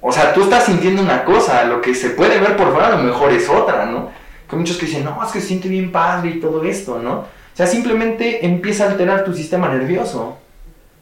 o 0.01 0.12
sea, 0.12 0.34
tú 0.34 0.43
estás 0.43 0.65
sintiendo 0.65 1.01
una 1.01 1.25
cosa, 1.25 1.63
lo 1.65 1.82
que 1.82 1.95
se 1.95 2.12
puede 2.12 2.39
ver 2.39 2.55
por 2.55 2.71
fuera 2.71 2.88
a 2.88 2.97
lo 2.97 3.03
mejor 3.03 3.32
es 3.32 3.49
otra, 3.49 3.86
¿no? 3.86 4.12
Que 4.49 4.55
muchos 4.55 4.77
que 4.77 4.86
dicen, 4.86 5.03
no, 5.03 5.21
es 5.23 5.32
que 5.32 5.41
se 5.41 5.47
siente 5.47 5.67
bien 5.67 5.91
padre 5.91 6.29
y 6.32 6.39
todo 6.39 6.63
esto, 6.63 6.99
¿no? 6.99 7.19
O 7.19 7.25
sea, 7.53 7.67
simplemente 7.67 8.45
empieza 8.45 8.86
a 8.86 8.91
alterar 8.91 9.25
tu 9.25 9.34
sistema 9.34 9.67
nervioso. 9.69 10.38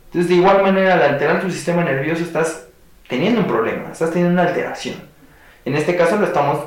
Entonces, 0.08 0.30
de 0.30 0.36
igual 0.36 0.64
manera, 0.64 0.94
al 0.94 1.02
alterar 1.04 1.42
tu 1.42 1.52
sistema 1.52 1.84
nervioso, 1.84 2.24
estás 2.24 2.68
teniendo 3.08 3.42
un 3.42 3.48
problema, 3.48 3.92
estás 3.92 4.10
teniendo 4.12 4.34
una 4.34 4.50
alteración. 4.50 4.96
En 5.68 5.76
este 5.76 5.98
caso, 5.98 6.16
lo 6.16 6.26
estamos 6.26 6.60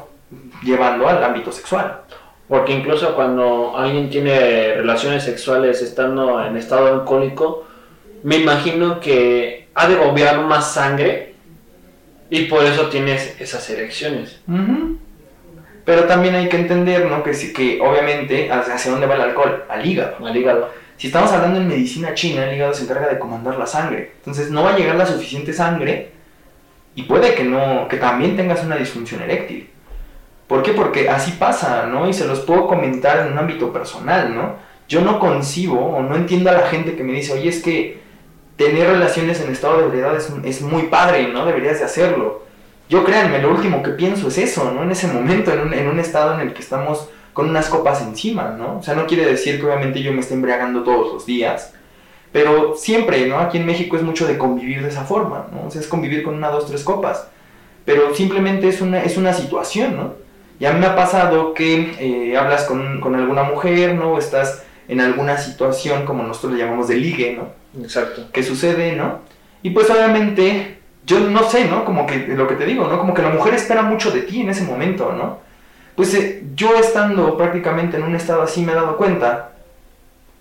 llevando 0.63 1.09
al 1.09 1.25
ámbito 1.25 1.51
sexual. 1.51 2.03
Porque 2.47 2.73
incluso 2.73 3.15
cuando 3.15 3.75
alguien 3.75 4.11
tiene 4.11 4.75
relaciones 4.75 5.25
sexuales 5.25 5.81
estando 5.81 6.45
en 6.45 6.59
estado 6.59 6.87
alcohólico, 6.89 7.65
me 8.25 8.37
imagino 8.37 9.01
que 9.01 9.69
ha 9.75 9.89
de 9.89 9.97
bombear 9.97 10.41
más 10.43 10.75
sangre 10.75 11.35
y 12.29 12.45
por 12.45 12.63
eso 12.63 12.89
tienes 12.89 13.41
esas 13.41 13.71
erecciones. 13.71 14.39
Ujú. 14.47 14.99
Pero 15.87 16.05
también 16.05 16.35
hay 16.35 16.51
que 16.51 16.59
entender, 16.59 17.07
¿no? 17.07 17.23
Que, 17.23 17.31
que 17.55 17.81
obviamente, 17.81 18.53
¿hacia 18.53 18.75
hacia 18.75 18.91
dónde 18.91 19.07
va 19.07 19.15
el 19.15 19.23
alcohol? 19.23 19.65
Al 19.67 19.87
hígado. 19.87 20.27
Al 20.27 20.37
hígado. 20.37 20.71
Si 20.99 21.07
estamos 21.07 21.33
hablando 21.33 21.59
en 21.59 21.69
medicina 21.69 22.13
china, 22.13 22.45
el 22.45 22.55
hígado 22.55 22.75
se 22.75 22.83
encarga 22.83 23.09
de 23.09 23.19
comandar 23.19 23.57
la 23.57 23.67
sangre. 23.67 24.13
Entonces 24.17 24.51
no 24.51 24.63
va 24.63 24.75
a 24.75 24.77
llegar 24.77 24.97
la 24.97 25.07
suficiente 25.07 25.55
sangre 25.55 26.20
y 27.01 27.05
puede 27.05 27.35
que 27.35 27.45
no, 27.45 27.89
que 27.89 27.97
también 27.97 28.37
tengas 28.37 28.63
una 28.63 28.77
disfunción 28.77 29.23
eréctil. 29.23 29.71
¿Por 30.47 30.63
qué? 30.63 30.73
Porque 30.73 31.09
así 31.09 31.33
pasa, 31.33 31.87
¿no? 31.87 32.09
Y 32.09 32.13
se 32.13 32.27
los 32.27 32.41
puedo 32.41 32.67
comentar 32.67 33.21
en 33.21 33.33
un 33.33 33.39
ámbito 33.39 33.73
personal, 33.73 34.35
¿no? 34.35 34.57
Yo 34.87 35.01
no 35.01 35.19
concibo 35.19 35.79
o 35.79 36.03
no 36.03 36.17
entiendo 36.17 36.51
a 36.51 36.55
la 36.55 36.67
gente 36.67 36.97
que 36.97 37.03
me 37.03 37.13
dice, 37.13 37.33
oye, 37.33 37.49
es 37.49 37.63
que 37.63 38.01
tener 38.57 38.89
relaciones 38.89 39.41
en 39.41 39.51
estado 39.51 39.79
de 39.79 39.87
ebriedad 39.87 40.15
es, 40.15 40.31
es 40.45 40.61
muy 40.61 40.85
padre, 40.85 41.29
¿no? 41.29 41.47
Deberías 41.47 41.79
de 41.79 41.87
hacerlo. 41.87 42.43
Yo 42.91 43.05
créanme, 43.05 43.41
lo 43.41 43.51
último 43.51 43.83
que 43.83 43.93
pienso 43.93 44.29
es 44.29 44.37
eso, 44.37 44.71
¿no? 44.73 44.83
En 44.83 44.91
ese 44.91 45.07
momento, 45.07 45.53
en 45.53 45.61
un, 45.61 45.73
en 45.73 45.89
un 45.89 46.01
estado 46.01 46.35
en 46.35 46.41
el 46.41 46.53
que 46.53 46.61
estamos 46.61 47.09
con 47.33 47.49
unas 47.49 47.69
copas 47.71 48.03
encima, 48.03 48.57
¿no? 48.59 48.79
O 48.79 48.83
sea, 48.83 48.95
no 48.95 49.07
quiere 49.07 49.25
decir 49.25 49.59
que 49.59 49.67
obviamente 49.67 50.03
yo 50.03 50.13
me 50.13 50.21
esté 50.21 50.35
embriagando 50.35 50.83
todos 50.83 51.15
los 51.15 51.25
días, 51.25 51.73
pero 52.33 52.77
siempre, 52.77 53.27
¿no? 53.27 53.39
Aquí 53.39 53.59
en 53.59 53.67
México 53.67 53.97
es 53.97 54.03
mucho 54.03 54.27
de 54.27 54.39
convivir 54.39 54.83
de 54.83 54.89
esa 54.89 55.05
forma, 55.05 55.47
¿no? 55.53 55.67
O 55.67 55.71
sea, 55.71 55.81
es 55.81 55.89
convivir 55.89 56.23
con 56.23 56.35
una, 56.35 56.49
dos, 56.49 56.67
tres 56.67 56.85
copas, 56.85 57.27
pero 57.85 58.15
simplemente 58.15 58.69
es 58.69 58.81
una, 58.81 59.03
es 59.03 59.17
una 59.17 59.33
situación, 59.33 59.97
¿no? 59.97 60.15
Y 60.61 60.67
a 60.67 60.73
mí 60.73 60.79
me 60.79 60.87
ha 60.87 60.95
pasado 60.95 61.55
que 61.55 61.95
eh, 61.99 62.37
hablas 62.37 62.65
con, 62.65 63.01
con 63.01 63.15
alguna 63.15 63.43
mujer, 63.43 63.95
¿no? 63.95 64.13
O 64.13 64.19
estás 64.19 64.63
en 64.89 65.01
alguna 65.01 65.39
situación, 65.39 66.05
como 66.05 66.23
nosotros 66.23 66.53
le 66.53 66.59
llamamos 66.59 66.89
de 66.89 66.97
ligue, 66.97 67.37
¿no? 67.37 67.61
Exacto. 67.83 68.27
que 68.33 68.43
sucede, 68.43 68.97
¿no? 68.97 69.21
Y 69.63 69.71
pues 69.71 69.89
obviamente, 69.91 70.79
yo 71.07 71.21
no 71.21 71.45
sé, 71.45 71.67
¿no? 71.67 71.85
Como 71.85 72.07
que 72.07 72.29
lo 72.29 72.47
que 72.47 72.57
te 72.57 72.67
digo, 72.67 72.87
¿no? 72.89 72.99
Como 72.99 73.15
que 73.15 73.23
la 73.23 73.31
mujer 73.31 73.55
espera 73.55 73.83
mucho 73.83 74.11
de 74.11 74.23
ti 74.23 74.41
en 74.41 74.51
ese 74.51 74.65
momento, 74.65 75.13
¿no? 75.13 75.39
Pues 75.95 76.15
eh, 76.15 76.45
yo 76.55 76.77
estando 76.77 77.37
prácticamente 77.37 77.97
en 77.97 78.05
un 78.05 78.15
estado 78.15 78.43
así 78.43 78.63
me 78.63 78.73
he 78.73 78.75
dado 78.75 78.97
cuenta 78.97 79.53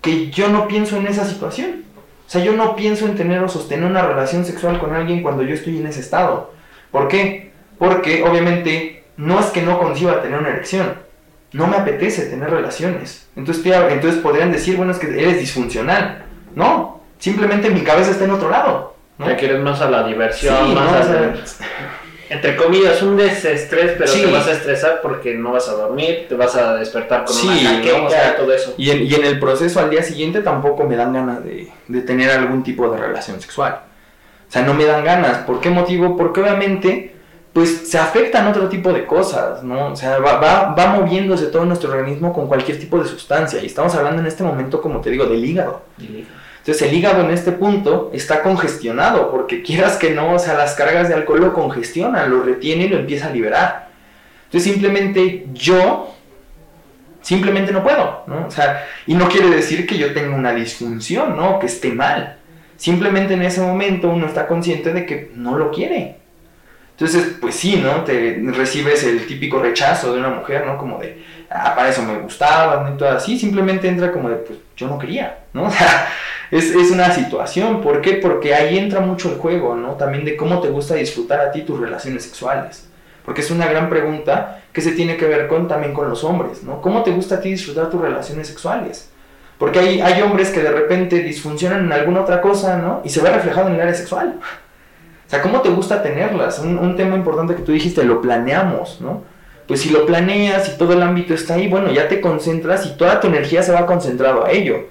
que 0.01 0.29
yo 0.29 0.49
no 0.49 0.67
pienso 0.67 0.97
en 0.97 1.07
esa 1.07 1.25
situación. 1.25 1.83
O 2.27 2.31
sea, 2.31 2.43
yo 2.43 2.53
no 2.53 2.75
pienso 2.75 3.05
en 3.05 3.15
tener 3.15 3.43
o 3.43 3.49
sostener 3.49 3.89
una 3.89 4.03
relación 4.03 4.45
sexual 4.45 4.79
con 4.79 4.93
alguien 4.93 5.23
cuando 5.23 5.43
yo 5.43 5.53
estoy 5.55 5.77
en 5.77 5.87
ese 5.87 5.99
estado. 6.01 6.53
¿Por 6.91 7.07
qué? 7.07 7.51
Porque 7.77 8.23
obviamente 8.23 9.03
no 9.17 9.39
es 9.39 9.47
que 9.47 9.61
no 9.63 9.79
conciba 9.79 10.21
tener 10.21 10.39
una 10.39 10.49
erección. 10.49 10.93
No 11.53 11.65
me 11.65 11.77
apetece 11.77 12.27
tener 12.27 12.51
relaciones. 12.51 13.27
Entonces, 13.35 13.65
entonces 13.65 14.21
podrían 14.21 14.51
decir, 14.51 14.77
bueno, 14.77 14.91
es 14.91 14.99
que 14.99 15.07
eres 15.07 15.39
disfuncional. 15.39 16.25
No, 16.55 17.01
simplemente 17.17 17.69
mi 17.71 17.81
cabeza 17.81 18.11
está 18.11 18.25
en 18.25 18.31
otro 18.31 18.49
lado. 18.49 18.95
¿no? 19.17 19.25
Te 19.25 19.35
quieres 19.35 19.59
más 19.59 19.81
a 19.81 19.89
la 19.89 20.03
diversión, 20.03 20.55
Sí, 20.67 20.75
más 20.75 21.09
¿no? 21.09 21.15
a 21.15 21.33
entre 22.29 22.55
comillas, 22.55 23.01
un 23.01 23.17
desestrés, 23.17 23.93
pero 23.97 24.07
Sí. 24.07 24.21
te 24.21 24.31
vas 24.31 24.47
a 24.47 24.51
estresar 24.51 24.99
porque 25.01 25.33
no 25.35 25.51
vas 25.53 25.67
a 25.67 25.73
dormir, 25.73 26.25
te 26.29 26.35
vas 26.35 26.55
a 26.55 26.75
despertar 26.75 27.25
con 27.25 27.33
Sí, 27.35 27.47
una 27.47 27.57
jaqueca, 27.77 27.97
¿no? 27.97 28.05
O 28.05 28.09
sea, 28.09 28.35
todo 28.37 28.53
eso. 28.53 28.73
Y 28.77 28.91
en, 28.91 29.03
y 29.03 29.13
en 29.15 29.25
el 29.25 29.39
proceso 29.39 29.79
al 29.79 29.89
día 29.89 30.03
siguiente 30.03 30.41
tampoco 30.41 30.83
me 30.85 30.95
dan 30.95 31.13
ganas 31.13 31.43
de, 31.43 31.69
de 31.87 32.01
tener 32.01 32.29
algún 32.31 32.63
tipo 32.63 32.89
de 32.89 32.97
relación 32.99 33.41
sexual. 33.41 33.79
O 34.47 34.51
sea, 34.51 34.61
no 34.63 34.73
me 34.73 34.85
dan 34.85 35.03
ganas. 35.03 35.39
¿Por 35.39 35.59
qué 35.59 35.69
motivo? 35.69 36.17
Porque 36.17 36.41
obviamente, 36.41 37.15
pues 37.53 37.89
se 37.89 37.97
afectan 37.97 38.47
otro 38.47 38.67
tipo 38.69 38.91
de 38.93 39.05
cosas, 39.05 39.63
¿no? 39.63 39.87
O 39.93 39.95
sea, 39.95 40.19
va, 40.19 40.37
va, 40.39 40.73
va 40.73 40.85
moviéndose 40.87 41.47
todo 41.47 41.65
nuestro 41.65 41.89
organismo 41.91 42.31
con 42.33 42.47
cualquier 42.47 42.79
tipo 42.79 42.99
de 42.99 43.07
sustancia. 43.07 43.61
Y 43.61 43.65
estamos 43.67 43.93
hablando 43.95 44.21
en 44.21 44.27
este 44.27 44.43
momento, 44.43 44.81
como 44.81 45.01
te 45.01 45.09
digo, 45.11 45.25
del 45.25 45.43
hígado. 45.43 45.81
Entonces 46.69 46.87
el 46.87 46.95
hígado 46.95 47.21
en 47.21 47.31
este 47.31 47.51
punto 47.51 48.11
está 48.13 48.43
congestionado, 48.43 49.31
porque 49.31 49.63
quieras 49.63 49.97
que 49.97 50.11
no, 50.11 50.35
o 50.35 50.37
sea, 50.37 50.53
las 50.53 50.75
cargas 50.75 51.09
de 51.09 51.15
alcohol 51.15 51.39
lo 51.39 51.53
congestionan, 51.55 52.29
lo 52.29 52.43
retiene 52.43 52.85
y 52.85 52.89
lo 52.89 52.99
empieza 52.99 53.25
a 53.25 53.31
liberar. 53.31 53.89
Entonces 54.45 54.71
simplemente 54.71 55.47
yo, 55.51 56.13
simplemente 57.23 57.71
no 57.71 57.81
puedo, 57.81 58.21
¿no? 58.27 58.45
O 58.45 58.51
sea, 58.51 58.85
y 59.07 59.15
no 59.15 59.27
quiere 59.29 59.49
decir 59.49 59.87
que 59.87 59.97
yo 59.97 60.13
tenga 60.13 60.35
una 60.35 60.53
disfunción, 60.53 61.35
¿no? 61.35 61.57
Que 61.57 61.65
esté 61.65 61.91
mal. 61.91 62.37
Simplemente 62.77 63.33
en 63.33 63.41
ese 63.41 63.61
momento 63.61 64.07
uno 64.07 64.27
está 64.27 64.45
consciente 64.45 64.93
de 64.93 65.07
que 65.07 65.31
no 65.33 65.57
lo 65.57 65.71
quiere. 65.71 66.17
Entonces, 66.99 67.37
pues 67.39 67.55
sí, 67.55 67.77
¿no? 67.77 68.03
Te 68.03 68.41
recibes 68.47 69.05
el 69.05 69.25
típico 69.25 69.61
rechazo 69.61 70.11
de 70.11 70.19
una 70.19 70.29
mujer, 70.31 70.65
¿no? 70.65 70.77
Como 70.77 70.99
de, 70.99 71.23
ah, 71.49 71.73
para 71.73 71.87
eso 71.87 72.03
me 72.03 72.19
gustaba, 72.19 72.83
¿no? 72.83 72.93
Y 72.93 72.97
todo 72.97 73.09
así, 73.09 73.39
simplemente 73.39 73.87
entra 73.87 74.11
como 74.11 74.27
de, 74.27 74.35
pues 74.35 74.59
yo 74.75 74.87
no 74.87 74.99
quería, 74.99 75.39
¿no? 75.53 75.63
O 75.67 75.71
sea, 75.71 76.09
es, 76.51 76.75
es 76.75 76.91
una 76.91 77.09
situación, 77.11 77.79
¿por 77.79 78.01
qué? 78.01 78.15
Porque 78.15 78.53
ahí 78.53 78.77
entra 78.77 78.99
mucho 78.99 79.31
el 79.31 79.37
juego, 79.37 79.75
¿no? 79.75 79.93
También 79.93 80.25
de 80.25 80.35
cómo 80.35 80.59
te 80.59 80.67
gusta 80.67 80.95
disfrutar 80.95 81.39
a 81.39 81.51
ti 81.51 81.61
tus 81.61 81.79
relaciones 81.79 82.23
sexuales. 82.23 82.89
Porque 83.23 83.41
es 83.41 83.51
una 83.51 83.67
gran 83.67 83.89
pregunta 83.89 84.63
que 84.73 84.81
se 84.81 84.91
tiene 84.91 85.15
que 85.15 85.25
ver 85.25 85.47
con, 85.47 85.69
también 85.69 85.93
con 85.93 86.09
los 86.09 86.25
hombres, 86.25 86.63
¿no? 86.63 86.81
¿Cómo 86.81 87.03
te 87.03 87.11
gusta 87.11 87.35
a 87.35 87.39
ti 87.39 87.51
disfrutar 87.51 87.89
tus 87.89 88.01
relaciones 88.01 88.47
sexuales? 88.47 89.09
Porque 89.57 89.79
hay, 89.79 90.01
hay 90.01 90.21
hombres 90.21 90.49
que 90.49 90.61
de 90.61 90.71
repente 90.71 91.19
disfuncionan 91.19 91.85
en 91.85 91.93
alguna 91.93 92.21
otra 92.21 92.41
cosa, 92.41 92.77
¿no? 92.77 93.01
Y 93.05 93.09
se 93.09 93.21
ve 93.21 93.29
reflejado 93.29 93.69
en 93.69 93.75
el 93.75 93.81
área 93.81 93.93
sexual. 93.93 94.39
O 95.29 95.31
sea, 95.31 95.43
¿cómo 95.43 95.61
te 95.61 95.69
gusta 95.69 96.01
tenerlas? 96.01 96.57
Un, 96.57 96.79
un 96.79 96.95
tema 96.95 97.15
importante 97.15 97.53
que 97.53 97.61
tú 97.61 97.71
dijiste, 97.71 98.03
lo 98.03 98.19
planeamos, 98.19 98.99
¿no? 98.99 99.21
Pues 99.67 99.81
si 99.81 99.91
lo 99.91 100.07
planeas 100.07 100.69
y 100.69 100.77
todo 100.79 100.93
el 100.93 101.03
ámbito 101.03 101.35
está 101.35 101.53
ahí, 101.53 101.67
bueno, 101.67 101.91
ya 101.91 102.07
te 102.07 102.19
concentras 102.19 102.87
y 102.87 102.97
toda 102.97 103.19
tu 103.19 103.27
energía 103.27 103.61
se 103.61 103.71
va 103.71 103.85
concentrado 103.85 104.43
a 104.43 104.49
ello. 104.49 104.87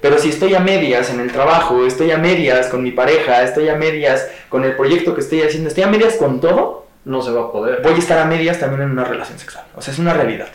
Pero 0.00 0.16
si 0.16 0.30
estoy 0.30 0.54
a 0.54 0.60
medias 0.60 1.10
en 1.10 1.20
el 1.20 1.30
trabajo, 1.30 1.84
estoy 1.84 2.10
a 2.10 2.16
medias 2.16 2.68
con 2.68 2.82
mi 2.82 2.90
pareja, 2.90 3.42
estoy 3.42 3.68
a 3.68 3.76
medias 3.76 4.26
con 4.48 4.64
el 4.64 4.76
proyecto 4.76 5.14
que 5.14 5.20
estoy 5.20 5.42
haciendo, 5.42 5.68
estoy 5.68 5.84
a 5.84 5.88
medias 5.88 6.14
con 6.14 6.40
todo, 6.40 6.86
no 7.04 7.20
se 7.20 7.30
va 7.30 7.42
a 7.42 7.52
poder. 7.52 7.82
voy 7.82 7.92
a 7.92 7.98
estar 7.98 8.18
a 8.18 8.24
medias 8.24 8.58
también 8.58 8.80
en 8.80 8.92
una 8.92 9.04
relación 9.04 9.38
sexual. 9.38 9.66
O 9.76 9.82
sea, 9.82 9.92
es 9.92 9.98
una 9.98 10.14
realidad. 10.14 10.48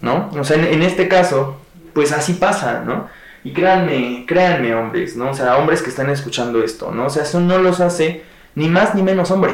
¿No? 0.00 0.30
O 0.34 0.44
sea, 0.44 0.56
en, 0.56 0.64
en 0.64 0.82
este 0.82 1.08
caso, 1.08 1.58
pues 1.92 2.10
así 2.12 2.32
pasa, 2.32 2.82
¿no? 2.86 3.08
Y 3.44 3.52
créanme, 3.52 4.24
créanme, 4.26 4.74
hombres, 4.74 5.14
¿no? 5.14 5.32
O 5.32 5.34
sea, 5.34 5.58
hombres 5.58 5.82
que 5.82 5.90
están 5.90 6.08
escuchando 6.08 6.64
esto, 6.64 6.90
¿no? 6.90 7.04
O 7.04 7.10
sea, 7.10 7.24
eso 7.24 7.38
no 7.38 7.58
los 7.58 7.80
hace 7.80 8.24
ni 8.56 8.68
más 8.68 8.96
ni 8.96 9.04
menos 9.04 9.30
hombre. 9.30 9.52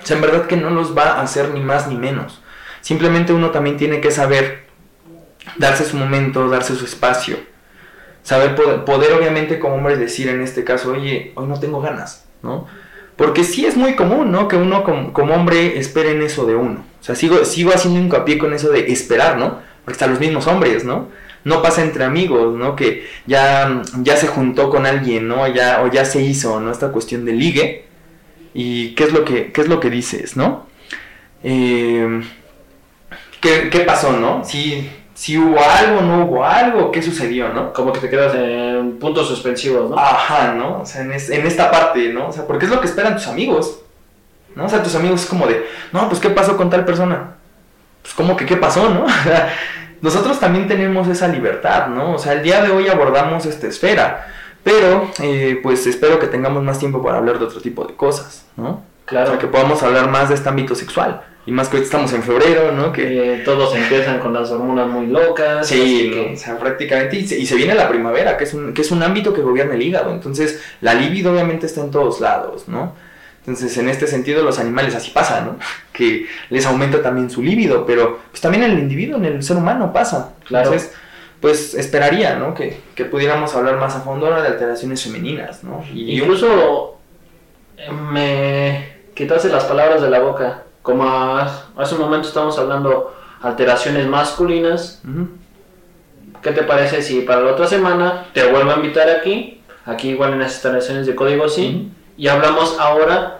O 0.00 0.06
sea, 0.06 0.16
en 0.16 0.22
verdad 0.22 0.46
que 0.46 0.56
no 0.56 0.70
los 0.70 0.96
va 0.96 1.14
a 1.14 1.22
hacer 1.22 1.48
ni 1.50 1.60
más 1.60 1.88
ni 1.88 1.96
menos. 1.96 2.40
Simplemente 2.80 3.32
uno 3.32 3.50
también 3.50 3.76
tiene 3.76 4.00
que 4.00 4.12
saber 4.12 4.66
darse 5.56 5.84
su 5.84 5.96
momento, 5.96 6.48
darse 6.48 6.76
su 6.76 6.84
espacio. 6.84 7.38
Saber 8.22 8.54
poder, 8.84 9.12
obviamente 9.12 9.58
como 9.58 9.74
hombre 9.74 9.96
decir 9.96 10.28
en 10.28 10.42
este 10.42 10.62
caso, 10.62 10.92
oye, 10.92 11.32
hoy 11.34 11.46
no 11.48 11.58
tengo 11.58 11.80
ganas, 11.80 12.26
¿no? 12.42 12.68
Porque 13.16 13.44
sí 13.44 13.66
es 13.66 13.76
muy 13.76 13.94
común, 13.96 14.30
¿no? 14.30 14.46
Que 14.46 14.56
uno 14.56 14.84
como, 14.84 15.12
como 15.12 15.34
hombre 15.34 15.78
espere 15.78 16.12
en 16.12 16.22
eso 16.22 16.46
de 16.46 16.54
uno. 16.54 16.84
O 17.00 17.04
sea, 17.04 17.14
sigo, 17.14 17.44
sigo 17.44 17.72
haciendo 17.72 17.98
hincapié 17.98 18.38
con 18.38 18.52
eso 18.52 18.70
de 18.70 18.92
esperar, 18.92 19.38
¿no? 19.38 19.58
Porque 19.84 19.92
están 19.92 20.10
los 20.10 20.20
mismos 20.20 20.46
hombres, 20.46 20.84
¿no? 20.84 21.08
No 21.44 21.62
pasa 21.62 21.82
entre 21.82 22.04
amigos, 22.04 22.56
¿no? 22.56 22.76
Que 22.76 23.08
ya, 23.26 23.82
ya 24.02 24.16
se 24.16 24.28
juntó 24.28 24.70
con 24.70 24.86
alguien, 24.86 25.26
¿no? 25.26 25.48
Ya, 25.48 25.82
o 25.82 25.90
ya 25.90 26.04
se 26.04 26.22
hizo, 26.22 26.60
¿no? 26.60 26.70
Esta 26.70 26.92
cuestión 26.92 27.24
de 27.24 27.32
ligue. 27.32 27.91
¿Y 28.54 28.94
qué 28.94 29.04
es 29.04 29.12
lo 29.12 29.24
que, 29.24 29.52
qué 29.52 29.60
es 29.62 29.68
lo 29.68 29.80
que 29.80 29.90
dices, 29.90 30.36
no? 30.36 30.66
Eh, 31.44 32.22
¿qué, 33.40 33.68
¿Qué 33.70 33.80
pasó, 33.80 34.12
no? 34.12 34.44
Si, 34.44 34.90
si 35.14 35.38
hubo 35.38 35.58
algo, 35.60 36.00
no 36.02 36.24
hubo 36.26 36.44
algo, 36.44 36.90
¿qué 36.92 37.02
sucedió, 37.02 37.48
no? 37.50 37.72
Como 37.72 37.92
que 37.92 38.00
te 38.00 38.10
quedas 38.10 38.34
en 38.34 38.98
puntos 38.98 39.28
suspensivos, 39.28 39.90
¿no? 39.90 39.98
Ajá, 39.98 40.52
¿no? 40.54 40.82
O 40.82 40.86
sea, 40.86 41.02
en, 41.02 41.12
es- 41.12 41.30
en 41.30 41.46
esta 41.46 41.70
parte, 41.70 42.12
¿no? 42.12 42.28
O 42.28 42.32
sea, 42.32 42.46
porque 42.46 42.66
es 42.66 42.70
lo 42.70 42.80
que 42.80 42.86
esperan 42.86 43.16
tus 43.16 43.26
amigos, 43.26 43.80
¿no? 44.54 44.66
O 44.66 44.68
sea, 44.68 44.82
tus 44.82 44.94
amigos 44.94 45.22
es 45.22 45.26
como 45.28 45.46
de, 45.46 45.66
no, 45.92 46.08
pues, 46.08 46.20
¿qué 46.20 46.30
pasó 46.30 46.56
con 46.56 46.70
tal 46.70 46.84
persona? 46.84 47.34
Pues, 48.02 48.14
¿cómo 48.14 48.36
que 48.36 48.46
qué 48.46 48.56
pasó, 48.56 48.88
no? 48.90 49.06
Nosotros 50.02 50.40
también 50.40 50.66
tenemos 50.66 51.06
esa 51.08 51.28
libertad, 51.28 51.86
¿no? 51.86 52.14
O 52.14 52.18
sea, 52.18 52.32
el 52.32 52.42
día 52.42 52.60
de 52.62 52.70
hoy 52.70 52.88
abordamos 52.88 53.46
esta 53.46 53.68
esfera, 53.68 54.26
pero, 54.64 55.10
eh, 55.20 55.58
pues, 55.62 55.86
espero 55.86 56.18
que 56.18 56.26
tengamos 56.26 56.62
más 56.62 56.78
tiempo 56.78 57.02
para 57.02 57.18
hablar 57.18 57.38
de 57.38 57.46
otro 57.46 57.60
tipo 57.60 57.84
de 57.84 57.94
cosas, 57.94 58.46
¿no? 58.56 58.68
O 58.70 58.82
claro. 59.06 59.30
sea, 59.30 59.38
que 59.38 59.46
podamos 59.46 59.82
hablar 59.82 60.10
más 60.10 60.28
de 60.28 60.36
este 60.36 60.48
ámbito 60.48 60.74
sexual. 60.74 61.22
Y 61.44 61.50
más 61.50 61.68
que 61.68 61.76
hoy 61.76 61.82
estamos 61.82 62.12
en 62.12 62.22
febrero, 62.22 62.70
¿no? 62.70 62.92
Que, 62.92 63.02
que 63.02 63.42
todos 63.44 63.74
empiezan 63.74 64.20
con 64.20 64.32
las 64.32 64.50
hormonas 64.52 64.86
muy 64.86 65.08
locas. 65.08 65.66
Sí, 65.66 66.30
o 66.32 66.36
sea, 66.36 66.56
prácticamente, 66.56 67.16
y 67.16 67.26
se, 67.26 67.36
y 67.36 67.46
se 67.46 67.56
viene 67.56 67.74
la 67.74 67.88
primavera, 67.88 68.36
que 68.36 68.44
es, 68.44 68.54
un, 68.54 68.72
que 68.72 68.82
es 68.82 68.92
un 68.92 69.02
ámbito 69.02 69.34
que 69.34 69.40
gobierna 69.40 69.74
el 69.74 69.82
hígado, 69.82 70.12
entonces 70.12 70.62
la 70.80 70.94
libido 70.94 71.32
obviamente 71.32 71.66
está 71.66 71.80
en 71.80 71.90
todos 71.90 72.20
lados, 72.20 72.68
¿no? 72.68 72.94
Entonces, 73.40 73.76
en 73.76 73.88
este 73.88 74.06
sentido, 74.06 74.44
los 74.44 74.60
animales 74.60 74.94
así 74.94 75.10
pasa, 75.10 75.40
¿no? 75.40 75.56
Que 75.92 76.26
les 76.48 76.64
aumenta 76.64 77.02
también 77.02 77.28
su 77.28 77.42
líbido, 77.42 77.84
pero 77.84 78.20
pues 78.30 78.40
también 78.40 78.62
en 78.62 78.70
el 78.70 78.78
individuo, 78.78 79.18
en 79.18 79.24
el 79.24 79.42
ser 79.42 79.56
humano 79.56 79.92
pasa. 79.92 80.34
Claro. 80.46 80.66
Entonces, 80.66 80.92
pues 81.42 81.74
esperaría, 81.74 82.36
¿no? 82.36 82.54
Que, 82.54 82.80
que 82.94 83.04
pudiéramos 83.04 83.54
hablar 83.54 83.76
más 83.76 83.94
a 83.96 84.00
fondo 84.00 84.26
ahora 84.26 84.40
de 84.40 84.48
alteraciones 84.48 85.02
femeninas, 85.02 85.62
¿no? 85.64 85.84
Y 85.92 86.18
Incluso 86.20 86.96
eh, 87.76 87.90
me 87.90 88.92
quitaste 89.14 89.48
las 89.50 89.64
palabras 89.64 90.00
de 90.00 90.08
la 90.08 90.20
boca. 90.20 90.62
Como 90.82 91.04
ha- 91.04 91.66
hace 91.76 91.94
un 91.96 92.00
momento 92.00 92.28
estamos 92.28 92.58
hablando 92.58 93.14
alteraciones 93.42 94.06
masculinas. 94.06 95.02
Ujú. 95.06 95.28
¿Qué 96.42 96.50
te 96.52 96.62
parece 96.62 97.02
si 97.02 97.20
para 97.22 97.40
la 97.40 97.52
otra 97.52 97.66
semana 97.66 98.26
te 98.32 98.50
vuelvo 98.50 98.70
a 98.70 98.76
invitar 98.76 99.08
aquí? 99.10 99.60
Aquí 99.84 100.10
igual 100.10 100.32
en 100.32 100.40
las 100.40 100.52
instalaciones 100.54 101.06
de 101.06 101.14
Código 101.14 101.48
Sí. 101.48 101.90
Y 102.16 102.28
hablamos 102.28 102.78
ahora 102.78 103.38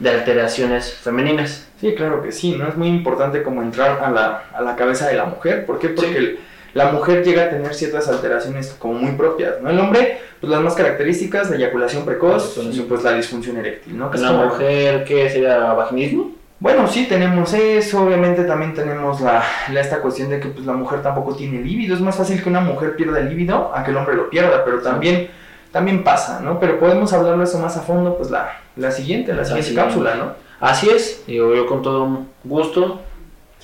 de 0.00 0.10
alteraciones 0.10 0.92
femeninas. 0.94 1.68
Sí, 1.80 1.94
claro 1.94 2.22
que 2.22 2.32
sí, 2.32 2.52
¿no? 2.58 2.68
Es 2.68 2.76
muy 2.76 2.88
importante 2.88 3.42
como 3.42 3.62
entrar 3.62 4.00
a 4.02 4.10
la, 4.10 4.44
a 4.52 4.62
la 4.62 4.74
cabeza 4.76 5.06
de 5.08 5.14
la 5.14 5.26
mujer. 5.26 5.64
¿Por 5.66 5.78
qué? 5.78 5.90
Porque 5.90 6.10
Sí. 6.10 6.16
el- 6.16 6.38
la 6.74 6.92
mujer 6.92 7.24
llega 7.24 7.44
a 7.44 7.50
tener 7.50 7.74
ciertas 7.74 8.08
alteraciones 8.08 8.76
como 8.78 8.94
muy 8.94 9.12
propias, 9.12 9.60
¿no? 9.62 9.70
El 9.70 9.78
hombre, 9.80 10.18
pues 10.40 10.50
las 10.50 10.60
más 10.60 10.74
características, 10.74 11.50
la 11.50 11.56
eyaculación 11.56 12.04
precoz 12.04 12.58
y 12.58 12.80
pues 12.80 13.02
la 13.02 13.12
disfunción 13.14 13.56
eréctil, 13.56 13.96
¿no? 13.98 14.10
Que 14.10 14.18
¿La 14.18 14.28
como- 14.28 14.44
mujer 14.46 15.04
qué 15.04 15.28
sería 15.30 15.58
vaginismo? 15.72 16.32
Bueno, 16.58 16.88
sí, 16.88 17.04
tenemos 17.06 17.52
eso, 17.52 18.02
obviamente 18.04 18.44
también 18.44 18.72
tenemos 18.72 19.20
la, 19.20 19.42
la- 19.72 19.80
esta 19.80 20.00
cuestión 20.00 20.30
de 20.30 20.40
que 20.40 20.48
pues 20.48 20.64
la 20.64 20.72
mujer 20.72 21.02
tampoco 21.02 21.34
tiene 21.36 21.60
líbido. 21.62 21.94
Es 21.94 22.00
más 22.00 22.16
fácil 22.16 22.42
que 22.42 22.48
una 22.48 22.60
mujer 22.60 22.96
pierda 22.96 23.20
el 23.20 23.28
líbido 23.28 23.72
a 23.74 23.84
que 23.84 23.90
el 23.90 23.96
hombre 23.98 24.14
lo 24.16 24.30
pierda, 24.30 24.64
pero 24.64 24.80
también, 24.80 25.28
también 25.70 26.02
pasa, 26.02 26.40
¿no? 26.40 26.58
Pero 26.58 26.78
podemos 26.80 27.12
hablarlo 27.12 27.44
eso 27.44 27.58
más 27.58 27.76
a 27.76 27.80
fondo, 27.80 28.16
pues 28.16 28.30
la, 28.30 28.58
la 28.76 28.90
siguiente, 28.90 29.34
la 29.34 29.44
siguiente 29.44 29.68
siguiente. 29.68 29.88
cápsula, 29.94 30.14
¿no? 30.14 30.32
Así 30.58 30.88
es, 30.88 31.24
digo 31.26 31.54
yo 31.54 31.66
con 31.66 31.82
todo 31.82 32.20
gusto. 32.42 33.02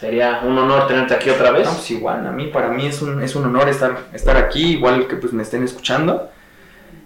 Sería 0.02 0.40
un 0.44 0.58
honor 0.58 0.88
tenerte 0.88 1.14
aquí 1.14 1.30
otra 1.30 1.52
vez. 1.52 1.64
No, 1.64 1.74
pues 1.74 1.88
igual, 1.92 2.26
a 2.26 2.32
mí, 2.32 2.48
para 2.48 2.66
mí 2.70 2.86
es 2.86 3.00
un, 3.02 3.22
es 3.22 3.36
un 3.36 3.44
honor 3.44 3.68
estar, 3.68 3.96
estar 4.12 4.36
aquí, 4.36 4.72
igual 4.72 5.06
que 5.06 5.14
pues 5.14 5.32
me 5.32 5.44
estén 5.44 5.62
escuchando. 5.62 6.28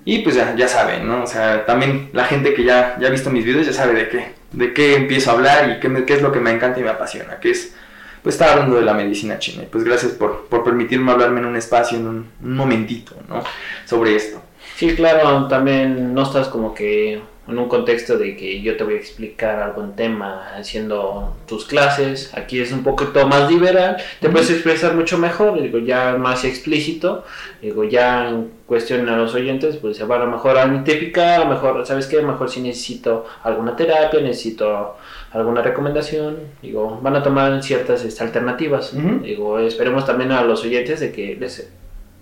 Y 0.07 0.21
pues 0.21 0.35
ya, 0.35 0.55
ya 0.57 0.67
saben, 0.67 1.07
¿no? 1.07 1.23
O 1.23 1.27
sea, 1.27 1.67
también 1.67 2.09
la 2.15 2.25
gente 2.25 2.55
que 2.55 2.65
ya, 2.65 2.97
ya 2.99 3.09
ha 3.09 3.11
visto 3.11 3.29
mis 3.29 3.45
videos 3.45 3.67
ya 3.67 3.75
sabe 3.75 3.93
de 3.93 4.09
qué, 4.09 4.33
de 4.53 4.73
qué 4.73 4.95
empiezo 4.97 5.31
a 5.31 5.35
hablar 5.35 5.69
y 5.69 5.79
qué, 5.81 5.91
me- 5.91 6.07
qué 6.07 6.15
es 6.15 6.23
lo 6.23 6.33
que 6.33 6.41
me 6.41 6.51
encanta 6.53 6.81
y 6.81 6.85
me 6.85 6.89
apasiona, 6.89 7.39
que 7.39 7.51
es 7.51 7.75
pues 8.23 8.37
estar 8.37 8.49
hablando 8.49 8.77
de 8.77 8.83
la 8.83 8.95
medicina 8.95 9.39
china. 9.39 9.65
Y 9.65 9.67
pues 9.67 9.85
gracias 9.85 10.13
por, 10.13 10.47
por 10.47 10.65
permitirme 10.65 11.13
hablarme 11.13 11.41
en 11.41 11.47
un 11.47 11.57
espacio, 11.57 11.99
en 11.99 12.07
un, 12.07 12.31
un 12.43 12.57
momentito, 12.57 13.15
¿no? 13.29 13.43
Sobre 13.85 14.17
esto. 14.17 14.41
Sí, 14.77 14.95
claro, 14.97 15.49
también 15.49 16.15
no 16.15 16.23
estás 16.23 16.49
como 16.49 16.73
que 16.73 17.21
en 17.49 17.59
un 17.59 17.69
contexto 17.69 18.19
de 18.19 18.37
que 18.37 18.61
yo 18.61 18.77
te 18.77 18.85
voy 18.85 18.95
a 18.95 18.97
explicar 18.97 19.61
algún 19.61 19.95
tema 19.95 20.53
haciendo 20.57 21.37
tus 21.47 21.65
clases. 21.65 22.33
Aquí 22.35 22.61
es 22.61 22.73
un 22.73 22.83
poquito 22.83 23.27
más 23.27 23.51
liberal, 23.51 23.97
te 24.21 24.29
puedes 24.29 24.51
expresar 24.51 24.95
mucho 24.95 25.17
mejor, 25.19 25.61
digo, 25.61 25.79
ya 25.79 26.17
más 26.19 26.45
explícito. 26.45 27.25
Digo, 27.63 27.85
ya 27.85 28.29
en 28.29 28.51
cuestión 28.67 29.09
a 29.09 29.17
los 29.17 29.35
oyentes, 29.35 29.77
pues 29.77 29.97
se 29.97 30.05
van 30.05 30.23
a 30.23 30.25
lo 30.25 30.33
mejor 30.33 30.59
a 30.59 30.67
identificar, 30.67 31.41
a 31.41 31.45
lo 31.45 31.51
mejor, 31.51 31.87
¿sabes 31.87 32.07
qué? 32.07 32.19
A 32.19 32.23
lo 32.23 32.29
mejor 32.29 32.51
si 32.51 32.61
necesito 32.61 33.27
alguna 33.43 33.77
terapia, 33.77 34.21
necesito 34.21 34.97
alguna 35.33 35.63
recomendación, 35.63 36.39
digo, 36.63 36.99
van 37.03 37.17
a 37.17 37.23
tomar 37.23 37.63
ciertas 37.63 38.05
este, 38.05 38.25
alternativas. 38.25 38.93
Ujú. 38.93 39.21
Digo, 39.23 39.59
esperemos 39.61 40.05
también 40.05 40.33
a 40.33 40.43
los 40.43 40.65
oyentes 40.65 41.01
de 41.01 41.13
que 41.13 41.37
les 41.39 41.71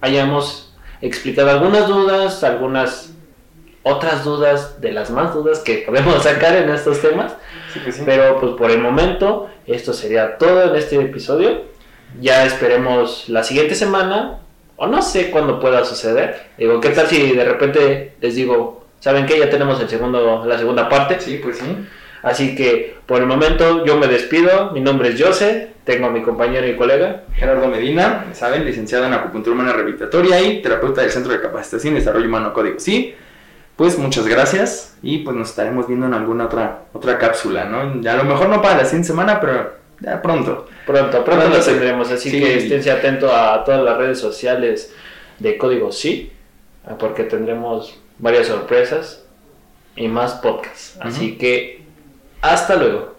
hayamos 0.00 0.74
explicado 1.00 1.50
algunas 1.50 1.88
dudas, 1.88 2.44
algunas 2.44 3.13
otras 3.84 4.24
dudas 4.24 4.80
de 4.80 4.90
las 4.90 5.10
más 5.10 5.32
dudas 5.32 5.60
que 5.60 5.84
podemos 5.86 6.22
sacar 6.24 6.56
en 6.56 6.70
estos 6.70 7.00
temas. 7.00 7.36
Sí, 7.72 7.80
pues 7.84 7.96
sí. 7.96 8.02
Pero 8.04 8.40
pues 8.40 8.54
por 8.54 8.70
el 8.70 8.80
momento 8.80 9.48
esto 9.66 9.92
sería 9.92 10.36
todo 10.36 10.64
en 10.70 10.76
este 10.76 10.96
episodio. 10.96 11.62
Ya 12.20 12.44
esperemos 12.44 13.28
la 13.28 13.44
siguiente 13.44 13.74
semana 13.74 14.38
o 14.76 14.86
no 14.86 15.02
sé 15.02 15.30
cuándo 15.30 15.60
pueda 15.60 15.84
suceder. 15.84 16.48
Digo, 16.58 16.80
¿qué 16.80 16.90
tal 16.90 17.06
si 17.06 17.32
de 17.32 17.44
repente 17.44 18.14
les 18.20 18.34
digo, 18.34 18.84
¿saben 19.00 19.26
qué? 19.26 19.38
Ya 19.38 19.50
tenemos 19.50 19.80
el 19.80 19.88
segundo, 19.88 20.44
la 20.44 20.58
segunda 20.58 20.88
parte. 20.88 21.20
Sí, 21.20 21.38
pues 21.42 21.58
sí. 21.58 21.86
Así 22.22 22.56
que 22.56 22.96
por 23.04 23.20
el 23.20 23.26
momento 23.26 23.84
yo 23.84 23.98
me 23.98 24.06
despido. 24.06 24.70
Mi 24.72 24.80
nombre 24.80 25.10
es 25.10 25.22
Jose, 25.22 25.72
tengo 25.84 26.06
a 26.06 26.10
mi 26.10 26.22
compañero 26.22 26.66
y 26.66 26.74
colega. 26.74 27.24
Gerardo 27.34 27.68
Medina, 27.68 28.26
saben, 28.32 28.64
licenciado 28.64 29.04
en 29.04 29.12
acupuntura 29.12 29.54
humana 29.54 29.74
rehabilitatoria 29.74 30.40
y 30.40 30.62
terapeuta 30.62 31.02
del 31.02 31.10
Centro 31.10 31.32
de 31.32 31.42
Capacitación 31.42 31.92
y 31.92 31.98
Desarrollo 31.98 32.26
Humano 32.26 32.54
Código 32.54 32.78
Sí. 32.78 33.14
Pues 33.76 33.98
muchas 33.98 34.26
gracias 34.26 34.96
y 35.02 35.18
pues 35.18 35.36
nos 35.36 35.50
estaremos 35.50 35.88
viendo 35.88 36.06
en 36.06 36.14
alguna 36.14 36.46
otra 36.46 36.82
otra 36.92 37.18
cápsula, 37.18 37.64
¿no? 37.64 37.80
A 38.08 38.14
lo 38.14 38.24
mejor 38.24 38.48
no 38.48 38.62
para 38.62 38.78
la 38.78 38.84
siguiente 38.84 39.08
semana, 39.08 39.40
pero 39.40 39.72
ya 40.00 40.22
pronto. 40.22 40.66
Pronto, 40.86 41.24
pronto 41.24 41.24
Pronto 41.24 41.48
lo 41.48 41.64
tendremos, 41.64 42.10
así 42.10 42.30
sí. 42.30 42.40
que 42.40 42.58
esténse 42.58 42.90
atentos 42.90 43.30
a 43.32 43.64
todas 43.64 43.82
las 43.82 43.96
redes 43.96 44.20
sociales 44.20 44.92
de 45.38 45.58
Código 45.58 45.90
Sí, 45.90 46.32
porque 46.98 47.24
tendremos 47.24 47.98
varias 48.18 48.46
sorpresas 48.46 49.24
y 49.96 50.08
más 50.08 50.34
podcasts. 50.34 50.96
Así 51.00 51.36
que 51.36 51.82
Hasta 52.42 52.76
luego. 52.76 53.13